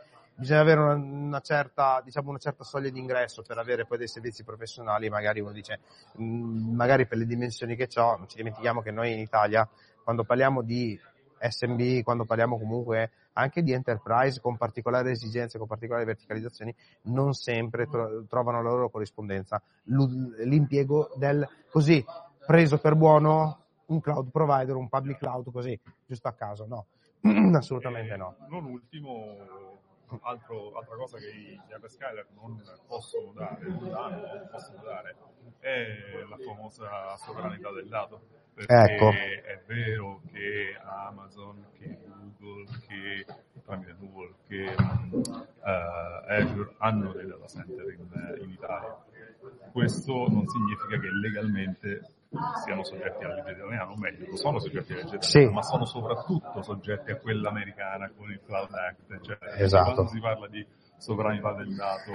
[0.40, 4.08] bisogna avere una, una, certa, diciamo una certa soglia di ingresso per avere poi dei
[4.08, 5.80] servizi professionali magari uno dice
[6.18, 9.68] mm, magari per le dimensioni che ho non ci dimentichiamo che noi in Italia
[10.02, 10.98] quando parliamo di
[11.40, 17.86] SMB, quando parliamo comunque anche di enterprise con particolari esigenze, con particolari verticalizzazioni, non sempre
[17.86, 19.62] tro- trovano la loro corrispondenza.
[19.84, 22.04] L- l'impiego del così
[22.46, 26.86] preso per buono un cloud provider, un public cloud così, giusto a caso, no.
[27.56, 28.36] Assolutamente no.
[28.48, 29.69] Non ultimo,
[30.22, 35.16] altro, altra cosa che gli hyperscaler non possono dare, non danno, non possono dare,
[35.58, 39.10] è la famosa sovranità del dato perché ecco.
[39.10, 41.98] è vero che Amazon, che
[42.38, 43.26] Google, che
[43.64, 49.02] tramite Google, che uh, Azure hanno dei data center in, in, Italia.
[49.72, 52.02] Questo non significa che legalmente
[52.64, 55.54] siano soggetti alla legge italiana, o meglio, sono soggetti alla legge italiana, sì.
[55.54, 59.20] ma sono soprattutto soggetti a quella americana con il Cloud Act.
[59.20, 59.92] Cioè, esatto.
[59.92, 60.66] Quando si parla di
[61.00, 62.12] sovranità del dato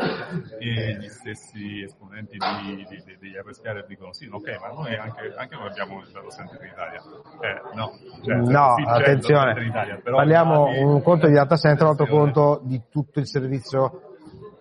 [0.59, 5.33] e gli stessi esponenti di, di, di, degli hyperscaler dicono sì, ok, ma noi anche,
[5.35, 7.01] anche noi abbiamo il data center in Italia.
[7.41, 7.91] Eh, no,
[8.23, 12.61] cioè, no sì, attenzione, Italia, parliamo di, un conto di data center, un altro conto
[12.63, 14.15] di tutto il servizio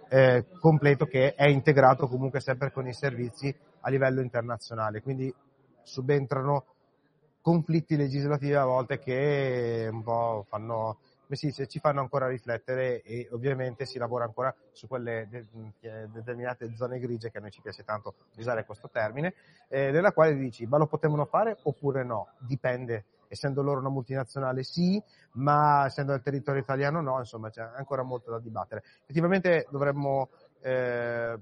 [0.08, 5.32] eh, completo che è integrato comunque sempre con i servizi a livello internazionale, quindi
[5.84, 6.64] subentrano
[7.40, 13.02] conflitti legislativi a volte che un po' fanno come si dice, ci fanno ancora riflettere
[13.02, 15.46] e ovviamente si lavora ancora su quelle de-
[16.10, 19.34] determinate zone grigie che a noi ci piace tanto usare questo termine,
[19.68, 24.62] eh, nella quale dici ma lo potevano fare oppure no, dipende, essendo loro una multinazionale
[24.62, 25.02] sì,
[25.32, 28.82] ma essendo nel territorio italiano no, insomma c'è ancora molto da dibattere.
[29.02, 30.28] Effettivamente dovremmo,
[30.60, 31.38] eh,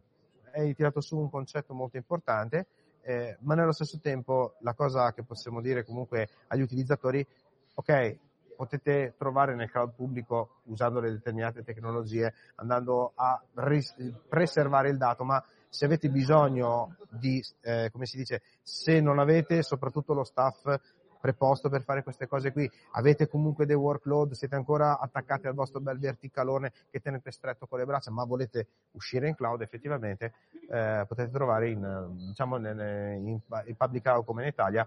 [0.55, 2.67] hai tirato su un concetto molto importante,
[3.03, 7.27] eh, ma nello stesso tempo la cosa che possiamo dire comunque agli utilizzatori,
[7.75, 8.19] ok,
[8.57, 13.95] potete trovare nel cloud pubblico usando le determinate tecnologie, andando a ris-
[14.29, 19.63] preservare il dato, ma se avete bisogno di, eh, come si dice, se non avete
[19.63, 20.79] soprattutto lo staff
[21.23, 25.81] preposto per fare queste cose qui, avete comunque dei workload, siete ancora attaccati al vostro
[25.81, 30.33] bel verticalone che tenete stretto con le braccia, ma volete uscire in cloud effettivamente,
[30.69, 34.87] eh, potete trovare in, diciamo, in, in, public cloud come in Italia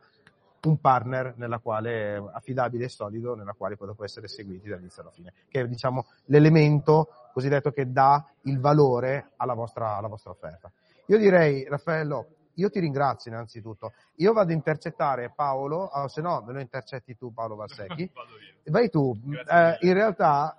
[0.63, 5.31] un partner nella quale, affidabile e solido nella quale dopo essere seguiti dall'inizio alla fine,
[5.47, 10.69] che è diciamo l'elemento cosiddetto che dà il valore alla vostra, alla vostra offerta.
[11.07, 13.93] Io direi, Raffaello, io ti ringrazio innanzitutto.
[14.15, 18.11] Io vado a intercettare Paolo, oh, se no me lo intercetti tu Paolo Valsecchi.
[18.67, 19.15] Vai tu.
[19.49, 20.57] Eh, in realtà,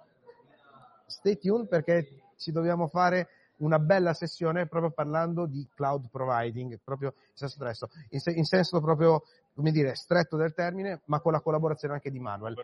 [1.06, 3.28] stay tuned perché ci dobbiamo fare
[3.58, 8.44] una bella sessione proprio parlando di cloud providing, proprio in senso, stretto, in, se- in
[8.44, 9.22] senso proprio,
[9.54, 12.54] come dire, stretto del termine, ma con la collaborazione anche di Manuel.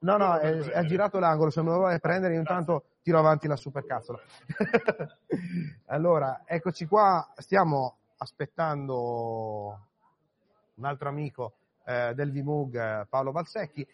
[0.00, 3.56] No, no, è, è girato l'angolo, se me lo vuole prendere, intanto tiro avanti la
[3.56, 4.18] supercazzola.
[5.86, 9.88] allora, eccoci qua, stiamo aspettando
[10.74, 11.54] un altro amico
[11.84, 13.86] eh, del VMUG, eh, Paolo Valsecchi,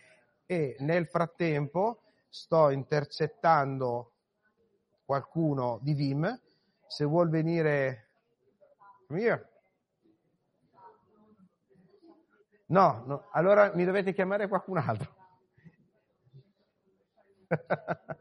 [0.47, 4.13] e nel frattempo sto intercettando
[5.05, 6.41] qualcuno di Vim,
[6.87, 8.05] se vuol venire...
[9.11, 9.49] Here.
[12.67, 15.17] No, no, allora mi dovete chiamare qualcun altro.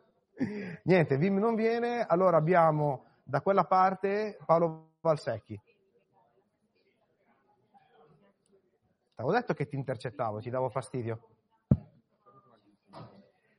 [0.84, 5.60] Niente, Vim non viene, allora abbiamo da quella parte Paolo Valsecchi.
[9.18, 11.20] T'avevo detto che ti intercettavo, ti davo fastidio.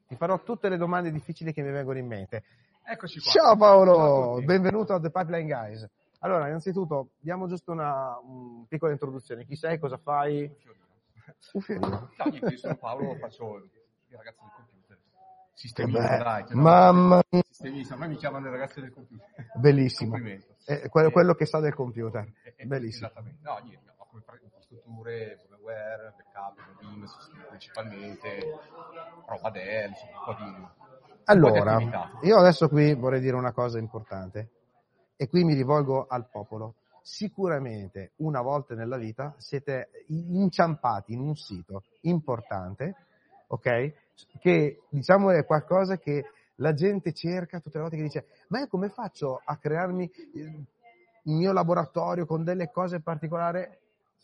[0.06, 2.44] Ti farò tutte le domande difficili che mi vengono in mente.
[2.84, 3.32] Eccoci qua.
[3.32, 4.44] Ciao Ciao Paolo, a tutti.
[4.44, 5.84] benvenuto a The Pipeline Guys.
[6.20, 9.44] Allora, innanzitutto, diamo giusto una un piccola introduzione.
[9.46, 10.48] Chi sei, cosa fai?
[11.54, 12.08] Un fiorino.
[12.14, 14.98] Ciao, io sono Paolo, faccio il ragazzo del computer.
[15.54, 16.22] Sistemista, bello.
[16.22, 16.44] dai.
[16.52, 17.42] Mamma mia.
[17.48, 19.26] Sistemista, a me mi chiamano il ragazzo del computer.
[19.56, 20.12] Bellissimo.
[20.12, 20.54] Complimento.
[20.66, 22.32] Eh, quello, quello che sa del computer.
[22.44, 23.06] Eh, eh, Bellissimo.
[23.06, 23.40] Esattamente.
[23.42, 27.06] No, niente, ho come infrastrutture, firmware, backup, Vim,
[27.48, 28.58] principalmente,
[29.26, 30.66] roba Dell, un po' di...
[31.24, 31.78] Allora,
[32.22, 34.48] io adesso qui vorrei dire una cosa importante
[35.16, 36.76] e qui mi rivolgo al popolo.
[37.02, 42.94] Sicuramente una volta nella vita siete inciampati in un sito importante,
[43.48, 43.92] ok?
[44.40, 48.66] Che diciamo è qualcosa che la gente cerca tutte le volte che dice ma io
[48.66, 50.66] come faccio a crearmi il
[51.28, 53.68] il mio laboratorio con delle cose particolari?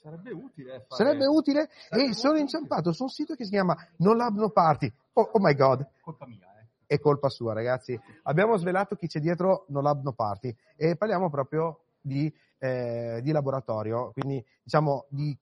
[0.05, 1.03] Sarebbe utile fare...
[1.03, 4.37] Sarebbe utile Sarebbe e sono molto inciampato su un sito che si chiama No Lab
[4.37, 4.93] No Party.
[5.15, 6.67] Oh, oh my god, Colpa mia, eh.
[6.85, 7.99] è colpa sua, ragazzi.
[8.25, 13.33] Abbiamo svelato chi c'è dietro No Lab No Party e parliamo proprio di, eh, di
[13.33, 15.35] laboratorio, quindi diciamo di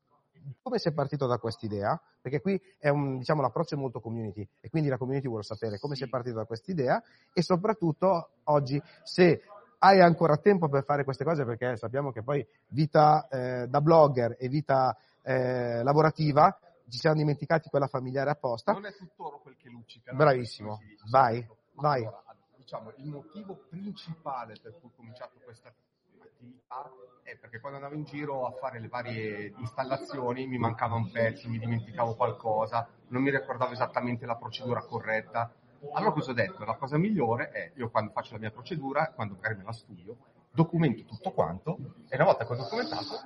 [0.62, 4.46] come si è partito da quest'idea, perché qui è un, diciamo, l'approccio è molto community
[4.60, 7.02] e quindi la community vuole sapere come si è partito da quest'idea
[7.32, 9.42] e soprattutto oggi se
[9.84, 14.36] hai ancora tempo per fare queste cose perché sappiamo che poi vita eh, da blogger
[14.38, 16.56] e vita eh, lavorativa
[16.88, 18.72] ci siamo dimenticati quella familiare apposta.
[18.72, 20.12] Non è tutt'oro quel che luccica.
[20.12, 20.18] no?
[20.18, 21.46] Bravissimo, dice, vai.
[21.72, 22.00] Ma vai.
[22.04, 22.22] allora,
[22.54, 25.72] diciamo, il motivo principale per cui ho cominciato questa
[26.20, 26.90] attività
[27.22, 31.48] è perché quando andavo in giro a fare le varie installazioni mi mancava un pezzo,
[31.48, 35.52] mi dimenticavo qualcosa, non mi ricordavo esattamente la procedura corretta.
[35.92, 36.64] Allora cosa ho detto?
[36.64, 40.16] La cosa migliore è, io quando faccio la mia procedura, quando magari me la studio,
[40.50, 41.76] documento tutto quanto
[42.08, 43.20] e una volta che ho documentato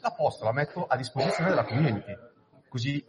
[0.00, 2.16] la posto, la metto a disposizione della community.
[2.68, 3.04] Così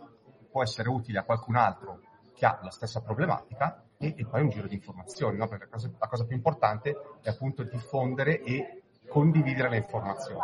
[0.49, 1.99] può essere utile a qualcun altro
[2.33, 5.47] che ha la stessa problematica e, e poi un giro di informazioni, no?
[5.47, 10.41] perché la cosa, la cosa più importante è appunto diffondere e condividere le informazioni.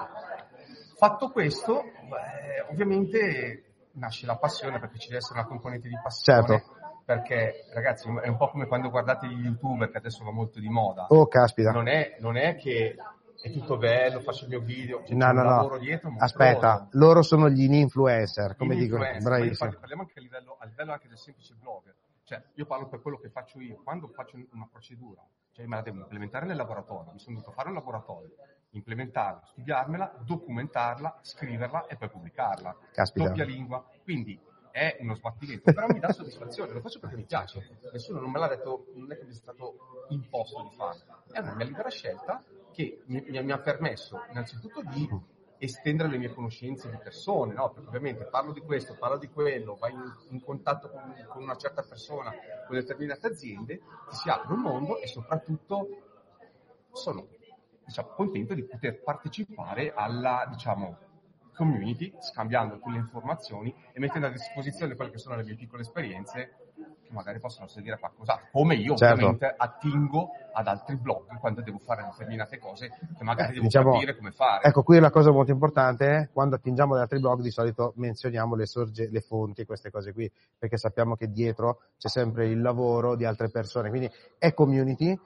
[0.95, 3.63] Fatto questo, beh, ovviamente
[3.93, 6.47] nasce la passione perché ci deve essere una componente di passione.
[6.47, 6.81] Certo.
[7.05, 10.69] Perché ragazzi è un po' come quando guardate gli youtuber che adesso va molto di
[10.69, 11.07] moda.
[11.09, 11.71] Oh, caspita.
[11.71, 12.95] Non è, non è che
[13.41, 15.81] è tutto bello, faccio il mio video, c'è No, no, lavoro no.
[15.81, 16.13] dietro.
[16.17, 19.03] Aspetta, loro sono gli influencer, come dicono.
[19.21, 19.57] Bravissimo.
[19.57, 21.93] parli- parliamo anche a livello, a livello anche del semplice blogger.
[22.23, 23.81] Cioè, io parlo per quello che faccio io.
[23.83, 25.21] Quando faccio una procedura,
[25.51, 28.31] cioè me la devo implementare nel laboratorio, mi sono dovuto fare un laboratorio,
[28.69, 32.77] implementarla, studiarmela, documentarla, scriverla e poi pubblicarla.
[32.93, 33.27] Caspita.
[33.27, 33.85] Doppia lingua.
[34.03, 34.39] Quindi
[34.73, 37.77] è uno sbattimento, però mi dà soddisfazione, lo faccio perché mi piace.
[37.91, 39.75] Nessuno non me l'ha detto, non è che mi è stato
[40.09, 41.01] imposto di farlo.
[41.31, 45.07] È una mia libera scelta che mi, mi- mi ha permesso innanzitutto di
[45.59, 47.69] estendere le mie conoscenze di persone, no?
[47.69, 51.55] Perché ovviamente parlo di questo, parlo di quello, vai in, in contatto con, con una
[51.55, 52.31] certa persona,
[52.65, 53.77] con determinate aziende,
[54.09, 55.87] ti si apre un mondo e soprattutto
[56.91, 57.27] sono
[57.85, 60.97] diciamo, contento di poter partecipare alla diciamo,
[61.53, 66.55] community, scambiando quelle informazioni e mettendo a disposizione quelle che sono le mie piccole esperienze
[67.03, 68.47] che magari possono servire a qualcos'altro.
[68.51, 69.13] Come io Certo.
[69.13, 73.91] ovviamente attingo ad altri blog quando devo fare determinate cose che magari Eh, devo diciamo-
[73.93, 74.63] capire come fare.
[74.67, 78.55] Ecco, qui la cosa molto importante è quando attingiamo da altri blog di solito menzioniamo
[78.55, 82.59] le, sorge- le fonti e queste cose qui, perché sappiamo che dietro c'è sempre il
[82.61, 85.17] lavoro di altre persone, quindi è community,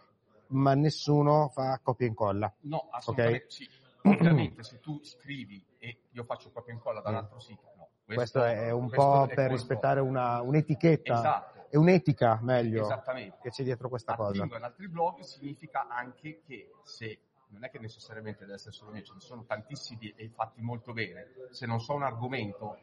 [0.50, 2.54] ma nessuno fa copia e incolla.
[2.62, 3.52] No, assolutamente Ok?
[3.52, 3.68] sì.
[4.04, 7.90] Ovviamente se tu scrivi e io faccio e incolla da un altro sito, no.
[8.06, 11.68] Questo è un questo po' per rispettare una, un'etichetta, Esatto.
[11.70, 13.38] è un'etica meglio Esattamente.
[13.42, 14.40] che c'è dietro questa cosa.
[14.40, 17.20] Attingo ad altri blog significa anche che se
[17.50, 20.94] non è che necessariamente deve essere solo mio, ce ne sono tantissimi e fatti molto
[20.94, 21.28] bene.
[21.52, 22.78] Se non so un argomento,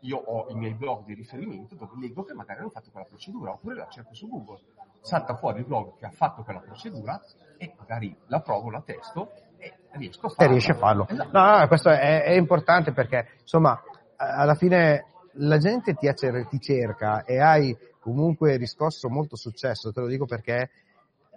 [0.00, 3.52] io ho i miei blog di riferimento dove leggo che magari hanno fatto quella procedura,
[3.52, 4.60] oppure la cerco su Google.
[5.00, 7.20] Salta fuori il blog che ha fatto quella procedura
[7.56, 9.32] e magari la provo, la testo
[9.92, 10.50] riesco a E farlo.
[10.52, 11.06] riesci a farlo.
[11.32, 13.80] No, no, questo è, è importante perché, insomma,
[14.16, 15.04] alla fine
[15.38, 16.08] la gente ti,
[16.48, 20.70] ti cerca e hai comunque riscosso molto successo, te lo dico perché,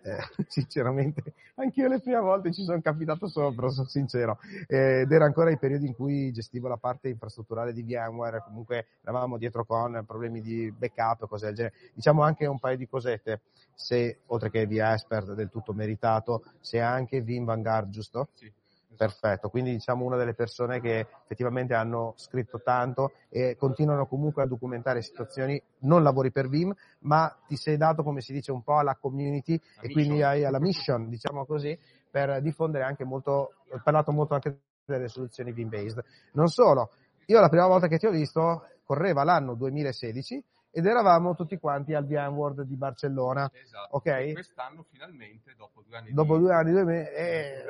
[0.03, 0.17] eh,
[0.47, 5.51] sinceramente, anch'io le prime volte ci sono capitato sopra, sono sincero, Eh, ed era ancora
[5.51, 10.41] i periodi in cui gestivo la parte infrastrutturale di VMware, comunque eravamo dietro con problemi
[10.41, 11.75] di backup e cose del genere.
[11.93, 13.41] Diciamo anche un paio di cosette,
[13.73, 18.29] se oltre che via Expert del tutto meritato, se anche Vim Vanguard, giusto?
[18.33, 18.51] Sì.
[18.99, 24.45] Perfetto, quindi diciamo una delle persone che effettivamente hanno scritto tanto e continuano comunque a
[24.45, 28.77] documentare situazioni, non lavori per Vim, ma ti sei dato, come si dice, un po'
[28.77, 30.29] alla community La e quindi mission.
[30.29, 31.79] hai alla mission, diciamo così,
[32.11, 36.03] per diffondere anche molto, ho parlato molto anche delle soluzioni Vim based.
[36.33, 36.91] Non solo,
[37.27, 41.93] io la prima volta che ti ho visto correva l'anno 2016 ed eravamo tutti quanti
[41.93, 43.95] al VMworld di Barcellona, Esatto.
[43.97, 44.05] ok?
[44.05, 47.65] E quest'anno finalmente, dopo due anni Dopo due anni, due mesi, eh,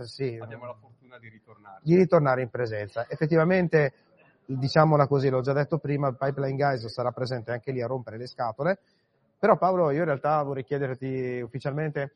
[0.00, 1.80] eh, sì, abbiamo la fortuna di ritornare.
[1.82, 3.06] di ritornare in presenza.
[3.08, 3.92] Effettivamente,
[4.46, 8.16] diciamola così, l'ho già detto prima, il Pipeline Guys sarà presente anche lì a rompere
[8.16, 8.78] le scatole,
[9.38, 12.12] però Paolo io in realtà vorrei chiederti ufficialmente,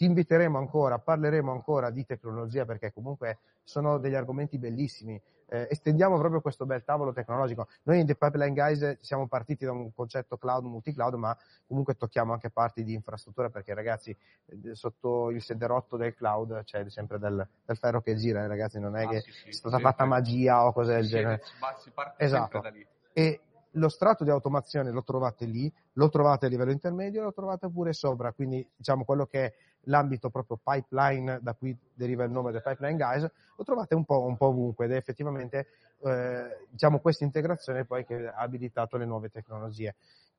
[0.00, 5.20] ti inviteremo ancora, parleremo ancora di tecnologia perché comunque sono degli argomenti bellissimi,
[5.50, 7.68] eh, estendiamo proprio questo bel tavolo tecnologico.
[7.82, 11.36] Noi in The Pipeline Guys siamo partiti da un concetto cloud, multi-cloud, ma
[11.66, 14.16] comunque tocchiamo anche parti di infrastruttura perché ragazzi
[14.46, 18.80] eh, sotto il sederotto del cloud c'è sempre del, del ferro che gira, eh, ragazzi,
[18.80, 21.42] non è Ah, che sì, sì, è stata fatta magia o cose del genere.
[21.76, 22.58] si parte Esatto.
[22.60, 22.86] da lì.
[23.12, 23.40] E
[23.72, 27.92] lo strato di automazione lo trovate lì, lo trovate a livello intermedio, lo trovate pure
[27.92, 29.52] sopra, quindi diciamo quello che è
[29.84, 34.24] l'ambito proprio pipeline, da cui deriva il nome del Pipeline Guys, lo trovate un po',
[34.24, 35.68] un po' ovunque ed è effettivamente
[36.02, 39.94] eh, diciamo questa integrazione poi che ha abilitato le nuove tecnologie.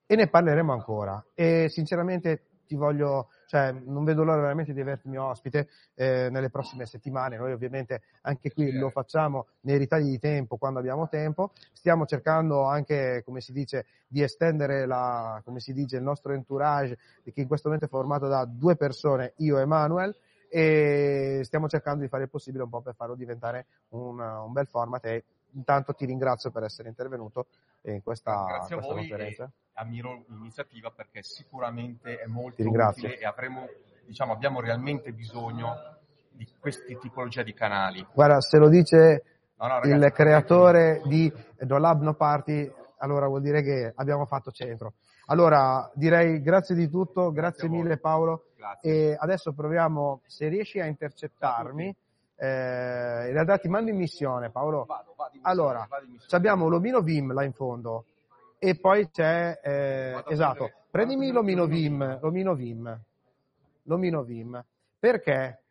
[0.05, 1.23] E ne parleremo ancora.
[1.33, 6.49] E sinceramente ti voglio, cioè non vedo l'ora veramente di averti mio ospite eh, nelle
[6.49, 7.37] prossime settimane.
[7.37, 11.51] Noi ovviamente anche qui lo facciamo nei ritagli di tempo quando abbiamo tempo.
[11.73, 16.97] Stiamo cercando anche, come si dice, di estendere la, come si dice, il nostro entourage,
[17.23, 20.15] che in questo momento è formato da due persone, io e Manuel,
[20.49, 24.67] e stiamo cercando di fare il possibile un po' per farlo diventare un, un bel
[24.67, 25.23] format e
[25.53, 27.47] intanto ti ringrazio per essere intervenuto
[27.83, 29.49] in questa, questa conferenza.
[29.81, 33.67] Ammiro l'iniziativa perché sicuramente è molto utile e avremo,
[34.05, 35.75] diciamo, abbiamo realmente bisogno
[36.29, 38.05] di queste tipologie di canali.
[38.13, 39.23] Guarda, se lo dice
[39.57, 44.25] No, no, ragazzi, il creatore di No Lab No Party, allora vuol dire che abbiamo
[44.25, 44.93] fatto centro.
[45.27, 47.77] Allora, direi grazie di tutto, grazie, voi.
[47.77, 48.45] mille Paolo.
[48.55, 49.11] Grazie.
[49.11, 51.95] E adesso proviamo, se riesci a intercettarmi,
[52.35, 52.45] eh,
[53.27, 54.85] in realtà ti mando in missione Paolo.
[54.85, 56.37] Vado, vado in missione, Allora, in missione.
[56.37, 58.05] abbiamo l'omino Vim là in fondo
[58.63, 63.01] e poi c'è, eh, esatto, prendimi l'omino Vim, l'omino Vim,
[63.85, 64.63] l'omino Vim,
[64.99, 65.63] perché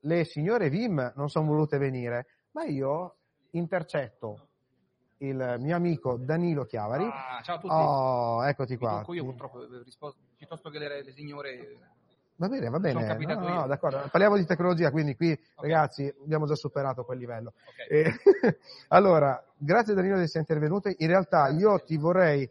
[0.00, 3.18] le signore Vim non sono volute venire, ma io
[3.50, 4.48] intercetto
[5.18, 7.04] il mio amico Danilo Chiavari.
[7.04, 7.72] Ah, ciao a tutti.
[7.72, 9.04] Oh, eccoti qua.
[9.06, 11.78] io purtroppo, eh, risposto, piuttosto che le, le signore...
[12.36, 13.16] Va bene, va bene.
[13.16, 14.08] No, no, d'accordo.
[14.10, 17.52] Parliamo di tecnologia, quindi qui, ragazzi, abbiamo già superato quel livello.
[17.66, 17.90] Ok.
[17.90, 18.12] E-
[18.88, 20.88] allora, grazie Danilo di essere intervenuto.
[20.88, 22.48] In realtà io ti vorrei,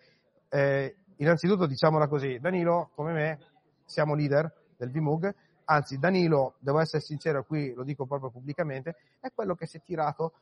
[0.49, 3.39] eh, innanzitutto diciamola così, Danilo, come me,
[3.85, 5.33] siamo leader del VMUG,
[5.65, 9.81] anzi Danilo, devo essere sincero, qui lo dico proprio pubblicamente, è quello che si è
[9.81, 10.33] tirato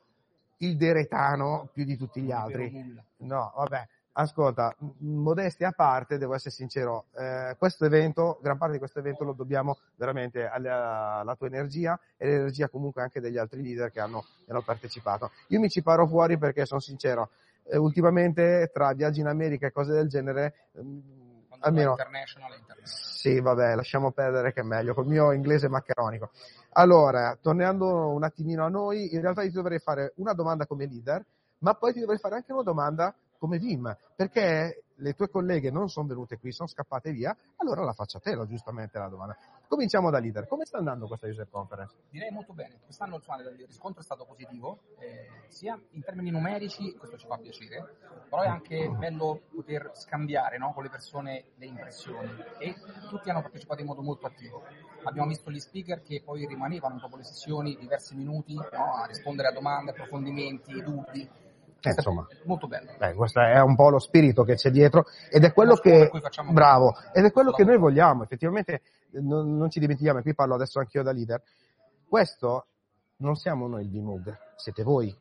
[0.58, 2.70] il deretano più di tutti gli altri.
[3.18, 8.78] No, vabbè, ascolta, modestia a parte, devo essere sincero, eh, questo evento, gran parte di
[8.78, 13.62] questo evento lo dobbiamo veramente alla, alla tua energia e l'energia comunque anche degli altri
[13.62, 15.30] leader che hanno, hanno partecipato.
[15.48, 17.30] Io mi ci paro fuori perché sono sincero,
[17.64, 21.90] eh, ultimamente tra viaggi in America e cose del genere, ehm, Quando almeno...
[21.90, 23.10] international international.
[23.22, 26.30] Sì, vabbè, lasciamo perdere che è meglio, col mio inglese maccheronico.
[26.72, 30.86] Allora, tornando un attimino a noi, in realtà io ti dovrei fare una domanda come
[30.86, 31.24] leader,
[31.58, 35.88] ma poi ti dovrei fare anche una domanda come Vim, perché le tue colleghe non
[35.88, 39.36] sono venute qui, sono scappate via, allora la faccio a te, no, giustamente la domanda.
[39.66, 40.46] Cominciamo da leader.
[40.46, 41.96] Come sta andando questa user conference?
[42.08, 42.78] Direi molto bene.
[42.84, 47.36] Quest'anno insomma, il riscontro è stato positivo, eh, sia in termini numerici, questo ci fa
[47.36, 47.96] piacere,
[48.30, 52.76] però è anche bello poter scambiare no, con le persone le impressioni e
[53.08, 54.62] tutti hanno partecipato in modo molto attivo.
[55.02, 59.48] Abbiamo visto gli speaker che poi rimanevano dopo le sessioni diversi minuti no, a rispondere
[59.48, 61.50] a domande, approfondimenti, dubbi.
[61.82, 62.92] Eh, insomma, Molto bello.
[62.96, 66.10] Beh, questo è un po' lo spirito che c'è dietro ed è quello che,
[66.50, 68.22] bravo, ed è quello che noi vogliamo.
[68.22, 68.82] Effettivamente
[69.20, 71.42] non, non ci dimentichiamo, e qui parlo adesso anch'io da leader,
[72.08, 72.66] questo
[73.16, 75.16] non siamo noi il VMUG, siete voi.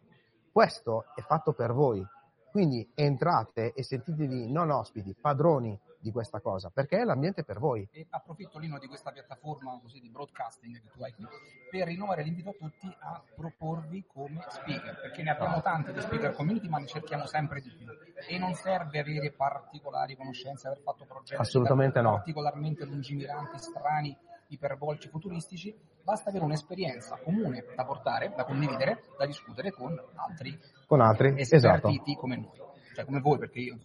[0.52, 2.06] Questo è fatto per voi.
[2.52, 7.88] Quindi entrate e sentitevi non ospiti, padroni di questa cosa, perché è l'ambiente per voi.
[7.92, 11.26] E approfitto Lino di questa piattaforma così di broadcasting che tu hai qui
[11.70, 16.34] per rinnovare l'invito a tutti a proporvi come speaker, perché ne abbiamo tanti di speaker
[16.34, 17.88] community, ma ne cerchiamo sempre di più.
[18.28, 22.14] E non serve avere particolari conoscenze, aver fatto progetti Assolutamente no.
[22.14, 24.18] particolarmente lungimiranti, strani,
[24.48, 25.74] iperbolici, futuristici,
[26.04, 31.90] basta avere un'esperienza comune da portare, da condividere, da discutere con altri Con altri, esatto.
[32.18, 32.52] come noi,
[32.94, 33.78] cioè come voi, perché io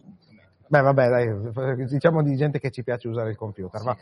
[0.69, 3.97] Beh, vabbè, dai, diciamo di gente che ci piace usare il computer, ma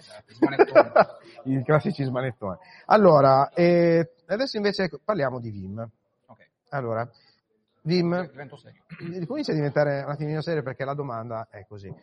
[1.44, 2.58] i classici smanettoni.
[2.86, 5.90] Allora, eh, adesso invece parliamo di Vim.
[6.70, 7.08] Allora,
[7.84, 8.32] Vim
[9.28, 11.94] comincia a diventare un attimino serio perché la domanda è così.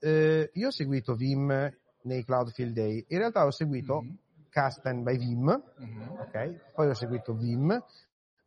[0.00, 1.72] Eh, io ho seguito Vim
[2.02, 4.04] nei Cloud Field Day, in realtà ho seguito
[4.48, 6.72] Casten by Vim, ok?
[6.74, 7.66] Poi ho seguito Vim,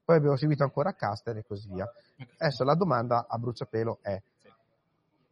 [0.03, 1.90] poi abbiamo seguito ancora Casten e così via.
[2.38, 4.20] Adesso la domanda a bruciapelo è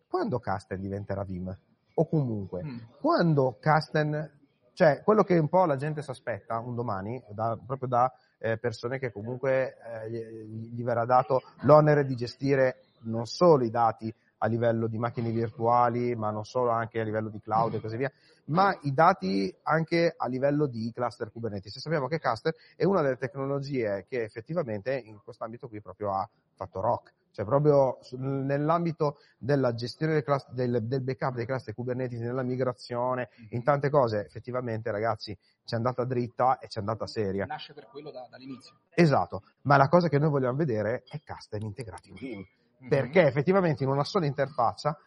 [0.09, 1.55] quando Casten diventerà Vim?
[1.93, 2.61] O comunque,
[2.99, 4.31] quando Casten,
[4.73, 8.57] cioè quello che un po' la gente si aspetta un domani, da- proprio da eh,
[8.57, 14.13] persone che comunque eh, gli, gli verrà dato l'onere di gestire non solo i dati
[14.39, 17.97] a livello di macchine virtuali, ma non solo anche a livello di cloud e così
[17.97, 18.11] via,
[18.45, 21.75] ma i dati anche a livello di cluster Kubernetes.
[21.75, 26.27] E sappiamo che cluster è una delle tecnologie che effettivamente in quest'ambito qui proprio ha
[26.55, 27.13] fatto rock.
[27.31, 33.29] Cioè proprio nell'ambito della gestione del, cluster- del- del backup dei cluster Kubernetes, nella migrazione,
[33.49, 37.45] in tante cose, effettivamente ragazzi ci è andata dritta e ci è andata seria.
[37.45, 38.79] nasce per quello da- dall'inizio.
[38.89, 42.45] Esatto, ma la cosa che noi vogliamo vedere è custom integrati in Vim,
[42.89, 44.97] perché effettivamente in una sola interfaccia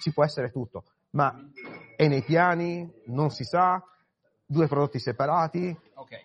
[0.00, 1.34] ci può essere tutto, ma
[1.96, 3.82] è nei piani, non si sa,
[4.46, 6.24] due prodotti separati, Ok,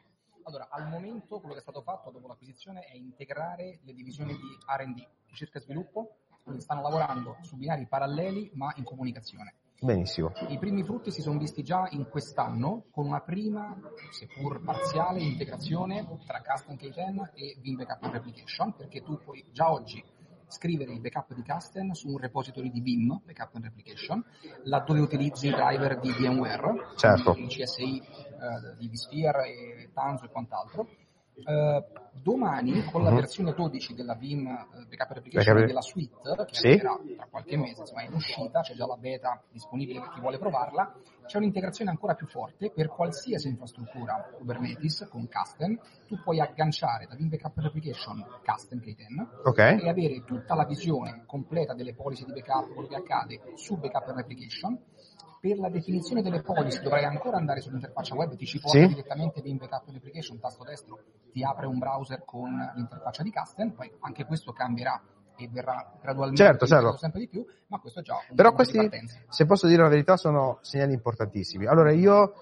[0.49, 4.57] allora al momento quello che è stato fatto dopo l'acquisizione è integrare le divisioni di
[4.67, 9.53] R&D, ricerca e sviluppo, quindi stanno lavorando su binari paralleli ma in comunicazione.
[9.81, 10.31] benissimo.
[10.49, 13.79] I primi frutti si sono visti già in quest'anno con una prima,
[14.11, 19.71] seppur parziale, integrazione tra Custom K10 e Vim Backup and Replication, perché tu puoi già
[19.71, 20.03] oggi
[20.51, 24.23] scrivere il backup di Custom su un repository di Vim, Backup and Replication,
[24.63, 27.35] laddove utilizzi i driver di VMware, Certo.
[27.37, 28.01] i CSI
[28.39, 30.87] eh, di vSphere e Tanzu e quant'altro.
[31.39, 31.83] Eh,
[32.21, 33.15] domani con la Mhm.
[33.15, 36.15] versione 12 della Vim eh, Backup and Replication Backup- della suite
[36.47, 36.67] che Sì.
[36.67, 40.19] arriverà tra qualche mese, insomma è in uscita, c'è già la beta disponibile per chi
[40.19, 40.93] vuole provarla,
[41.27, 47.15] c'è un'integrazione ancora più forte per qualsiasi infrastruttura Kubernetes con Custom, tu puoi agganciare da
[47.15, 49.59] Vim Backup and Replication Custom K10 Ok.
[49.59, 54.13] e avere tutta la visione completa delle policy di backup, quello che accade su Backup
[54.13, 54.77] Replication.
[55.41, 58.87] Per la definizione delle policy dovrai ancora andare sull'interfaccia web, ti ci porta Sì.
[58.87, 60.99] direttamente Vim Backup and Replication, tasto destro,
[61.31, 65.01] ti apre un browser con l'interfaccia di Custom, poi anche questo cambierà
[65.37, 66.97] e verrà gradualmente Certo, certo.
[66.97, 68.89] sempre di più, ma questo è già un Però di questi,
[69.29, 71.65] se posso dire la verità, sono segnali importantissimi.
[71.67, 72.33] Allora, io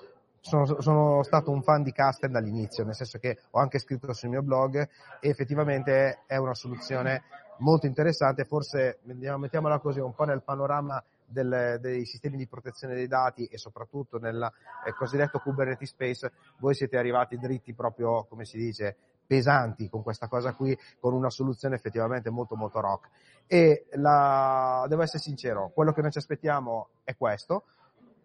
[0.41, 4.29] sono, sono stato un fan di Custom dall'inizio, nel senso che ho anche scritto sul
[4.29, 4.75] mio blog
[5.19, 7.21] e effettivamente è una soluzione
[7.59, 12.95] molto interessante, forse mettiamo- mettiamola così, un po' nel panorama del- dei sistemi di protezione
[12.95, 14.41] dei dati e soprattutto nel
[14.85, 18.95] eh, cosiddetto Kubernetes Space, voi siete arrivati dritti proprio, come si dice,
[19.27, 23.09] pesanti con questa cosa qui, con una soluzione effettivamente molto molto rock.
[23.45, 27.65] E la, devo essere sincero, quello che noi ci aspettiamo è questo.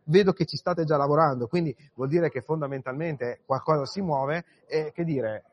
[0.05, 4.91] Vedo che ci state già lavorando, quindi vuol dire che fondamentalmente qualcosa si muove e
[4.93, 5.45] che dire,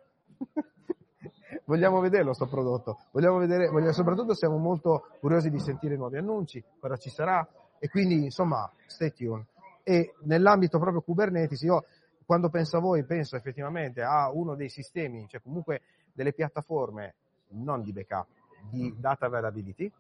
[1.65, 6.63] vogliamo vederlo sto prodotto, vogliamo vedere, vogliamo- soprattutto siamo molto curiosi di sentire nuovi annunci,
[6.79, 7.47] cosa ci sarà
[7.79, 9.45] e quindi insomma stay tuned.
[9.83, 11.85] E nell'ambito proprio Kubernetes io
[12.25, 15.81] quando penso a voi penso effettivamente a uno dei sistemi, cioè comunque
[16.13, 17.15] delle piattaforme
[17.49, 18.27] non di backup,
[18.69, 19.91] di data availability,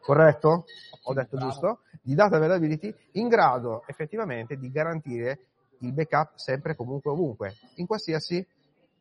[0.00, 0.64] corretto?
[1.04, 1.80] Ho detto giusto?
[2.02, 5.38] Di data availability in grado effettivamente di garantire
[5.78, 8.46] il backup sempre comunque ovunque, in qualsiasi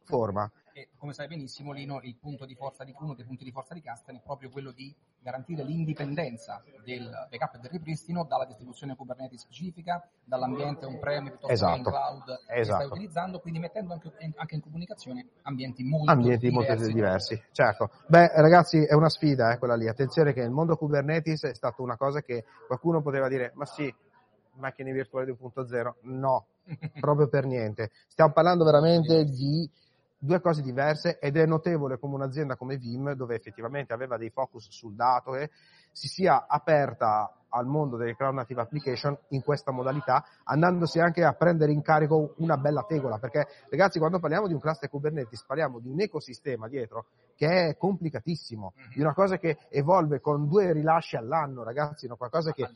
[0.06, 0.50] forma.
[0.76, 3.76] E come sai benissimo, Lino, il punto di forza di uno dei punti di forza
[3.76, 4.92] di Custom è proprio quello di
[5.22, 11.54] garantire l'indipendenza del backup e del ripristino dalla distribuzione Kubernetes specifica, dall'ambiente on-prem piuttosto che
[11.54, 11.78] Esatto.
[11.78, 12.86] in cloud che stai Esatto.
[12.88, 16.94] utilizzando, quindi mettendo anche, anche in comunicazione ambienti molto ambienti molto diversi.
[16.94, 17.44] diversi.
[17.52, 17.92] Certo.
[18.08, 19.88] Beh, ragazzi, è una sfida eh, quella lì.
[19.88, 23.94] Attenzione che il mondo Kubernetes è stata una cosa che qualcuno poteva dire, ma sì,
[24.54, 25.94] macchine virtuali 2.0.
[26.02, 26.48] No,
[27.00, 27.92] proprio per niente.
[28.08, 29.70] Stiamo parlando veramente di
[30.24, 34.70] due cose diverse ed è notevole come un'azienda come Vim, dove effettivamente aveva dei focus
[34.70, 35.50] sul dato, e
[35.92, 41.34] si sia aperta al mondo delle cloud native application in questa modalità, andandosi anche a
[41.34, 45.80] prendere in carico una bella tegola, perché ragazzi quando parliamo di un cluster Kubernetes parliamo
[45.80, 47.06] di un ecosistema dietro
[47.36, 52.16] che è complicatissimo, di una cosa che evolve con due rilasci all'anno, ragazzi, no?
[52.16, 52.68] qualcosa che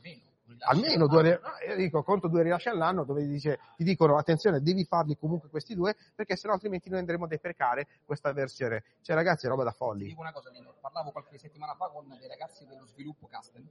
[0.60, 4.84] almeno due, io dico conto due rilasci all'anno dove ti, dice, ti dicono attenzione devi
[4.84, 9.46] farli comunque questi due perché sennò altrimenti noi andremo a deprecare questa versione cioè ragazzi
[9.46, 10.06] è roba da folli.
[10.06, 13.64] Dico una cosa, Lino, parlavo qualche settimana fa con dei ragazzi dello sviluppo custom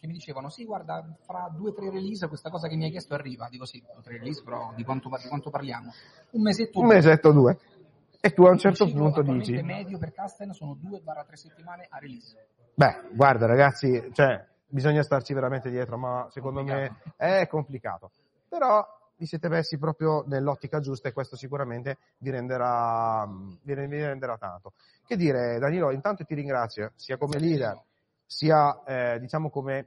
[0.00, 2.90] che mi dicevano sì guarda fra due o tre release questa cosa che mi hai
[2.90, 3.48] chiesto arriva.
[3.48, 5.92] Dico sì due o tre release però di quanto, di quanto parliamo.
[6.30, 7.58] Un mesetto un mesetto due.
[8.20, 11.86] E tu a un certo Il ciclo punto dici medio per custom sono 2-3 settimane
[11.88, 12.36] a release.
[12.74, 18.10] Beh, guarda ragazzi, cioè, bisogna starci veramente dietro, ma secondo me è complicato.
[18.48, 18.84] Però
[19.16, 23.28] vi siete messi proprio nell'ottica giusta e questo sicuramente vi renderà,
[23.62, 24.72] vi re- vi renderà tanto.
[25.06, 27.80] Che dire, Danilo, intanto ti ringrazio, sia come leader,
[28.26, 29.86] sia eh, diciamo come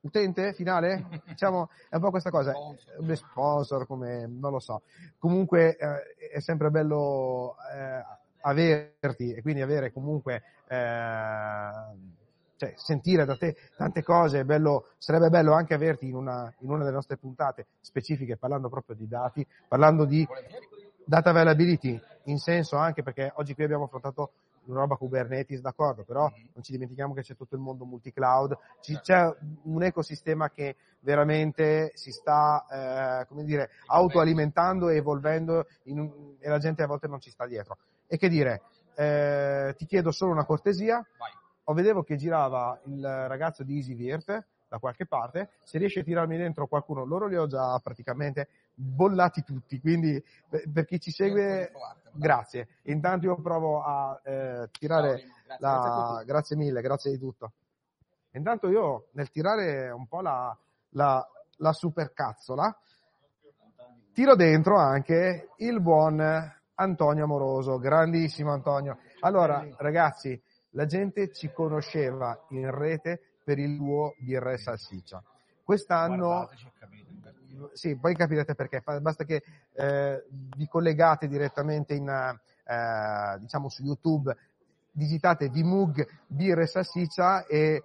[0.00, 4.82] utente finale, diciamo, è un po' questa cosa, come sponsor, come, non lo so.
[5.18, 8.04] Comunque eh, è sempre bello eh,
[8.42, 11.70] averti e quindi avere comunque eh,
[12.58, 16.68] cioè, sentire da te tante cose, è bello, sarebbe bello anche averti in una, in
[16.68, 20.26] una delle nostre puntate specifiche parlando proprio di dati, parlando di
[21.04, 24.32] data availability, in senso anche perché oggi qui abbiamo affrontato
[24.64, 28.98] una roba Kubernetes, d'accordo, però non ci dimentichiamo che c'è tutto il mondo multi-cloud, ci-
[29.00, 32.66] c'è un ecosistema che veramente si sta,
[33.22, 37.46] eh, come dire, autoalimentando e evolvendo un- e la gente a volte non ci sta
[37.46, 37.78] dietro.
[38.06, 38.62] E che dire,
[38.94, 41.02] eh, ti chiedo solo una cortesia,
[41.68, 46.36] o vedevo che girava il ragazzo di EasyVirt da qualche parte, se riesce a tirarmi
[46.36, 50.22] dentro qualcuno, loro li ho già praticamente bollati tutti, quindi
[50.72, 51.72] per chi ci segue,
[52.12, 52.68] grazie.
[52.84, 56.22] Intanto io provo a eh, tirare Grazie, la...
[56.22, 57.52] grazie Grazie mille, grazie di tutto.
[58.32, 60.56] Intanto io nel tirare un po' la,
[60.90, 61.26] la,
[61.56, 62.78] la supercazzola,
[64.12, 66.20] tiro dentro anche il buon
[66.74, 68.98] Antonio Amoroso, grandissimo Antonio.
[69.20, 70.40] Allora, ragazzi,
[70.70, 75.22] la gente ci conosceva in rete per il duo di Re Salsiccia.
[75.62, 76.48] Quest'anno,
[77.72, 79.42] sì, poi capirete perché, basta che
[79.72, 80.24] eh,
[80.56, 84.34] vi collegate direttamente in, eh, diciamo su YouTube,
[84.90, 87.82] digitate Vmug Birra e Salsiccia e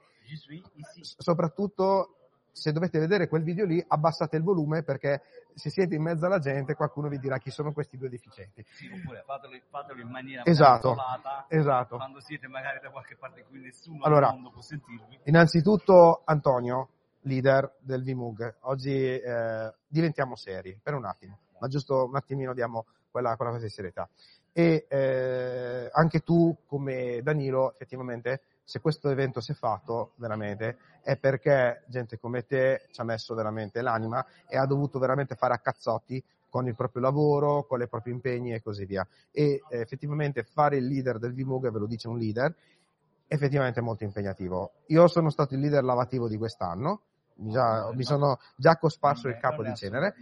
[1.01, 2.22] soprattutto
[2.53, 5.23] se dovete vedere quel video lì abbassate il volume perché
[5.55, 8.63] se siete in mezzo alla gente qualcuno vi dirà chi sono questi due deficienti.
[8.69, 11.95] Sì, oppure fatelo, fatelo in maniera Esatto, controllata, esatto.
[11.97, 15.19] quando siete magari da qualche parte in cui nessuno Allora, al mondo può sentirvi.
[15.23, 16.89] Innanzitutto Antonio,
[17.21, 22.85] leader del VMUG, oggi eh, diventiamo seri per un attimo, ma giusto un attimino diamo
[23.09, 24.07] quella, quella cosa di serietà.
[24.51, 31.17] E eh, anche tu, come Danilo, effettivamente, se questo evento si è fatto veramente è
[31.17, 35.59] perché gente come te ci ha messo veramente l'anima e ha dovuto veramente fare a
[35.59, 39.05] cazzotti con il proprio lavoro, con i propri impegni e così via.
[39.31, 42.55] E eh, effettivamente fare il leader del VMUG, ve lo dice un leader,
[43.27, 44.73] effettivamente è molto impegnativo.
[44.87, 47.01] Io sono stato il leader lavativo di quest'anno,
[47.35, 50.15] già- mi sono già cosparso il capo di cenere,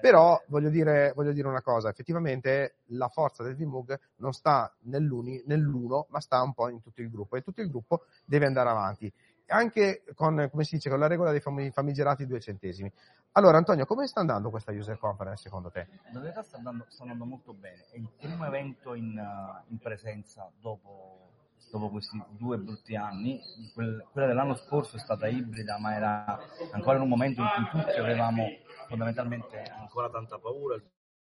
[0.00, 5.42] però voglio dire, voglio dire una cosa, effettivamente la forza del VMUG non sta nell'uni-
[5.46, 8.68] nell'uno, ma sta un po' in tutto il gruppo e tutto il gruppo deve andare
[8.68, 9.12] avanti.
[9.46, 12.90] Anche con, come si dice, con la regola dei fami- famigerati due centesimi.
[13.32, 15.88] Allora, Antonio, come sta andando questa user conference secondo te?
[16.12, 17.84] In realtà sta andando, sta andando molto bene.
[17.90, 19.20] È il primo evento in,
[19.68, 21.29] in presenza dopo,
[21.70, 23.40] dopo questi due brutti anni.
[23.72, 26.38] Quel- quella dell'anno scorso è stata ibrida, ma era
[26.72, 28.46] ancora in un momento in cui tutti avevamo
[28.88, 30.74] fondamentalmente ancora tanta paura.
[30.76, 30.82] Il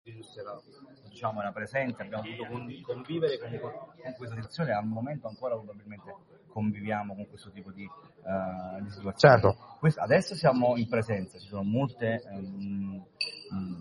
[0.06, 0.60] era,
[1.08, 4.72] diciamo, era presente, abbiamo dovuto con- convivere con, con questa situazione.
[4.74, 6.14] Al momento ancora probabilmente
[6.48, 9.16] conviviamo con questo tipo di, uh, di situazione.
[9.42, 9.56] Certo.
[9.80, 13.02] Questo- adesso siamo in presenza, ci sono molte, mh,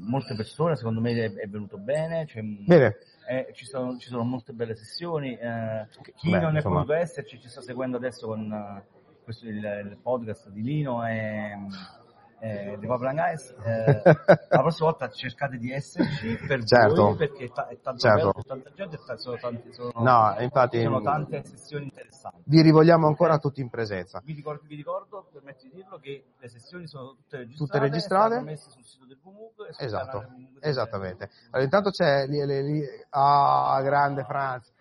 [0.09, 2.97] molte persone, secondo me è, è venuto bene, c'è- Bene.
[3.29, 6.77] eh, ci, sono, ci sono molte belle sessioni, eh, chi Beh, non è insomma.
[6.77, 8.85] potuto esserci ci sta seguendo adesso con eh,
[9.25, 11.57] questo, il, il podcast di Lino e,
[12.45, 13.55] e di Pablo Guys.
[13.65, 14.03] Eh,
[14.51, 16.95] la prossima volta cercate di esserci per Certo.
[17.05, 18.17] voi perché ta- è tanto Certo.
[18.19, 22.43] bello, tanta gente, ta- sono, tanti, sono, No, infatti- sono tante sessioni interessanti.
[22.45, 24.21] Vi rivogliamo ancora tutti in presenza.
[24.25, 28.41] Vi ricordo, vi ricordo, permetti di dirlo, che le sessioni sono tutte registrate, Tutte registrate?
[28.41, 30.27] messe sul sito del VMUG Esatto,
[30.61, 31.31] esattamente.
[31.51, 34.72] Allora, intanto c'è lì, lì, lì- ah, grande Franz, Eh,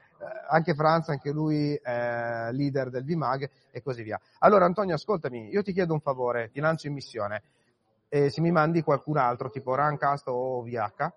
[0.49, 4.19] anche Franz, anche lui è leader del VMAG e così via.
[4.39, 7.43] Allora Antonio, ascoltami, io ti chiedo un favore, ti lancio in missione,
[8.09, 11.13] e se mi mandi qualcun altro, tipo Runcast o VH,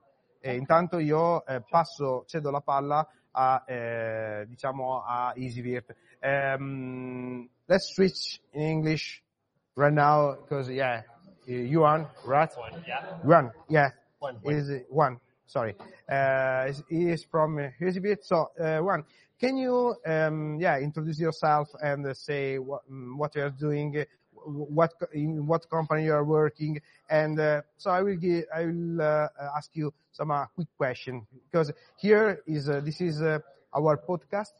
[0.46, 5.94] E intanto io eh, passo, cedo la palla a, eh, diciamo, a EasyVirt.
[6.20, 9.22] Um, let's switch in English
[9.76, 11.02] right now, because, yeah,
[11.46, 12.54] Yuan, right?
[12.58, 13.20] One, yeah.
[13.24, 13.90] Yuan, yeah.
[14.18, 14.54] One, one.
[14.54, 15.74] Is one, sorry.
[16.08, 17.68] Uh, he is from uh,
[18.22, 19.04] So, uh, one,
[19.38, 23.96] can you, um, yeah, introduce yourself and uh, say what, mm, what you are doing,
[23.98, 24.04] uh,
[24.34, 29.00] what in what company you are working, and uh, so I will give, I will
[29.00, 33.38] uh, uh, ask you some uh, quick question because here is uh, this is uh,
[33.74, 34.52] our podcast.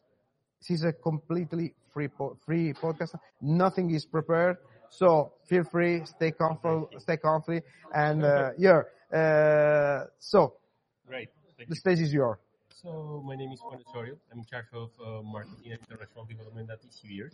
[0.61, 3.15] This is a completely free po- free podcast.
[3.40, 4.56] Nothing is prepared,
[4.89, 7.61] so feel free, stay comfortable, stay comfy,
[7.94, 8.82] and uh, yeah.
[9.12, 10.55] Uh, so
[11.06, 11.28] Great.
[11.56, 11.81] Thank the you.
[11.81, 12.39] stage is yours.
[12.82, 14.16] So my name is Juan Osorio.
[14.32, 17.31] I'm in charge of uh, marketing and international development at ECVR.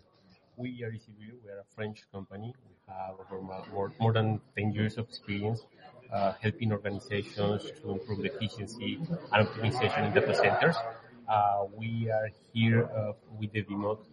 [0.56, 1.34] We are ECVR.
[1.44, 2.54] We are a French company.
[2.68, 5.62] We have over more, more than 10 years of experience
[6.12, 9.00] uh, helping organizations to improve the efficiency
[9.32, 10.76] and optimization in data centers.
[11.28, 14.04] Uh, we are here uh, with the remote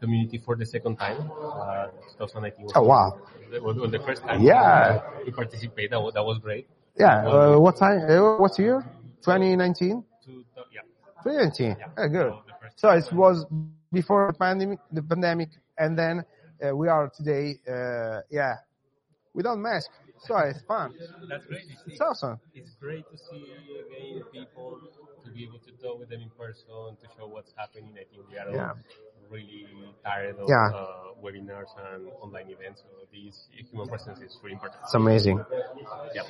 [0.00, 1.30] community for the second time.
[1.40, 1.86] Uh,
[2.18, 3.18] 2019 was, Oh, wow.
[3.62, 5.00] was, was the first time Yeah.
[5.24, 5.92] we participated.
[5.92, 6.66] That was, that was great.
[6.98, 7.24] Yeah.
[7.24, 7.98] Well, Uh, what time?
[8.10, 8.84] Uh, what year?
[9.24, 10.04] 2019.
[10.26, 10.80] to, yeah.
[11.22, 11.76] 2019.
[11.78, 12.32] Yeah, good.
[12.76, 13.46] So it was
[13.92, 16.24] before the pandemic, the pandemic, and then
[16.64, 18.56] uh, we are today, uh, yeah,
[19.32, 19.90] without mask.
[20.20, 20.94] So it's fun.
[21.28, 21.92] That's great to see.
[21.92, 22.38] It's awesome.
[22.54, 23.44] It's great to see
[23.84, 24.80] again people
[25.24, 27.92] to be able to talk with them in person to show what's happening.
[27.94, 28.72] I think we are all Yeah.
[29.34, 29.66] Really
[30.04, 30.68] tired of Yeah.
[30.72, 32.82] uh, webinars and online events.
[32.82, 34.80] So this human presence is really important.
[34.84, 35.44] It's amazing.
[36.14, 36.22] Yeah.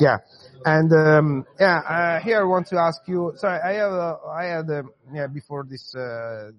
[0.00, 0.18] Yeah,
[0.64, 3.32] and um, yeah, uh, here I want to ask you.
[3.36, 4.82] Sorry, I have, uh, I had, uh,
[5.12, 6.50] yeah, before this uh,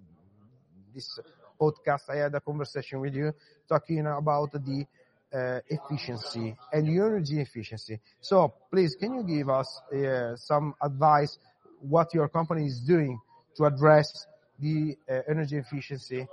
[0.94, 1.20] this
[1.60, 3.34] podcast, I had a conversation with you
[3.68, 4.86] talking about the
[5.34, 8.00] uh, efficiency and energy efficiency.
[8.22, 11.38] So please, can you give us uh, some advice
[11.82, 13.20] what your company is doing
[13.58, 14.26] to address
[14.60, 16.28] the uh, energy efficiency?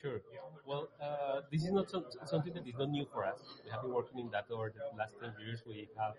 [0.00, 0.20] Sure.
[0.66, 3.38] Well, uh, this is not some, something that is not new for us.
[3.64, 5.62] We have been working in that over the last 10 years.
[5.66, 6.14] We have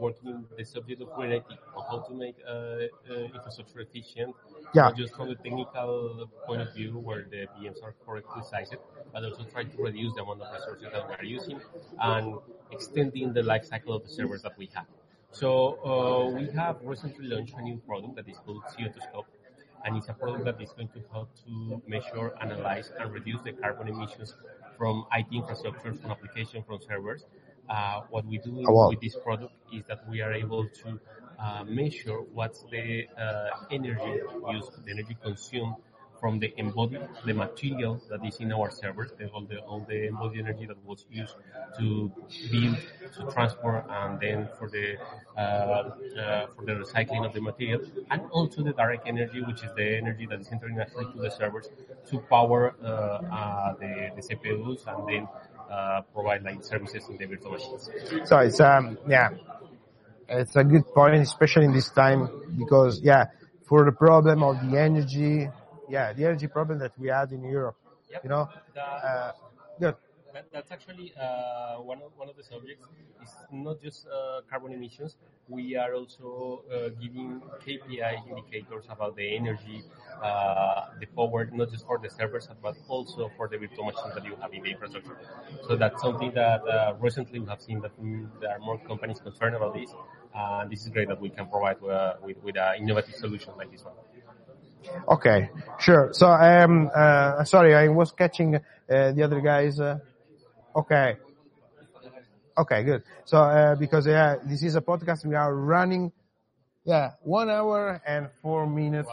[0.00, 1.44] working in the subject of green IT,
[1.76, 4.34] on how to make uh, uh, infrastructure efficient,
[4.74, 4.82] Yeah.
[4.82, 8.74] not just from the technical point of view where the VMs are correctly sized,
[9.12, 11.60] but also trying to reduce the amount of resources that we are using
[12.00, 12.34] and
[12.72, 14.86] extending the life cycle of the servers that we have.
[15.30, 15.50] So
[15.84, 19.26] uh, we have recently launched a new product that is called CO2 Scope
[19.86, 23.52] and it's a product that is going to help to measure, analyze, and reduce the
[23.52, 24.34] carbon emissions
[24.78, 27.24] from IT infrastructure, from application, from servers.
[27.70, 28.90] Uh, what we do Oh, wow.
[28.90, 31.00] with this product is that we are able to
[31.38, 35.76] uh, measure what's the uh, energy used, the energy consumed
[36.20, 40.06] from the embodied, the material that is in our servers, the, all the all the
[40.08, 41.34] embodied energy that was used
[41.78, 42.10] to
[42.50, 42.76] build,
[43.14, 44.96] to transport, and then for the
[45.36, 47.80] uh, uh, for the recycling of the material,
[48.10, 51.30] and also the direct energy, which is the energy that is entering actually to the
[51.30, 51.68] servers
[52.10, 55.28] to power uh, uh, the, the CPUs and then
[55.70, 57.90] uh, provide like services in the virtual machines.
[58.24, 59.30] So it's um yeah,
[60.28, 62.28] it's a good point, especially in this time
[62.58, 63.26] because yeah,
[63.64, 65.48] for the problem of the energy,
[65.88, 67.76] yeah, the energy problem that we had in Europe,
[68.10, 68.24] Yep.
[68.24, 69.32] you know, The- uh,
[69.80, 69.96] good.
[70.32, 72.86] That, that's actually uh, one of one of the subjects.
[73.22, 75.16] Is not just uh, carbon emissions.
[75.48, 79.82] We are also uh, giving KPI indicators about the energy,
[80.22, 84.24] uh, the power, not just for the servers, but also for the virtual machines that
[84.26, 85.16] you have in the infrastructure.
[85.66, 87.92] So that's something that uh, recently we have seen that
[88.40, 89.90] there are more companies concerned about this,
[90.34, 93.70] and this is great that we can provide uh, with with an innovative solution like
[93.72, 93.94] this one.
[95.08, 96.10] Okay, sure.
[96.12, 99.78] So um, uh, sorry, I was catching uh, the other guys.
[99.78, 99.98] Uh,
[100.74, 101.16] okay.
[102.58, 103.02] Okay, good.
[103.24, 106.10] So uh, because yeah, this is a podcast, we are running,
[106.84, 109.10] yeah, one hour and four minutes.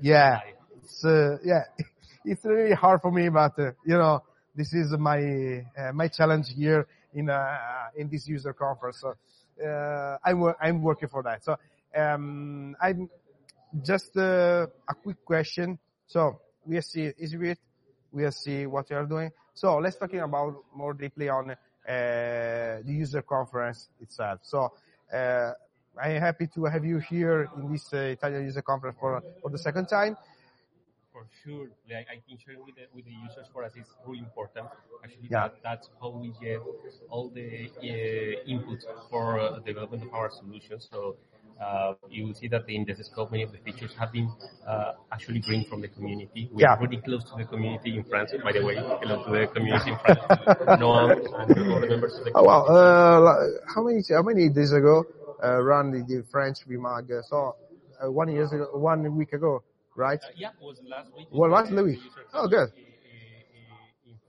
[0.00, 0.40] Yeah,
[0.82, 1.64] it's uh, yeah,
[2.24, 4.22] it's really hard for me, but uh, you know,
[4.54, 7.58] this is my uh, my challenge here in uh,
[7.96, 9.00] in this user conference.
[9.00, 9.14] So
[9.66, 11.44] uh, I'm I'm working for that.
[11.44, 11.56] So
[11.96, 13.10] um, I'm
[13.82, 15.78] just uh, a quick question.
[16.06, 17.56] So we see EasyBit,
[18.12, 19.30] we see what you are doing.
[19.54, 21.54] So let's talking about more deeply on uh,
[21.86, 24.40] the user conference itself.
[24.42, 24.72] So
[25.12, 25.52] uh,
[26.00, 29.58] I'm happy to have you here in this uh, Italian user conference for for the
[29.58, 30.16] second time.
[31.12, 34.18] For sure, like I think sharing with the with the users for us is really
[34.18, 34.66] important.
[35.02, 35.28] Actually,
[35.62, 36.60] that's how we get
[37.08, 40.88] all the uh, input for uh, development of our solutions.
[40.92, 41.16] So
[41.60, 44.30] uh, you will see that in the scope, many of the features have been
[44.66, 46.50] uh, actually bring from the community.
[46.52, 46.72] We Yeah.
[46.74, 48.76] are really close to the community in France, by the way.
[48.76, 50.20] Hello to the community in France.
[50.80, 52.68] Noam and all the members of the Oh, community.
[52.68, 53.26] wow.
[53.26, 55.04] Uh, how many how many days ago
[55.42, 57.24] uh, run the, the French VMAG.
[57.28, 57.56] So
[58.02, 59.62] uh, one years ago, one week ago,
[59.96, 60.18] right?
[60.22, 61.26] Uh, yeah, it was last week.
[61.30, 61.98] Well, last week.
[62.34, 62.68] Oh, good.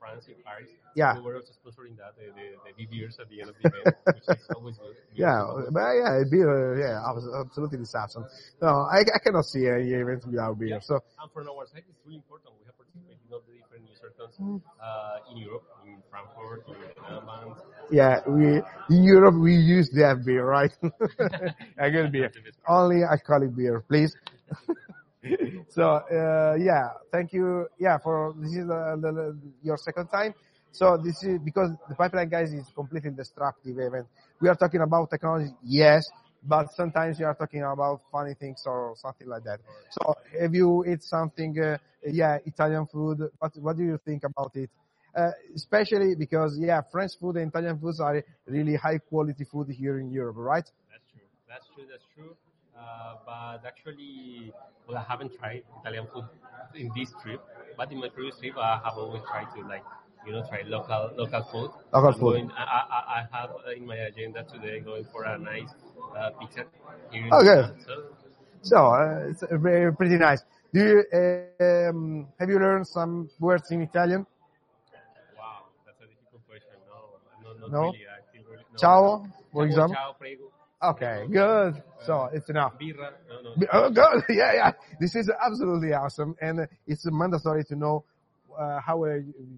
[0.08, 0.70] France, in Paris.
[0.96, 1.14] Yeah.
[1.16, 2.48] We were also sponsoring that, the, the,
[2.78, 4.96] the beers at the end of the event, which is always good.
[5.14, 8.26] Yeah, but yeah, beer, yeah, abs- absolutely awesome.
[8.62, 10.80] No, I, I cannot see any event without beer.
[10.82, 12.54] So And from our side, it's really important.
[12.60, 14.08] We have participated in all the different user
[14.40, 14.62] Mm.
[14.82, 17.60] uh, in Europe, in Frankfurt, in the Netherlands.
[17.92, 18.62] yeah, we
[18.96, 20.72] in Europe we used to have beer, right?
[21.80, 22.32] I get beer,
[22.68, 24.16] only alcoholic beer, please.
[25.69, 27.68] so uh, yeah, thank you.
[27.80, 30.34] Yeah, for this is the, the, the- your second time.
[30.72, 34.06] So this is because the pipeline guys is completely destructive event.
[34.39, 36.06] We are talking about technology, yes,
[36.44, 39.60] but sometimes we are talking about funny things or something like that.
[39.89, 41.57] So have you eat something?
[41.60, 43.19] Uh, yeah, Italian food.
[43.39, 44.69] What what do you think about it?
[45.15, 49.98] Uh, especially because yeah, French food and Italian foods are really high quality food here
[49.99, 50.69] in Europe, right?
[50.91, 51.22] That's true.
[51.49, 51.85] That's true.
[51.89, 52.35] That's true.
[52.78, 54.54] Uh, but actually,
[54.88, 56.26] well, I haven't tried Italian food
[56.76, 57.41] in this trip.
[57.78, 59.84] But in my previous trip, I have always tried to like,
[60.26, 61.72] you know, try local local food.
[61.94, 62.34] Local food.
[62.34, 65.70] Going, I, I, I have in my agenda today going for a nice
[66.18, 66.66] uh, pizza
[67.12, 67.24] here.
[67.24, 67.76] Milan.
[67.86, 68.04] So,
[68.62, 70.44] So uh, it's uh, very, pretty nice.
[70.74, 74.26] Do you uh, um, have you learned some words in Italian?
[75.38, 76.78] wow, that's a difficult question.
[76.90, 77.82] No, no, not No?
[77.91, 78.06] really.
[78.06, 78.78] I feel really, no.
[78.78, 79.95] Ciao, for example.
[79.95, 80.52] Ciao, prego.
[80.82, 81.82] Okay, good.
[82.06, 82.74] So it's enough.
[82.80, 83.12] Birra.
[83.30, 83.68] No, no.
[83.74, 84.24] Oh, good.
[84.30, 84.72] Yeah, yeah.
[84.99, 88.04] This is absolutely awesome, and uh, it's mandatory to know
[88.58, 89.16] uh, how uh,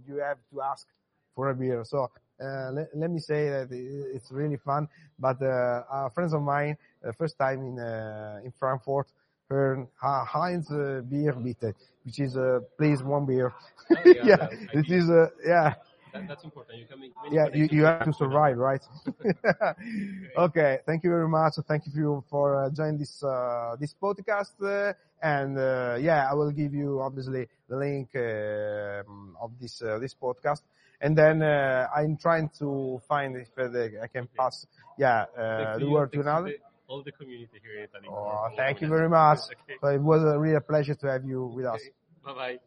[0.07, 0.87] you have to ask
[1.35, 1.83] for a beer.
[1.83, 2.09] So
[2.41, 4.87] uh, let, let me say that it's really fun.
[5.19, 9.07] But uh, uh, friends of mine, uh, first time in uh, in Frankfurt,
[9.49, 11.75] heard Heinz uh, beer bitte,
[12.05, 13.51] which is uh, please one beer.
[13.91, 15.09] Oh, yeah, yeah, it is.
[15.09, 15.73] Uh, yeah.
[16.13, 16.79] That, that's important.
[16.79, 18.81] You can make Yeah, you, you have to survive, right?
[20.37, 21.53] okay, thank you very much.
[21.67, 24.53] Thank you for, for uh, joining this uh, this podcast.
[24.63, 29.99] Uh, and uh, yeah, I will give you obviously the link um of this uh,
[29.99, 30.61] this podcast.
[31.01, 34.65] And then uh, I'm trying to find if uh, the- I can pass,
[34.97, 36.53] yeah, uh, the word to another.
[36.87, 38.07] all the community here in Italy.
[38.09, 39.39] Oh, thank you very much.
[39.51, 39.77] Okay.
[39.81, 41.81] So it was a real pleasure to have you with us.
[42.25, 42.59] Bye bye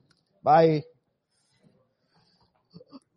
[0.43, 0.83] bye.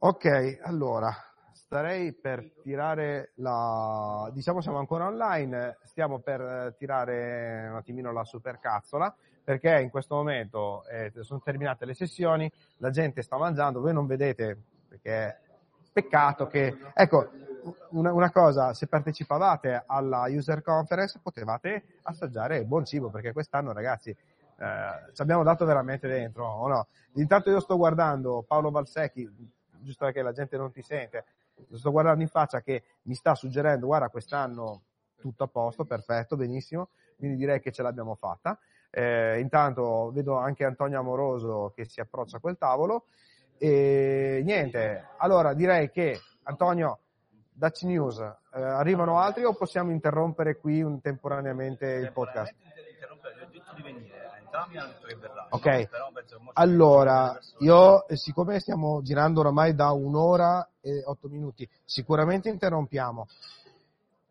[0.08, 1.12] Ok, allora,
[1.52, 4.30] starei per tirare la...
[4.32, 10.86] diciamo siamo ancora online, stiamo per tirare un attimino la supercazzola, perché in questo momento
[10.90, 14.56] eh, sono terminate le sessioni, la gente sta mangiando, voi non vedete,
[14.88, 15.40] perché
[15.92, 16.78] peccato che...
[16.94, 17.28] Ecco,
[17.90, 24.12] una, una cosa, se partecipavate alla user conference potevate assaggiare buon cibo, perché quest'anno ragazzi
[24.12, 26.90] eh, ci abbiamo dato veramente dentro, o no?
[27.14, 29.28] Intanto io sto guardando Paolo Valsecchi,
[29.86, 31.26] giusto perché la gente non ti sente,
[31.70, 34.82] lo sto guardando in faccia che mi sta suggerendo, guarda quest'anno
[35.20, 38.60] tutto a posto, perfetto, benissimo, quindi direi che ce l'abbiamo fatta.
[38.90, 43.06] Eh, intanto vedo anche Antonio Amoroso che si approccia a quel tavolo
[43.58, 47.00] e niente, allora direi che Antonio,
[47.52, 48.20] dacci news,
[48.56, 52.56] Eh, arrivano altri o possiamo interrompere qui temporaneamente il podcast?
[52.90, 54.44] Interrompere, gli ho detto di venire, entrambi hanno detto che verranno.
[55.50, 55.90] Ok,
[56.54, 63.28] allora io eh, siccome stiamo girando oramai da un'ora e otto minuti, sicuramente interrompiamo.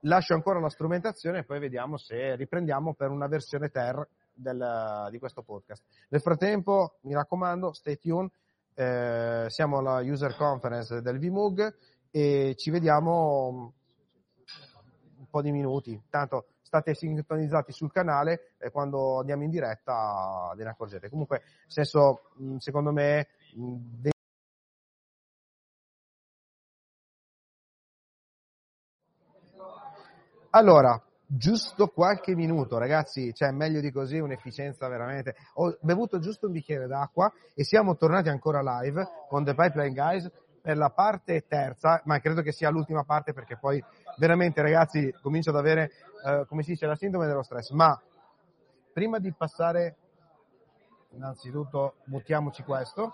[0.00, 5.18] Lascio ancora la strumentazione e poi vediamo se riprendiamo per una versione ter del- di
[5.18, 5.82] questo podcast.
[6.08, 8.30] Nel frattempo, mi raccomando, stay tuned,
[8.74, 11.74] eh, siamo alla user conference del VMUG
[12.10, 13.72] e ci vediamo
[15.18, 16.00] un po' di minuti.
[16.10, 21.08] Tanto state sintonizzati sul canale e quando andiamo in diretta ve ne accorgete.
[21.10, 23.28] Comunque, senso, secondo me,
[30.50, 35.36] allora, giusto qualche minuto, ragazzi, cioè meglio di così, un'efficienza veramente.
[35.54, 40.30] Ho bevuto giusto un bicchiere d'acqua e siamo tornati ancora live con The Pipeline Guys
[40.64, 43.84] per la parte terza, ma credo che sia l'ultima parte perché poi
[44.16, 45.90] veramente, ragazzi, comincio ad avere,
[46.24, 47.68] eh, come si dice, la sindrome dello stress.
[47.72, 48.00] Ma
[48.90, 49.96] prima di passare,
[51.10, 53.12] innanzitutto, buttiamoci questo.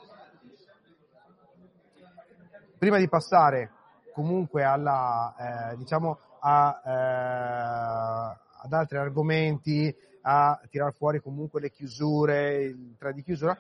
[2.79, 3.73] Prima di passare
[4.13, 12.63] comunque alla, eh, diciamo, a, eh, ad altri argomenti, a tirar fuori comunque le chiusure,
[12.63, 13.59] il tre di chiusura,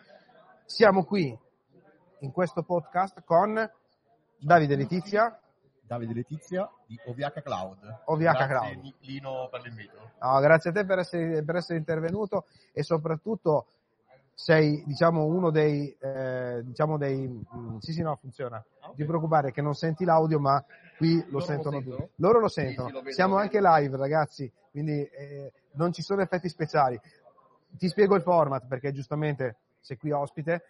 [0.65, 1.37] siamo qui
[2.21, 3.69] in questo podcast con
[4.41, 5.39] Davide Letizia,
[5.83, 8.01] Davide Letizia di OVH Cloud.
[8.07, 8.95] OVH Grazie, Cloud.
[9.01, 10.13] Lino per l'invito.
[10.21, 13.67] No, grazie a te per essere, per essere intervenuto e soprattutto
[14.35, 19.53] sei diciamo uno dei eh, diciamo dei mm, sì sì no funziona non ti preoccupare
[19.53, 20.65] che non senti l'audio ma
[20.97, 21.97] qui lo Loro sentono lo sentono?
[21.97, 22.13] tutti.
[22.17, 22.87] Loro lo Sì, sentono.
[22.89, 26.99] sì, lo vedo, Siamo lo anche live, ragazzi, quindi eh, non ci sono effetti speciali.
[27.73, 30.63] Ti spiego il format perché giustamente sei qui ospite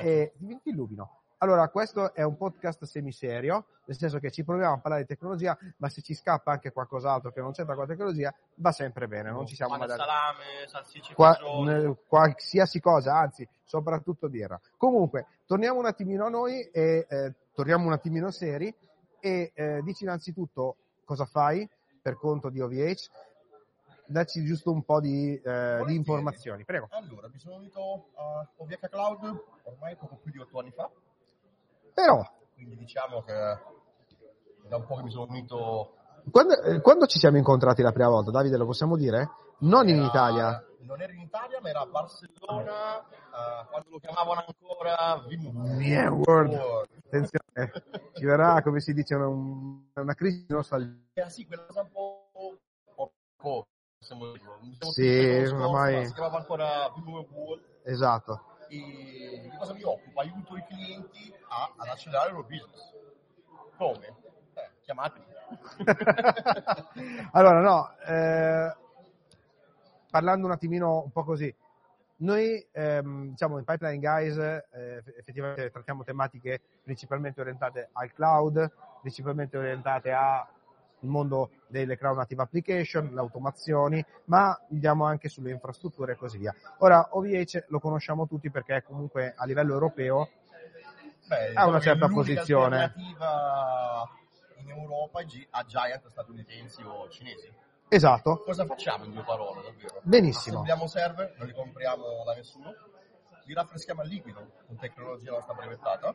[0.00, 1.20] e ti, ti illumino.
[1.38, 5.56] Allora, questo è un podcast semiserio, nel senso che ci proviamo a parlare di tecnologia,
[5.76, 9.30] ma se ci scappa anche qualcos'altro che non c'entra con la tecnologia, va sempre bene,
[9.30, 14.58] non ci siamo mai salame, salsicce, Qua- n- qualsiasi cosa, anzi, soprattutto birra.
[14.78, 18.74] Comunque, torniamo un attimino a noi e eh, torniamo un attimino seri
[19.20, 21.68] e eh, dici innanzitutto cosa fai
[22.00, 23.10] per conto di OVH,
[24.06, 26.88] dacci giusto un po' di, eh, di informazioni, prego.
[26.92, 30.88] Allora, mi sono unito a OVH Cloud ormai poco più di otto anni fa,
[31.96, 33.32] Però, quindi diciamo che
[34.68, 35.94] da un po' che mi sono unito
[36.30, 39.30] quando, eh, quando ci siamo incontrati la prima volta, Davide, lo possiamo dire?
[39.60, 40.64] Non in Era- Italia.
[40.80, 46.10] Non era in Italia, ma era a Barcellona, eh, quando lo chiamavano ancora Vim Yeah,
[46.10, 46.52] World.
[47.06, 47.72] Attenzione,
[48.12, 49.26] ci verrà, come si dice, una,
[49.94, 50.98] una crisi di nostalgia.
[51.14, 52.30] Eh, sì, quella cosa un po'...
[52.34, 53.66] un po'
[53.98, 57.62] possiamo siamo Sì, ormai- ma Si chiamava ancora Vim World.
[57.84, 58.42] Esatto.
[58.68, 60.20] E di cosa mi occupo?
[60.20, 62.92] Aiuto i clienti a- ad accelerare il loro business.
[63.76, 64.06] Come?
[64.54, 65.24] Eh, chiamatemi.
[67.32, 68.74] allora, no, eh,
[70.10, 71.54] parlando un attimino un po' così,
[72.18, 78.72] noi ehm, diciamo in Pipeline Guys eh, effettivamente trattiamo tematiche principalmente orientate al cloud,
[79.02, 80.12] principalmente orientate
[81.06, 86.38] al mondo delle cloud native application, le automazioni, ma andiamo anche sulle infrastrutture e così
[86.38, 86.54] via.
[86.78, 90.28] Ora, OVH lo conosciamo tutti perché comunque a livello europeo
[91.26, 92.92] Beh, ha una certa posizione.
[94.58, 95.20] in Europa
[95.50, 97.52] a giant statunitensi o cinesi.
[97.88, 98.42] Esatto.
[98.44, 100.00] Cosa facciamo in due parole, davvero?
[100.02, 100.62] Benissimo.
[100.62, 102.74] Assembliamo server, non li compriamo da nessuno,
[103.44, 106.12] li raffreschiamo al liquido con tecnologia nostra brevettata,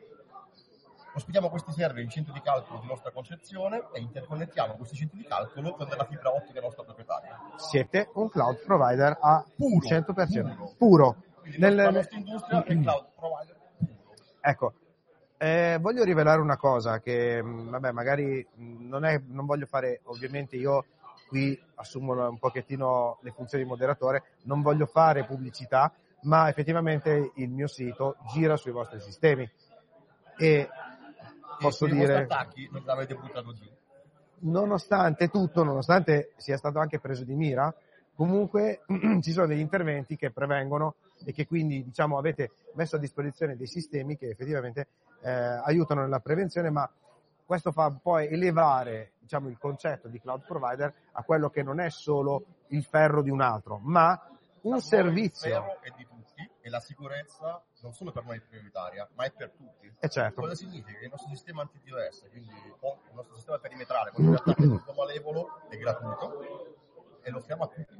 [1.14, 5.24] ospitiamo questi server in centri di calcolo di nostra concezione e interconnettiamo questi centri di
[5.24, 7.38] calcolo con della fibra ottica nostra proprietaria.
[7.56, 10.74] Siete un cloud provider a Puro, 100%.
[10.76, 11.16] Puro.
[11.40, 13.56] Quindi Nel- la nostra industria è cloud provider.
[14.40, 14.72] Ecco,
[15.36, 20.00] eh, voglio rivelare una cosa che, mh, vabbè, magari mh, non, è, non voglio fare,
[20.04, 20.84] ovviamente io
[21.28, 27.50] qui assumo un pochettino le funzioni di moderatore, non voglio fare pubblicità, ma effettivamente il
[27.50, 29.50] mio sito gira sui vostri sistemi
[30.36, 30.68] e
[31.62, 33.64] posso dire, attacchi non l'avete buttato giù.
[34.40, 37.74] nonostante tutto, nonostante sia stato anche preso di mira,
[38.14, 38.82] comunque
[39.22, 43.66] ci sono degli interventi che prevengono e che quindi diciamo avete messo a disposizione dei
[43.66, 44.88] sistemi che effettivamente
[45.22, 46.90] eh, aiutano nella prevenzione, ma
[47.44, 51.90] questo fa poi elevare diciamo, il concetto di cloud provider a quello che non è
[51.90, 54.20] solo il ferro di un altro, ma
[54.62, 55.50] un Il servizio.
[55.50, 59.32] ferro è di tutti e la sicurezza non solo per noi è prioritaria, ma è
[59.32, 59.92] per tutti.
[59.98, 60.40] Eh certo.
[60.40, 60.98] Cosa significa?
[60.98, 65.76] Che il nostro sistema anti-DOS, quindi il nostro sistema perimetrale, con il attacco malevolo, è
[65.76, 66.76] gratuito
[67.22, 67.94] e lo offriamo a tutti.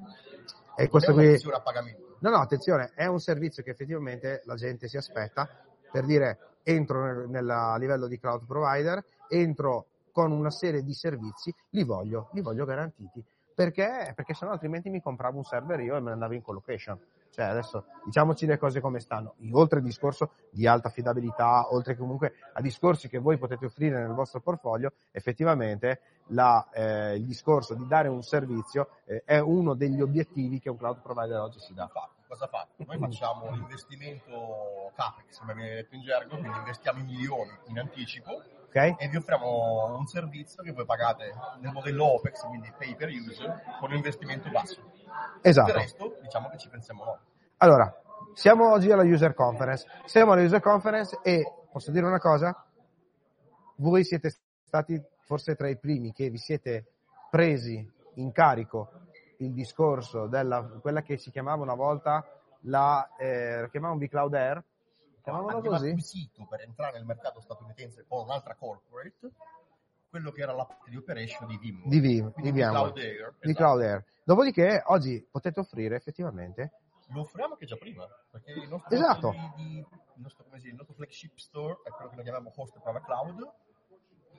[0.76, 2.16] E questo è qui- a pagamento.
[2.20, 5.48] No, no, attenzione, è un servizio che effettivamente la gente si aspetta
[5.90, 10.94] per dire entro nel, nella- a livello di cloud provider, entro con una serie di
[10.94, 13.24] servizi, li voglio, li voglio garantiti.
[13.54, 14.12] Perché?
[14.14, 16.98] Perché sennò altrimenti mi compravo un server io e me ne andavo in collocation.
[17.32, 19.36] Cioè adesso diciamoci le cose come stanno.
[19.52, 24.12] Oltre al discorso di alta affidabilità, oltre comunque a discorsi che voi potete offrire nel
[24.12, 30.02] vostro portfolio, effettivamente la, eh, il discorso di dare un servizio eh, è uno degli
[30.02, 31.90] obiettivi che un cloud provider oggi si dà.
[32.28, 32.66] Cosa fa?
[32.76, 38.42] Noi facciamo l'investimento CAPEX, come viene detto in gergo, quindi investiamo i milioni in anticipo
[38.74, 38.94] Ok?
[38.96, 43.62] e vi offriamo un servizio che voi pagate nel modello OPEX, quindi pay per use,
[43.78, 44.91] con un investimento basso.
[45.40, 45.70] Esatto.
[45.70, 47.18] Il resto diciamo che ci pensiamo noi.
[47.58, 47.94] Allora,
[48.34, 49.86] siamo oggi alla user conference.
[50.04, 52.64] Siamo alla user conference e posso dire una cosa?
[53.76, 54.34] Voi siete
[54.64, 56.86] stati forse tra i primi che vi siete
[57.30, 58.90] presi in carico
[59.38, 62.24] il discorso della quella che si chiamava una volta
[62.66, 64.64] la eh, chiamavano vCloud Air.
[65.22, 65.88] Chiamavano così?
[65.88, 69.30] acquisito per entrare nel mercato statunitense con un'altra corporate
[70.12, 71.88] quello che era la parte di operation di Vim.
[71.88, 72.52] Di Vim, di.
[72.52, 73.34] Cloud Air.
[73.40, 73.54] Di esatto.
[73.54, 74.04] Cloud Air.
[74.24, 76.72] Dopodiché oggi potete offrire effettivamente
[77.08, 79.30] Lo offriamo anche già prima, perché il nostro, Esatto.
[79.30, 82.78] di- di- il nostro, dice, il nostro flagship store è quello che noi chiamiamo Host
[82.78, 83.52] Private Cloud,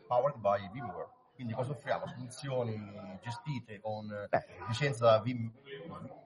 [0.07, 1.09] powered by VMware.
[1.33, 2.05] Quindi cosa offriamo?
[2.07, 4.29] Soluzioni gestite con eh,
[4.67, 5.51] licenza Vim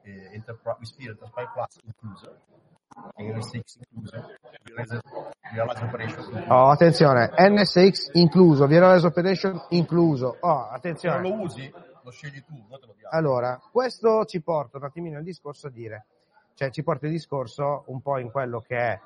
[0.03, 2.37] eh, Enterprise, Enterprise Plus inclusa,
[3.17, 4.27] NSX inclusa,
[4.63, 6.45] Realize Operation.
[6.49, 10.37] Oh, attenzione, NSX incluso, Virtualized Operation incluso.
[10.39, 11.19] Oh, Se attenzione.
[11.21, 11.71] non lo usi,
[12.03, 13.09] lo scegli tu, noi te lo diamo.
[13.11, 16.05] Allora, questo ci porta un attimino al discorso a dire,
[16.53, 18.99] cioè ci porta il discorso un po' in quello che è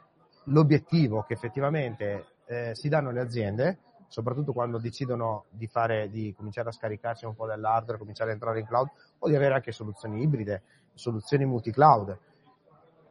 [0.46, 6.70] l'obiettivo che effettivamente eh, si danno le aziende, soprattutto quando decidono di, fare, di cominciare
[6.70, 8.90] a scaricarsi un po' dell'hardware, cominciare a entrare in cloud,
[9.20, 10.64] o di avere anche soluzioni ibride,
[10.94, 12.18] soluzioni multi-cloud.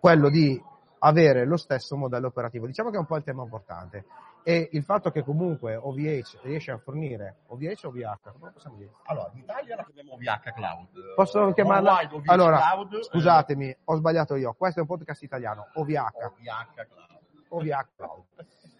[0.00, 0.60] Quello di
[1.00, 2.66] avere lo stesso modello operativo.
[2.66, 4.04] Diciamo che è un po' il tema importante.
[4.42, 8.90] E il fatto che comunque OVH riesce a fornire OVH o OVH, come possiamo dire?
[9.04, 11.14] Allora, in Italia la chiamiamo OVH Cloud.
[11.14, 11.90] Posso chiamarla?
[11.92, 14.54] Worldwide OVH Allora, Cloud, eh, scusatemi, ho sbagliato io.
[14.56, 16.24] Questo è un podcast italiano, OVH.
[16.24, 17.20] OVH Cloud.
[17.48, 18.24] OVH Cloud.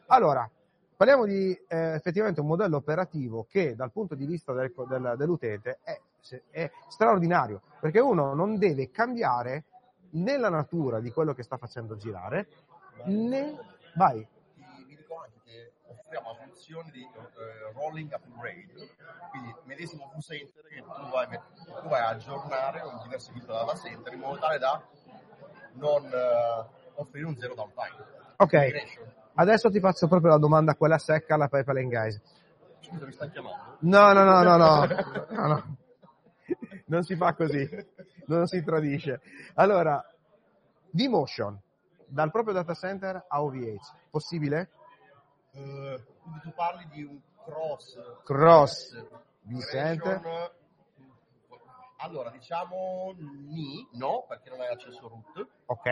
[0.06, 0.50] Allora,
[0.96, 5.80] parliamo di eh, effettivamente un modello operativo che dal punto di vista del- del- dell'utente
[5.82, 6.00] è,
[6.50, 9.64] è straordinario, perché uno non deve cambiare
[10.10, 12.48] né la natura di quello che sta facendo girare,
[13.04, 13.78] né...
[13.94, 14.26] Vai.
[14.54, 18.88] Vi dico anche che offriamo una funzione di eh, rolling upgrade,
[19.30, 24.12] quindi medesimo V-Center che tu vai, tu vai a aggiornare con diversi bit data center
[24.12, 24.82] in modo tale da
[25.72, 28.04] non eh, offrire un zero downtime.
[28.36, 28.72] Ok,
[29.34, 32.20] adesso ti faccio proprio la domanda, quella secca alla Pipeline Guys.
[32.80, 33.76] Scusa, mi stai chiamando?
[33.80, 34.86] No, no, no, no, no,
[35.30, 35.76] no, no.
[36.86, 37.68] Non si fa così,
[38.36, 39.20] non si tradisce.
[39.54, 40.04] Allora,
[40.90, 41.60] V-Motion,
[42.06, 44.70] dal proprio data center a OVH, possibile?
[45.52, 49.04] Eh, quindi tu parli di un cross Cross
[49.42, 50.52] V-Center,
[51.96, 55.88] allora diciamo ni, no, perché non hai accesso root, ok,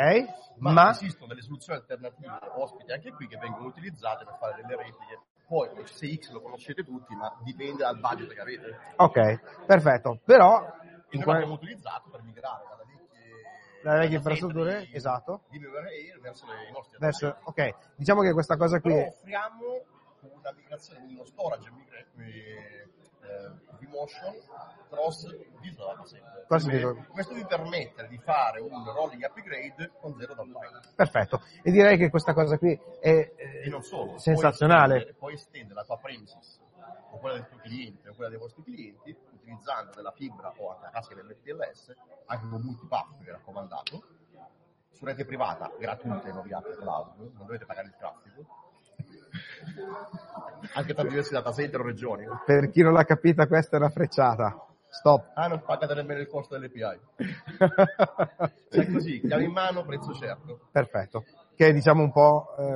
[0.59, 4.77] ma, ma esistono delle soluzioni alternative ospiti anche qui che vengono utilizzate per fare delle
[4.77, 5.20] repliche.
[5.47, 8.78] Poi CX lo conoscete tutti, ma dipende dal budget che avete.
[8.97, 10.62] ok, perfetto, però
[11.11, 13.07] E que- l'abbiamo utilizzato per migrare dalle vecchie
[13.83, 18.57] dalle vecchie infrastrutture, di- esatto, di Air verso i nostri verso, ok, diciamo che questa
[18.57, 19.83] cosa qui Però offriamo
[20.21, 21.71] una migrazione di uno storage
[22.17, 22.89] eh,
[23.23, 24.35] eh, vMotion
[24.89, 27.07] cross Quindi digital.
[27.09, 30.81] Questo vi permette di fare un rolling upgrade con zero downtime.
[30.95, 34.89] perfetto, e direi che questa cosa qui è eh, E non solo, sensazionale.
[34.89, 36.61] Puoi estendere, puoi estendere la tua premises
[37.11, 39.17] o quella del tuo cliente o quella dei vostri clienti
[39.49, 41.95] utilizzando della fibra o anche la casca dell'FTLS,
[42.27, 44.03] anche con multipath che è raccomandato,
[44.93, 48.47] su rete privata gratuita in OVH Cloud, non dovete pagare il traffico,
[50.75, 52.27] anche tra diversi data center o regioni.
[52.45, 54.65] Per chi non l'ha capita, questa è una frecciata.
[54.91, 55.33] Stop.
[55.35, 57.01] Ah, non pagate nemmeno il costo dell'API.
[58.70, 60.69] È così, chiave in mano, prezzo certo.
[60.70, 61.25] Perfetto.
[61.55, 62.75] Che è, diciamo un po' eh,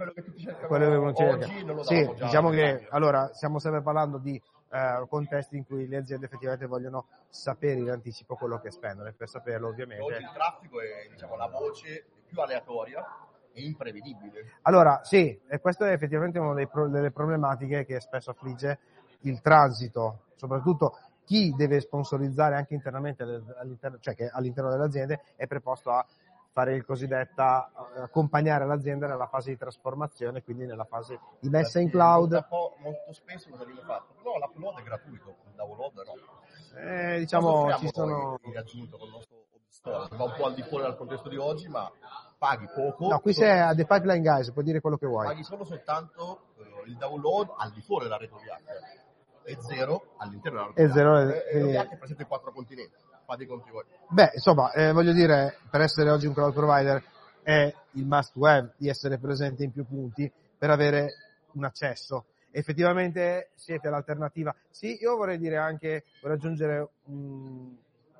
[0.00, 4.18] quello che tutti quello che oggi, non lo Sì, diciamo che allora stiamo sempre parlando
[4.18, 4.40] di
[4.70, 9.12] eh, contesti in cui le aziende effettivamente vogliono sapere in anticipo quello che spendono e
[9.12, 10.22] per saperlo Oggi ovviamente.
[10.22, 13.04] il traffico è diciamo, la voce più aleatoria
[13.52, 14.52] e imprevedibile.
[14.62, 18.78] Allora, sì, e questa è effettivamente una pro- delle problematiche che spesso affligge
[19.22, 25.46] il transito, soprattutto chi deve sponsorizzare anche internamente all'interno, cioè che all'interno delle aziende è
[25.46, 26.04] preposto a
[26.52, 31.80] fare il cosiddetta eh, accompagnare l'azienda nella fase di trasformazione, quindi nella fase di messa
[31.80, 32.32] in cloud.
[32.32, 34.14] Molto, molto spesso cosa viene fatto?
[34.24, 36.78] No, l'upload è gratuito, il download no.
[36.78, 38.38] Eh, diciamo, ci sono...
[38.42, 40.08] in aggiunto con il nostro store?
[40.16, 41.90] Va un po' al di fuori dal contesto di oggi, ma
[42.38, 43.08] paghi poco.
[43.08, 45.26] No, qui sei a The Pipeline Guys, puoi dire quello che vuoi.
[45.26, 48.98] paghi solo soltanto eh, il download al di fuori della rete OVH
[49.44, 51.78] e zero all'interno della rete E zero, eh, E eh.
[51.78, 52.94] OVH è presente in quattro continenti,
[53.30, 53.84] fate i conti voi.
[54.08, 57.02] Beh, insomma, eh, voglio dire, per essere oggi un cloud provider
[57.42, 61.14] è il must have di essere presente in più punti per avere
[61.52, 62.26] un accesso.
[62.50, 64.54] Effettivamente siete l'alternativa.
[64.68, 67.76] Sì, io vorrei dire anche, vorrei aggiungere un,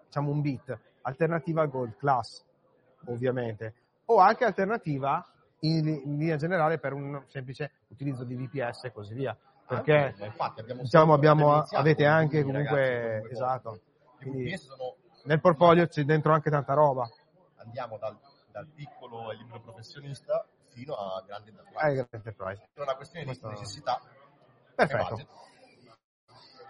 [0.07, 2.45] diciamo un bit, alternativa al Gold Class,
[3.07, 3.75] ovviamente,
[4.05, 5.27] o anche alternativa
[5.61, 9.37] in, in linea generale per un semplice utilizzo di VPS e così via.
[9.67, 13.81] Perché Anche, infatti abbiamo diciamo abbiamo, avete anche comunque ragazzi, con esatto.
[14.21, 17.09] Quindi sono nel portfolio c'è dentro anche tanta roba.
[17.57, 18.17] andiamo dal,
[18.51, 21.79] dal piccolo e libero professionista fino a grandi enterprise.
[21.93, 22.69] Grande enterprise.
[22.73, 24.01] È una questione Questo- di necessità.
[24.75, 25.27] Perfetto.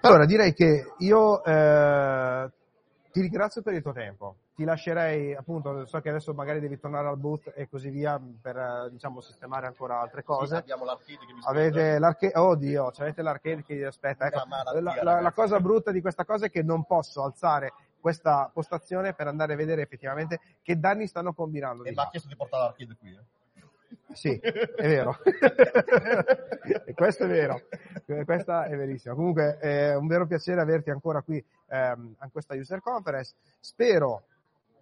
[0.03, 2.51] Allora, direi che io eh,
[3.13, 4.37] ti ringrazio per il tuo tempo.
[4.55, 8.57] Ti lascerei, appunto, so che adesso magari devi tornare al boot e così via per,
[8.57, 10.57] eh, diciamo, sistemare ancora altre Sì, cose.
[10.57, 11.49] abbiamo l'arcade che aspetta.
[11.51, 14.27] Avete l'arcade, oh Dio, avete l'arcade che vi aspetta.
[14.27, 14.43] Ecco,
[14.81, 19.15] la, la- la cosa brutta di questa cosa è che non posso alzare questa postazione
[19.15, 21.85] per andare a vedere effettivamente che danni stanno combinando.
[21.85, 22.09] E mi ha là.
[22.09, 23.11] chiesto di portare l'arcade qui.
[23.11, 23.39] eh.
[24.13, 25.17] Sì, è vero.
[26.95, 27.63] Questo è vero.
[28.25, 29.15] Questa è verissima.
[29.15, 33.35] Comunque è un vero piacere averti ancora qui ehm, a questa user conference.
[33.61, 34.25] Spero,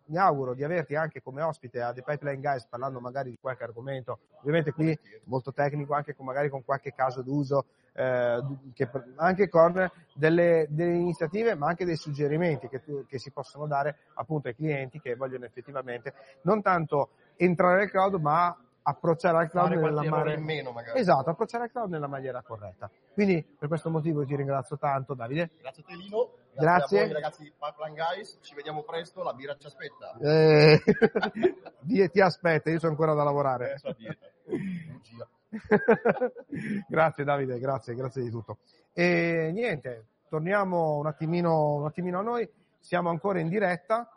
[0.07, 3.65] mi auguro di averti anche come ospite a The Pipeline Guys parlando magari di qualche
[3.65, 7.66] argomento, ovviamente qui molto tecnico, anche con, magari con qualche caso d'uso,
[7.99, 8.41] eh,
[8.75, 13.66] che- anche con delle, delle iniziative, ma anche dei suggerimenti che, tu- che si possono
[13.66, 19.51] dare appunto ai clienti che vogliono effettivamente non tanto entrare nel cloud, ma approcciare al
[19.51, 20.99] cloud nella maniera in meno, magari.
[21.01, 22.89] esatto, approcciare al cloud nella maniera corretta.
[23.12, 25.51] Quindi per questo motivo ti ringrazio tanto Davide.
[25.61, 27.01] Grazie a te Lino, Grazie.
[27.01, 30.16] a voi ragazzi di Pipeline Guys, ci vediamo presto, la birra ci aspetta.
[30.20, 30.81] Eh,
[32.12, 33.75] ti aspetta, io sono ancora da lavorare.
[33.83, 35.27] Eh.
[36.89, 38.59] grazie Davide, grazie, grazie di tutto.
[38.93, 42.49] E niente, torniamo un attimino, un attimino a noi,
[42.79, 44.11] siamo ancora in diretta,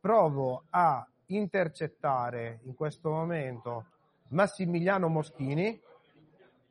[0.00, 3.86] provo a intercettare in questo momento
[4.28, 5.80] Massimiliano Moschini,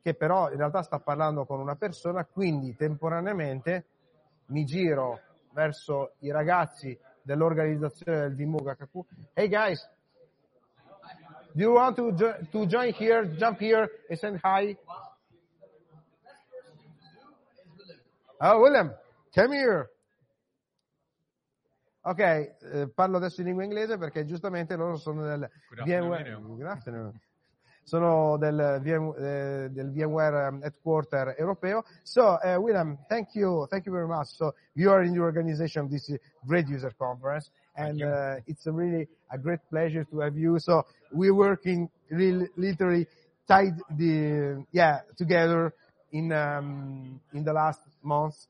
[0.02, 3.86] che però in realtà sta parlando con una persona, quindi temporaneamente
[4.46, 5.20] mi giro
[5.52, 8.98] verso i ragazzi dell'organizzazione del VMUG HQ.
[9.32, 9.88] Hey guys,
[11.56, 14.76] do you want to, jo- to join here, jump here and send hi?
[18.38, 18.92] Oh, William,
[19.34, 19.90] come here.
[22.02, 25.48] Ok, eh, parlo adesso in lingua inglese perché giustamente loro sono del
[25.84, 26.38] VMware.
[26.40, 27.20] Good afternoon.
[27.86, 31.84] sono del, VM, eh, del VMware um, headquarter europeo.
[32.02, 34.26] So, uh, William, thank you, thank you very much.
[34.34, 36.12] So, you are in the organization of this
[36.44, 40.58] great user conference, and uh, it's a really a great pleasure to have you.
[40.58, 43.06] So, we're working really, literally
[43.48, 45.72] tied the yeah together
[46.12, 48.48] in um, in the last months.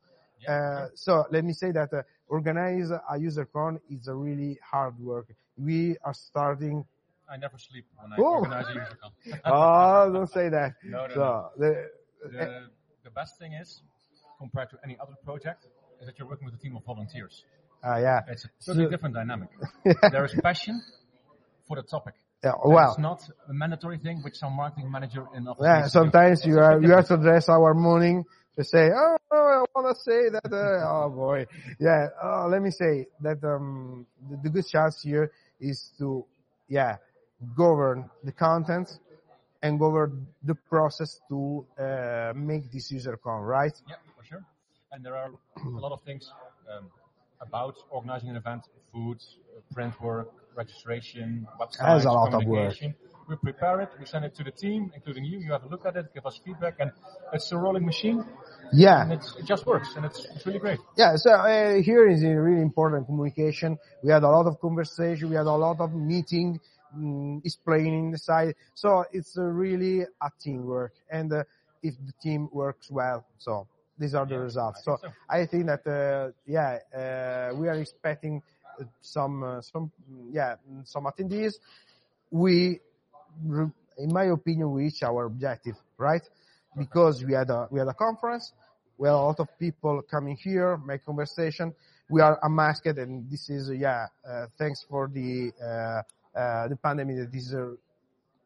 [0.49, 4.99] Uh, so let me say that uh, organize a user con is a really hard
[5.01, 5.27] work.
[5.59, 6.85] We are starting.
[7.29, 8.39] I never sleep when I Oh.
[8.39, 9.11] organize a user con.
[9.45, 10.75] oh, don't say that.
[10.85, 11.51] No, no, so no.
[11.59, 11.91] the,
[12.31, 12.67] The,
[13.05, 13.83] the best thing is,
[14.39, 15.67] compared to any other project,
[16.01, 17.43] is that you're working with a team of volunteers.
[17.83, 18.21] uh, yeah.
[18.29, 19.49] It's a totally So- different dynamic.
[20.13, 20.81] there is passion
[21.67, 22.15] for the topic.
[22.47, 22.91] Yeah, well.
[22.91, 25.89] It's not a mandatory thing which some marketing manager in office Yeah, do.
[25.89, 28.25] sometimes you are you have to dress our morning
[28.57, 30.51] to say, oh, I want to say that.
[30.53, 31.47] Uh, oh boy,
[31.81, 32.07] yeah.
[32.23, 36.25] Uh, let me say that um, the, the good chance here is to,
[36.69, 36.99] yeah,
[37.57, 38.89] govern the content
[39.63, 43.75] and govern the process to uh, make this user come right.
[43.89, 44.45] Yeah, for sure.
[44.93, 46.31] And there are a lot of things
[46.73, 46.87] um,
[47.41, 48.63] about organizing an event:
[48.93, 49.19] food,
[49.75, 52.75] print work, registration, websites, That's a lot of work.
[53.29, 55.41] We prepare it, we send it to the team, including you.
[55.41, 56.93] You have a look at it, give us feedback, and
[57.33, 58.25] it's a rolling machine.
[58.73, 59.03] Yeah.
[59.03, 60.79] and it's, it just works, and it's, it's really great.
[60.97, 63.79] Yeah, so uh, here is a really important communication.
[64.05, 65.29] We had a lot of conversation.
[65.29, 66.61] We had a lot of meeting,
[66.97, 68.55] mm, explaining the side.
[68.75, 70.93] So it's really a teamwork.
[71.11, 71.43] And uh,
[71.83, 73.67] if the team works well, so
[73.99, 74.83] these are the results.
[74.85, 78.43] So I think that, uh, yeah, uh, we are expecting
[79.01, 79.91] some, uh, some,
[80.31, 81.55] yeah, some attendees.
[82.31, 82.81] We,
[83.45, 86.23] in my opinion, we reach our objective, right?
[86.77, 88.53] Because we had a, we had a conference,
[88.99, 91.75] we had a lot of people coming here, make conversation.
[92.09, 96.77] We are unmasked and this is, uh, yeah, uh, thanks for the, uh, uh, the
[96.77, 97.73] pandemic that is uh,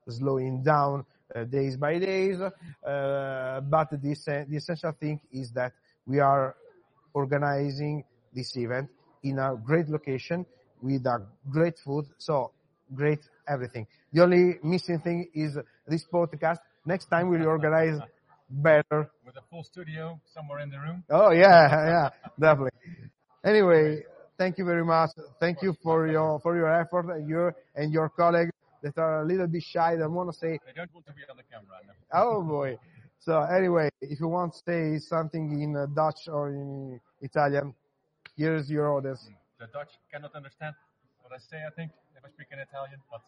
[0.08, 1.04] slowing down
[1.50, 2.38] days by days.
[2.38, 5.72] But the, the essential thing is that
[6.06, 6.56] we are
[7.12, 8.88] organizing this event
[9.22, 10.46] in a great location
[10.82, 12.06] with a great food.
[12.18, 12.52] So
[12.94, 13.86] great everything.
[14.12, 15.56] The only missing thing is
[15.86, 16.58] this podcast.
[16.84, 18.00] Next time we'll organize
[18.50, 19.10] better.
[19.24, 21.04] With a full studio somewhere in the room.
[21.10, 22.70] Oh yeah, yeah, definitely.
[23.44, 24.02] Anyway,
[24.38, 25.10] thank you very much.
[25.38, 28.52] Thank you for your for your effort and your and your colleagues
[28.82, 29.96] that are a little bit shy.
[29.96, 31.76] That want to say, They don't want to be on the camera.
[31.86, 31.92] No.
[32.12, 32.78] oh boy.
[33.20, 37.74] So anyway, if you want to say something in uh, Dutch or in Italian,
[38.40, 39.20] here's your audience.
[39.58, 40.74] The Dutch cannot understand
[41.22, 43.20] what I say, I think, if I speak in Italian, but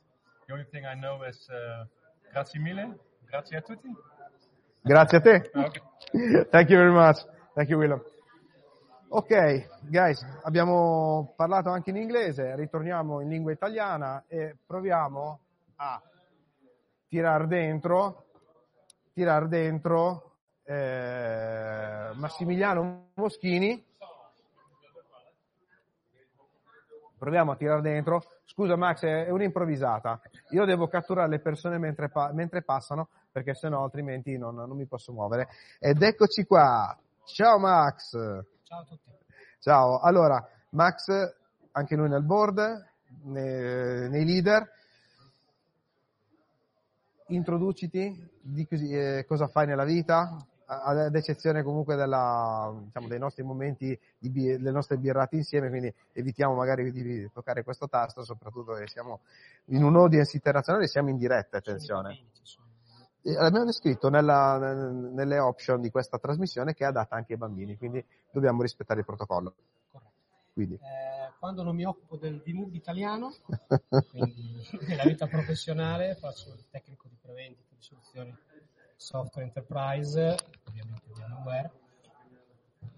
[0.47, 1.85] the only thing I know is uh,
[2.33, 2.97] grazie mille,
[3.29, 3.93] grazie a tutti.
[4.81, 5.51] Grazie a te.
[5.55, 5.83] Okay.
[6.51, 7.19] Thank you very much.
[7.55, 8.03] Thank you, William.
[9.11, 15.41] Ok, guys, abbiamo parlato anche in inglese, ritorniamo in lingua italiana e proviamo
[15.77, 16.01] a
[17.07, 18.25] tirar dentro,
[19.13, 23.92] tirar dentro eh, Massimiliano Moschini.
[27.23, 28.21] Proviamo a tirar dentro.
[28.45, 30.21] Scusa Max, è un'improvvisata.
[30.51, 34.87] Io devo catturare le persone mentre, pa- mentre passano perché sennò altrimenti non, non mi
[34.87, 35.47] posso muovere.
[35.79, 36.99] Ed eccoci qua.
[37.25, 38.11] Ciao Max.
[38.65, 39.11] Ciao a tutti.
[39.61, 41.13] Ciao, allora Max,
[41.71, 42.59] anche lui nel board,
[43.27, 44.69] ne- nei leader,
[47.29, 50.45] introduciti, di eh, cosa fai nella vita,
[50.81, 56.55] ad eccezione comunque della, diciamo, dei nostri momenti, di delle nostre birrate insieme, quindi evitiamo
[56.55, 59.21] magari di toccare questo tasto, soprattutto che siamo
[59.67, 62.19] in un audience internazionale, siamo in diretta, attenzione.
[63.39, 68.05] Abbiamo descritto nella- nelle option di questa trasmissione che è adatta anche ai bambini, quindi
[68.31, 69.55] dobbiamo rispettare il protocollo.
[70.53, 70.75] Quindi.
[70.75, 73.33] Eh, quando non mi occupo del VMUG italiano,
[74.11, 77.09] quindi nella vita professionale faccio il tecnico
[77.83, 78.35] soluzioni
[79.03, 80.37] software enterprise,
[80.69, 81.71] ovviamente VMware,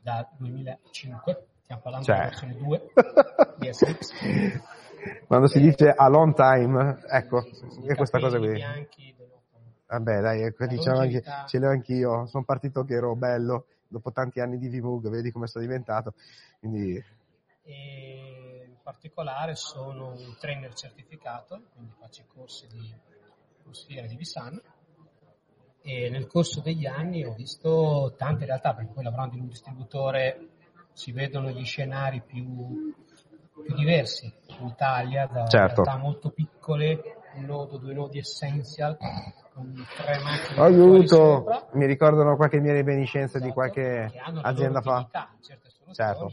[0.02, 2.16] dal 2005, stiamo parlando Cioè.
[2.16, 2.92] della versione 2
[3.58, 4.12] di SX.
[5.26, 7.42] Quando si dice a long time, ecco,
[7.86, 8.52] è questa cosa qui.
[8.52, 9.14] bianchi,
[9.86, 12.26] Vabbè, dai, ecco, diciamo anche, ce l'ho anch'io.
[12.26, 16.14] Sono partito che ero bello dopo tanti anni di VMUG, vedi come sono diventato.
[16.58, 17.02] Quindi,
[17.62, 22.94] e in particolare sono un trainer certificato, quindi faccio i corsi di
[23.60, 24.60] Atmosfera di Visan
[25.86, 30.48] e nel corso degli anni ho visto tante realtà, perché poi lavorando in un distributore
[30.92, 32.94] si vedono gli scenari più,
[33.62, 35.82] più diversi in Italia, da Certo.
[35.82, 38.96] realtà molto piccole, un nodo, due nodi essential,
[39.52, 41.68] con tre macchine aiuto!
[41.72, 45.06] Mi ricordano qualche mia reminiscenza di qualche azienda fa.
[45.92, 46.32] Certo.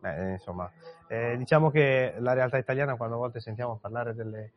[0.00, 0.70] Beh, insomma,
[1.08, 4.52] eh, diciamo che la realtà italiana, quando a volte sentiamo parlare delle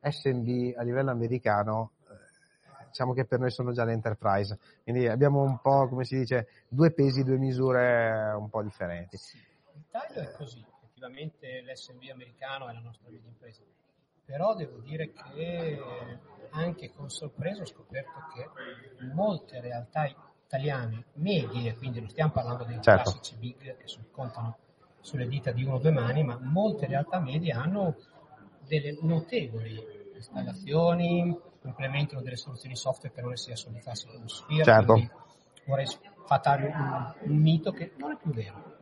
[0.00, 4.58] SMB a livello americano, eh, diciamo che per noi sono già le enterprise.
[4.82, 9.18] Quindi abbiamo un po', come si dice, due pesi, due misure un po' differenti.
[9.74, 13.60] In Italia è così, effettivamente l'SMB americano è la nostra media impresa,
[14.24, 15.78] però devo dire che
[16.50, 20.08] anche con sorpresa ho scoperto che molte realtà
[20.46, 23.10] italiane medie, quindi non stiamo parlando dei Certo.
[23.10, 23.76] classici big che
[24.10, 24.58] contano
[25.00, 27.94] sulle dita di uno o due mani, ma molte realtà medie hanno
[28.66, 35.10] delle notevoli installazioni, implementano delle soluzioni software che non ne sia solo classico Sphere, Certo.
[35.66, 38.74] vorrei sfatare un, un mito che non è più vero.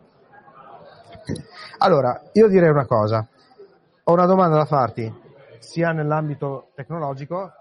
[1.78, 3.26] Allora, io direi una cosa.
[4.04, 5.12] Ho una domanda da farti,
[5.58, 7.52] sia nell'ambito tecnologico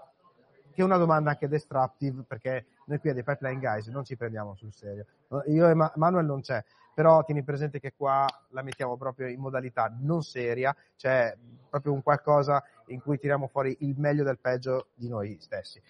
[0.74, 4.54] che una domanda anche destructive, perché noi qui a dei Pipeline Guys non ci prendiamo
[4.54, 5.06] sul serio.
[5.46, 6.62] Io e Ma- Manuel non c'è,
[6.94, 11.36] però tieni presente che qua la mettiamo proprio in modalità non seria, cioè
[11.68, 15.80] proprio un qualcosa in cui tiriamo fuori il meglio del peggio di noi stessi.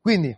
[0.00, 0.36] Quindi,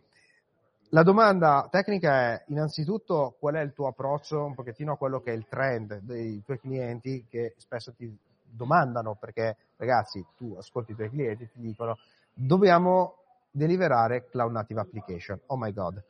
[0.90, 5.32] la domanda tecnica è innanzitutto qual è il tuo approccio un pochettino a quello che
[5.32, 10.94] è il trend dei tuoi clienti che spesso ti domandano perché ragazzi tu ascolti i
[10.94, 11.98] tuoi clienti ti dicono
[12.32, 13.25] dobbiamo
[13.56, 15.40] deliverare cloud native application.
[15.46, 16.02] Oh my god.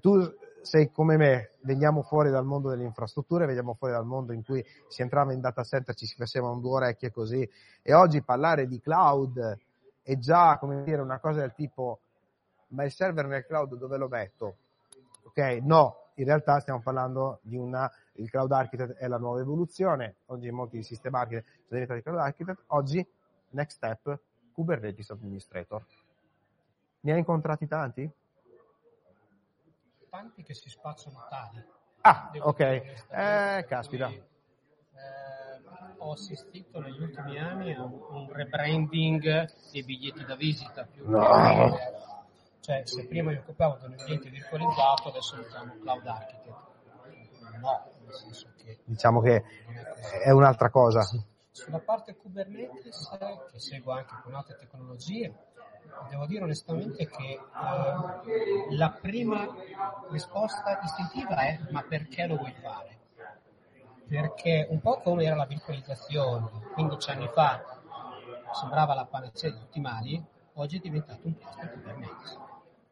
[0.00, 4.42] Tu sei come me veniamo fuori dal mondo delle infrastrutture veniamo fuori dal mondo in
[4.42, 7.48] cui si entrava in data center ci si facevano due orecchie così.
[7.82, 9.58] E oggi parlare di cloud
[10.02, 12.00] è già come dire una cosa del tipo
[12.68, 14.56] ma il server nel cloud dove lo metto?
[15.24, 20.16] Ok, no, in realtà stiamo parlando di una, il cloud architect è la nuova evoluzione,
[20.26, 23.06] oggi molti sistema architect sono diventati cloud architect, oggi
[23.50, 24.18] next step
[24.52, 25.84] Kubernetes administrator.
[27.06, 28.10] Ne hai incontrati tanti?
[30.10, 31.62] tanti che si spacciano tali.
[32.00, 34.06] Ah, Devo ok, eh, caspita.
[34.08, 34.24] cui, eh,
[35.98, 39.22] ho assistito negli ultimi anni a un, un rebranding
[39.70, 41.20] dei biglietti da visita più No.
[41.76, 41.94] che
[42.60, 46.56] cioè se prima mi occupavo di un ambiente virtualizzato adesso lo chiamo cloud architect
[47.60, 49.44] no nel senso che Diciamo che
[50.24, 51.02] è un'altra cosa.
[51.52, 53.08] sulla parte Kubernetes
[53.52, 55.32] che seguo anche con altre tecnologie
[56.08, 59.46] devo dire onestamente che eh, la prima
[60.10, 62.98] risposta istintiva è ma perché lo vuoi fare?
[64.08, 67.62] Perché un po' come era la virtualizzazione 15 anni fa
[68.52, 70.24] sembrava la panacea di tutti i mali,
[70.54, 72.38] oggi è diventato un cluster Kubernetes.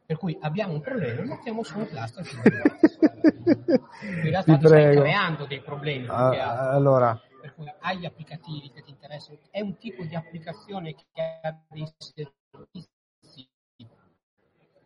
[0.05, 2.99] Per cui abbiamo un problema, mettiamo su un cluster Kubernetes.
[4.01, 6.07] In realtà Ti stai creando dei problemi.
[6.07, 10.93] altro allora, per cui hai gli applicativi che ti interessano, è un tipo di applicazione
[10.95, 12.89] che ha dei servizi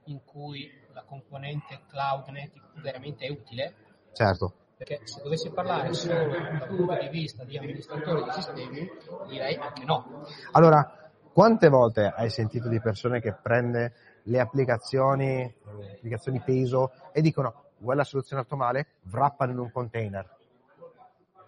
[0.09, 3.73] in cui la componente cloud native veramente è utile,
[4.13, 4.53] certo.
[4.75, 8.89] perché se dovessi parlare solo dal punto di vista di amministratore di sistemi,
[9.27, 10.25] direi anche no.
[10.51, 17.21] Allora, quante volte hai sentito di persone che prende le applicazioni, eh, applicazioni peso e
[17.21, 18.87] dicono vuoi la soluzione ottimale?
[19.09, 20.37] Wrappano in un container.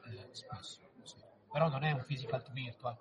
[0.06, 1.18] Eh, spesso, sì.
[1.52, 2.96] Però non è un physical to virtual.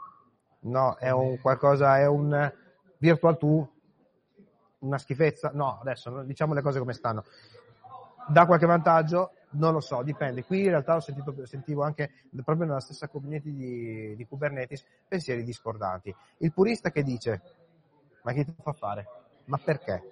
[0.63, 2.53] No, è un qualcosa, è un
[2.99, 3.71] virtual to,
[4.81, 5.51] una schifezza.
[5.55, 7.25] No, adesso diciamo le cose come stanno.
[8.29, 9.33] Dà qualche vantaggio?
[9.53, 10.45] Non lo so, dipende.
[10.45, 12.11] Qui in realtà ho sentito, sentivo anche
[12.45, 16.15] proprio nella stessa community di, di Kubernetes pensieri discordanti.
[16.39, 17.43] Il purista che dice,
[18.23, 19.09] ma te lo fa fare?
[19.47, 20.09] Ma perché?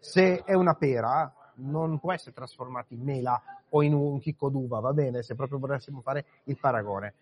[0.00, 4.80] Se è una pera, non può essere trasformata in mela o in un chicco d'uva,
[4.80, 7.14] va bene, se proprio volessimo fare il paragone.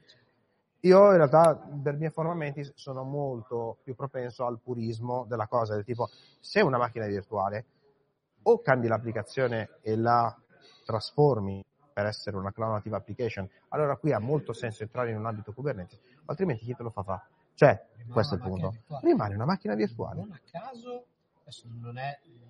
[0.85, 5.75] Io in realtà per mia forma mentis sono molto più propenso al purismo della cosa,
[5.75, 6.09] del tipo
[6.41, 7.67] se è una macchina virtuale
[8.43, 10.37] o cambi l'applicazione e la
[10.85, 15.27] trasformi per essere una cloud native application, allora qui ha molto senso entrare in un
[15.27, 17.27] ambito Kubernetes, altrimenti chi te lo fa fa?
[17.55, 18.71] Cioè, Rimane questo è il punto.
[18.71, 19.07] virtuale.
[19.07, 20.21] Rimane una macchina virtuale.
[20.21, 21.05] Non a caso,
[21.43, 22.41] adesso non è il-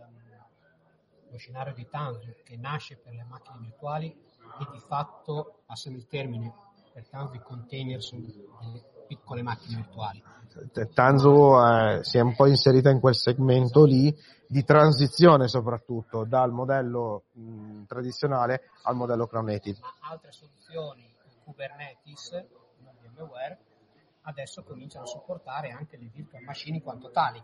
[1.28, 6.06] lo scenario di Tanzu che nasce per le macchine virtuali e di fatto, passami il
[6.06, 6.54] termine,
[6.93, 10.23] per Tanzu i container sono delle piccole macchine virtuali.
[10.93, 14.14] Tanzu eh, si è un po' inserita in quel segmento lì
[14.47, 19.78] di transizione soprattutto dal modello mh, tradizionale al modello Cloud Native.
[19.81, 21.10] Ma altre soluzioni,
[21.44, 22.44] Kubernetes,
[23.14, 23.59] VMware,
[24.23, 27.43] adesso cominciano a supportare anche le virtual machine in quanto tali.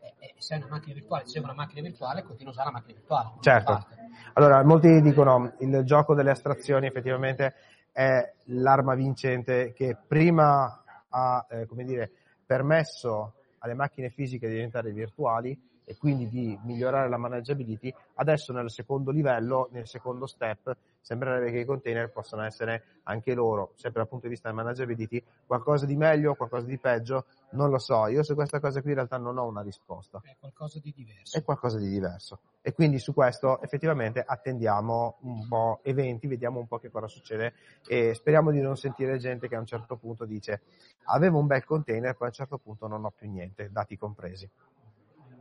[0.00, 2.70] E, e se è una macchina virtuale, se è una macchina virtuale, continua a usare
[2.70, 3.30] la macchina virtuale.
[3.40, 3.86] Certo.
[4.34, 7.54] Allora, molti dicono il gioco delle astrazioni effettivamente
[7.94, 12.10] è l'arma vincente che prima ha, eh, dire,
[12.44, 18.68] permesso alle macchine fisiche di diventare virtuali e quindi di migliorare la managability, adesso nel
[18.68, 24.08] secondo livello, nel secondo step, sembrerebbe che i container possano essere anche loro, sempre dal
[24.08, 28.06] punto di vista del managability, qualcosa di meglio, qualcosa di peggio, non lo so.
[28.06, 31.36] Io su questa cosa qui in realtà non ho una risposta È qualcosa di diverso.
[31.36, 32.40] è qualcosa di diverso.
[32.62, 37.52] E quindi su questo effettivamente attendiamo un po' eventi, vediamo un po' che cosa succede
[37.86, 40.62] e speriamo di non sentire gente che a un certo punto dice
[41.04, 44.48] avevo un bel container, poi a un certo punto non ho più niente, dati compresi.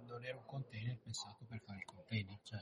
[0.07, 2.37] Non era un container pensato per fare il container.
[2.43, 2.59] Cioè,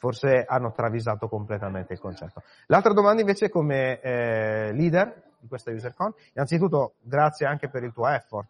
[0.00, 2.42] Forse hanno travisato completamente il concetto.
[2.68, 8.08] L'altra domanda invece come eh, leader di questa UserCon, innanzitutto grazie anche per il tuo
[8.08, 8.48] effort,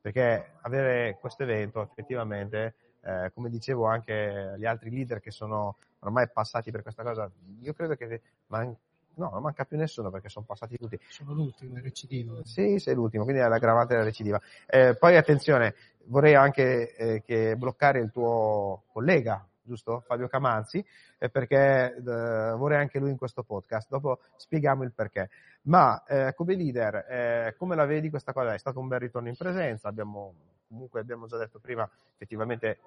[0.00, 6.30] perché avere questo evento effettivamente, eh, come dicevo anche agli altri leader che sono ormai
[6.30, 8.74] passati per questa cosa, io credo che man-
[9.16, 10.98] no, non manca più nessuno perché sono passati tutti.
[11.10, 12.42] Sono l'ultimo, il recidivo.
[12.44, 14.40] Sì, sei l'ultimo, quindi è l'aggravante della recidiva.
[14.66, 15.74] Eh, poi attenzione,
[16.04, 20.00] vorrei anche eh, che bloccare il tuo collega, giusto?
[20.06, 20.84] Fabio Camanzi,
[21.18, 23.88] eh, perché eh, vorrei anche lui in questo podcast.
[23.90, 25.28] Dopo spieghiamo il perché.
[25.62, 28.54] Ma eh, come leader, eh, come la vedi questa cosa?
[28.54, 30.34] È stato un bel ritorno in presenza, abbiamo,
[30.68, 32.78] comunque abbiamo già detto prima, effettivamente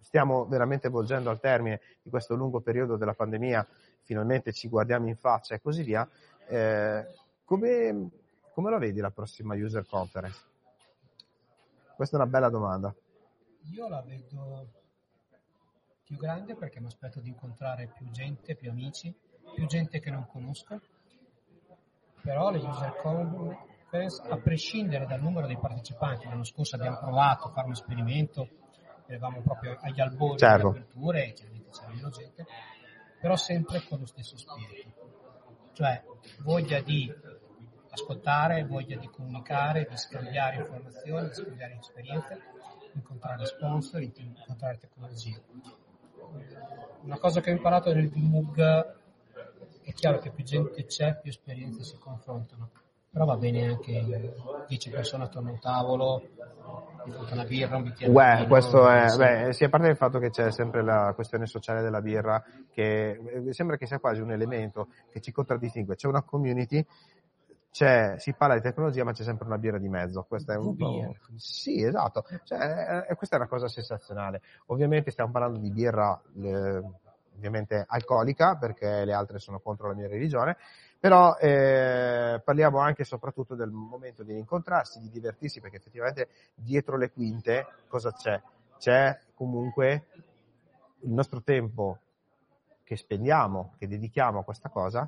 [0.00, 3.66] stiamo veramente volgendo al termine di questo lungo periodo della pandemia,
[4.02, 6.08] finalmente ci guardiamo in faccia e così via.
[6.46, 7.06] Eh,
[7.44, 8.10] come,
[8.52, 10.40] come la vedi la prossima user conference?
[11.96, 12.94] Questa è una bella domanda.
[13.72, 14.68] Io la vedo
[16.06, 19.12] più grande perché mi aspetto di incontrare più gente, più amici,
[19.54, 20.80] più gente che non conosco.
[22.22, 27.50] Però le user conference, a prescindere dal numero dei partecipanti, l'anno scorso abbiamo provato a
[27.50, 28.48] fare un esperimento,
[29.06, 30.70] eravamo proprio agli albori Certo.
[30.70, 32.46] delle aperture chiaramente c'era meno gente,
[33.20, 34.94] però sempre con lo stesso spirito.
[35.72, 36.04] Cioè
[36.42, 37.12] voglia di
[37.90, 42.40] ascoltare, voglia di comunicare, di scambiare informazioni, di scambiare esperienze,
[42.92, 45.42] incontrare sponsor, incontrare tecnologie.
[47.02, 48.94] Una cosa che ho imparato nel VMUG
[49.82, 52.70] è chiaro che più gente c'è, più esperienze si confrontano,
[53.10, 54.34] però va bene anche
[54.66, 56.22] 10 persone attorno a un tavolo,
[57.04, 59.88] di fronte a una birra, un bicchiere Beh, vino, questo è, beh, sì, a parte
[59.88, 62.42] il fatto che c'è sempre la questione sociale della birra,
[62.72, 65.94] che eh, sembra che sia quasi un elemento che ci contraddistingue.
[65.94, 66.84] C'è una community,
[67.76, 70.24] c'è, si parla di tecnologia, ma c'è sempre una birra di mezzo.
[70.26, 71.14] Questo è un po'...
[71.36, 72.24] Sì, esatto.
[72.44, 74.40] Cioè, eh, questa è una cosa sensazionale.
[74.68, 76.82] Ovviamente stiamo parlando di birra, eh,
[77.34, 80.56] ovviamente alcolica, perché le altre sono contro la mia religione,
[80.98, 86.96] però eh, parliamo anche e soprattutto del momento di incontrarsi, di divertirsi, perché effettivamente dietro
[86.96, 88.40] le quinte cosa c'è?
[88.78, 90.06] C'è comunque
[91.00, 91.98] il nostro tempo
[92.84, 95.06] che spendiamo, che dedichiamo a questa cosa,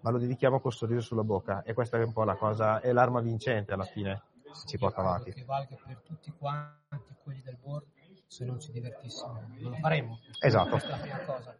[0.00, 2.92] ma lo dedichiamo col sorriso sulla bocca e questa è un po' la cosa, è
[2.92, 4.22] l'arma vincente alla fine,
[4.52, 5.32] se ci porta avanti.
[5.32, 7.86] che valga per tutti quanti quelli del board,
[8.26, 10.18] se non ci divertissimo non lo faremo.
[10.40, 10.70] Esatto.
[10.70, 11.56] Questa è la prima cosa.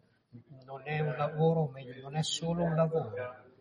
[0.64, 3.12] Non è un lavoro, o meglio, non è solo un lavoro.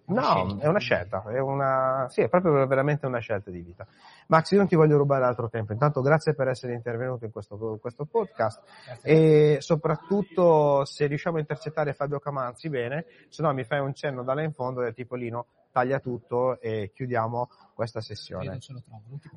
[0.10, 3.86] No, è una scelta, è una, sì, è proprio veramente una scelta di vita.
[4.28, 7.56] Max, io non ti voglio rubare altro tempo, intanto grazie per essere intervenuto in questo,
[7.74, 8.62] in questo podcast
[9.02, 14.24] e soprattutto se riusciamo a intercettare Fabio Camanzi bene, se no mi fai un cenno
[14.24, 18.58] da là in fondo del tipo Lino, taglia tutto e chiudiamo questa sessione.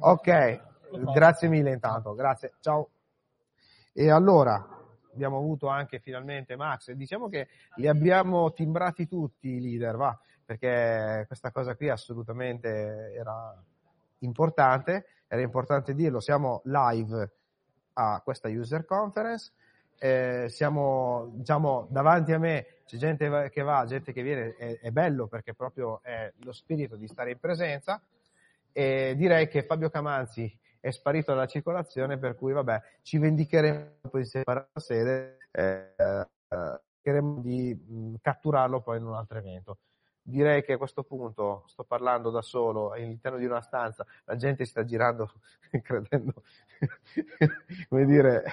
[0.00, 0.60] Ok,
[1.12, 2.88] grazie mille intanto, grazie, ciao.
[3.92, 4.66] E allora,
[5.12, 10.18] abbiamo avuto anche finalmente Max, e diciamo che li abbiamo timbrati tutti i leader, va,
[10.52, 13.54] perché questa cosa qui assolutamente era
[14.18, 17.30] importante, era importante dirlo, siamo live
[17.94, 19.52] a questa user conference,
[19.98, 24.90] eh, siamo diciamo davanti a me c'è gente che va, gente che viene, è, è
[24.90, 28.02] bello perché proprio è lo spirito di stare in presenza
[28.72, 34.20] e direi che Fabio Camanzi è sparito dalla circolazione per cui vabbè ci vendicheremo poi
[34.22, 36.26] in separata sede eh, eh,
[37.02, 39.78] cercheremo di mh, catturarlo poi in un altro evento
[40.22, 44.64] direi che a questo punto sto parlando da solo all'interno di una stanza, la gente
[44.64, 45.32] si sta girando
[45.82, 46.42] credendo,
[47.88, 48.44] come dire,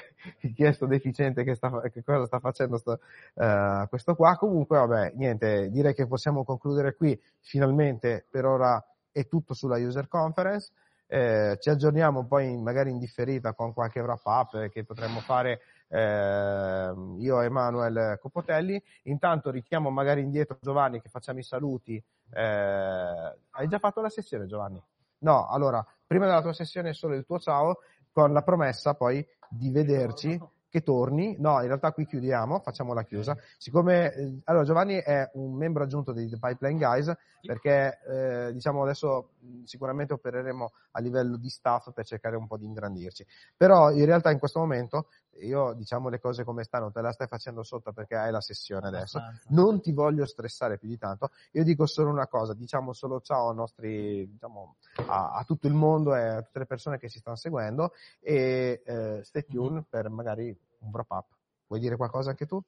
[0.56, 3.00] chi è sto deficiente che, sta, che cosa sta facendo sto,
[3.36, 4.38] uh, questo qua.
[4.38, 7.20] Comunque, vabbè, niente, direi che possiamo concludere qui.
[7.40, 10.72] Finalmente, per ora è tutto sulla user conference.
[11.12, 16.94] Eh, ci aggiorniamo poi magari in differita con qualche wrap up che potremmo fare eh,
[17.18, 18.82] io e Emanuele Copotelli.
[19.04, 22.02] Intanto richiamo magari indietro Giovanni che facciamo i saluti.
[22.32, 24.82] Eh, hai già fatto la sessione Giovanni?
[25.20, 27.80] No, allora, prima della tua sessione solo il tuo ciao
[28.12, 30.40] con la promessa poi di vederci
[30.70, 31.36] che torni.
[31.40, 33.36] No, in realtà qui chiudiamo, facciamo la chiusa.
[33.58, 37.12] Siccome eh, allora Giovanni è un membro aggiunto di The Pipeline Guys,
[37.42, 39.32] perché eh, diciamo adesso
[39.64, 43.26] sicuramente opereremo a livello di staff per cercare un po' di ingrandirci.
[43.58, 45.08] Però in realtà in questo momento
[45.42, 48.88] io diciamo le cose come stanno, te la stai facendo sotto perché hai la sessione
[48.88, 49.22] adesso.
[49.50, 51.32] Non ti voglio stressare più di tanto.
[51.52, 54.76] Io dico solo una cosa, diciamo solo ciao ai nostri, diciamo,
[55.08, 58.82] a, a tutto il mondo e a tutte le persone che ci stanno seguendo e
[58.86, 61.28] eh, stay tuned per magari un wrap up.
[61.68, 62.62] Vuoi dire qualcosa anche tu?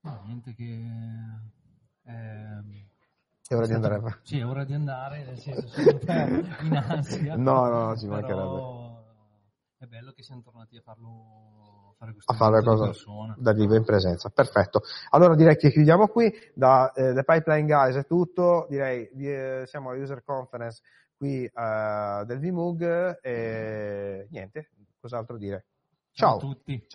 [0.00, 0.64] No, niente che...
[2.04, 2.86] Eh,
[3.48, 4.20] è ora di andare.
[4.24, 5.98] Sì, è ora di andare, nel senso sono
[6.60, 7.34] in ansia.
[7.40, 8.86] No, no, ci mancherebbe.
[9.78, 11.57] È bello che siamo tornati a farlo,
[11.98, 13.34] fare questo A fare cosa persona.
[13.38, 14.30] da vivo in presenza.
[14.30, 14.82] Perfetto.
[15.10, 16.32] Allora direi che chiudiamo qui.
[16.54, 18.66] Da eh, The Pipeline Guys è tutto.
[18.70, 20.80] Direi eh, siamo alla user conference
[21.16, 24.70] qui eh, del VMUG e niente,
[25.00, 25.66] cos'altro dire.
[26.12, 26.36] Ciao Ciao.
[26.36, 26.86] a tutti.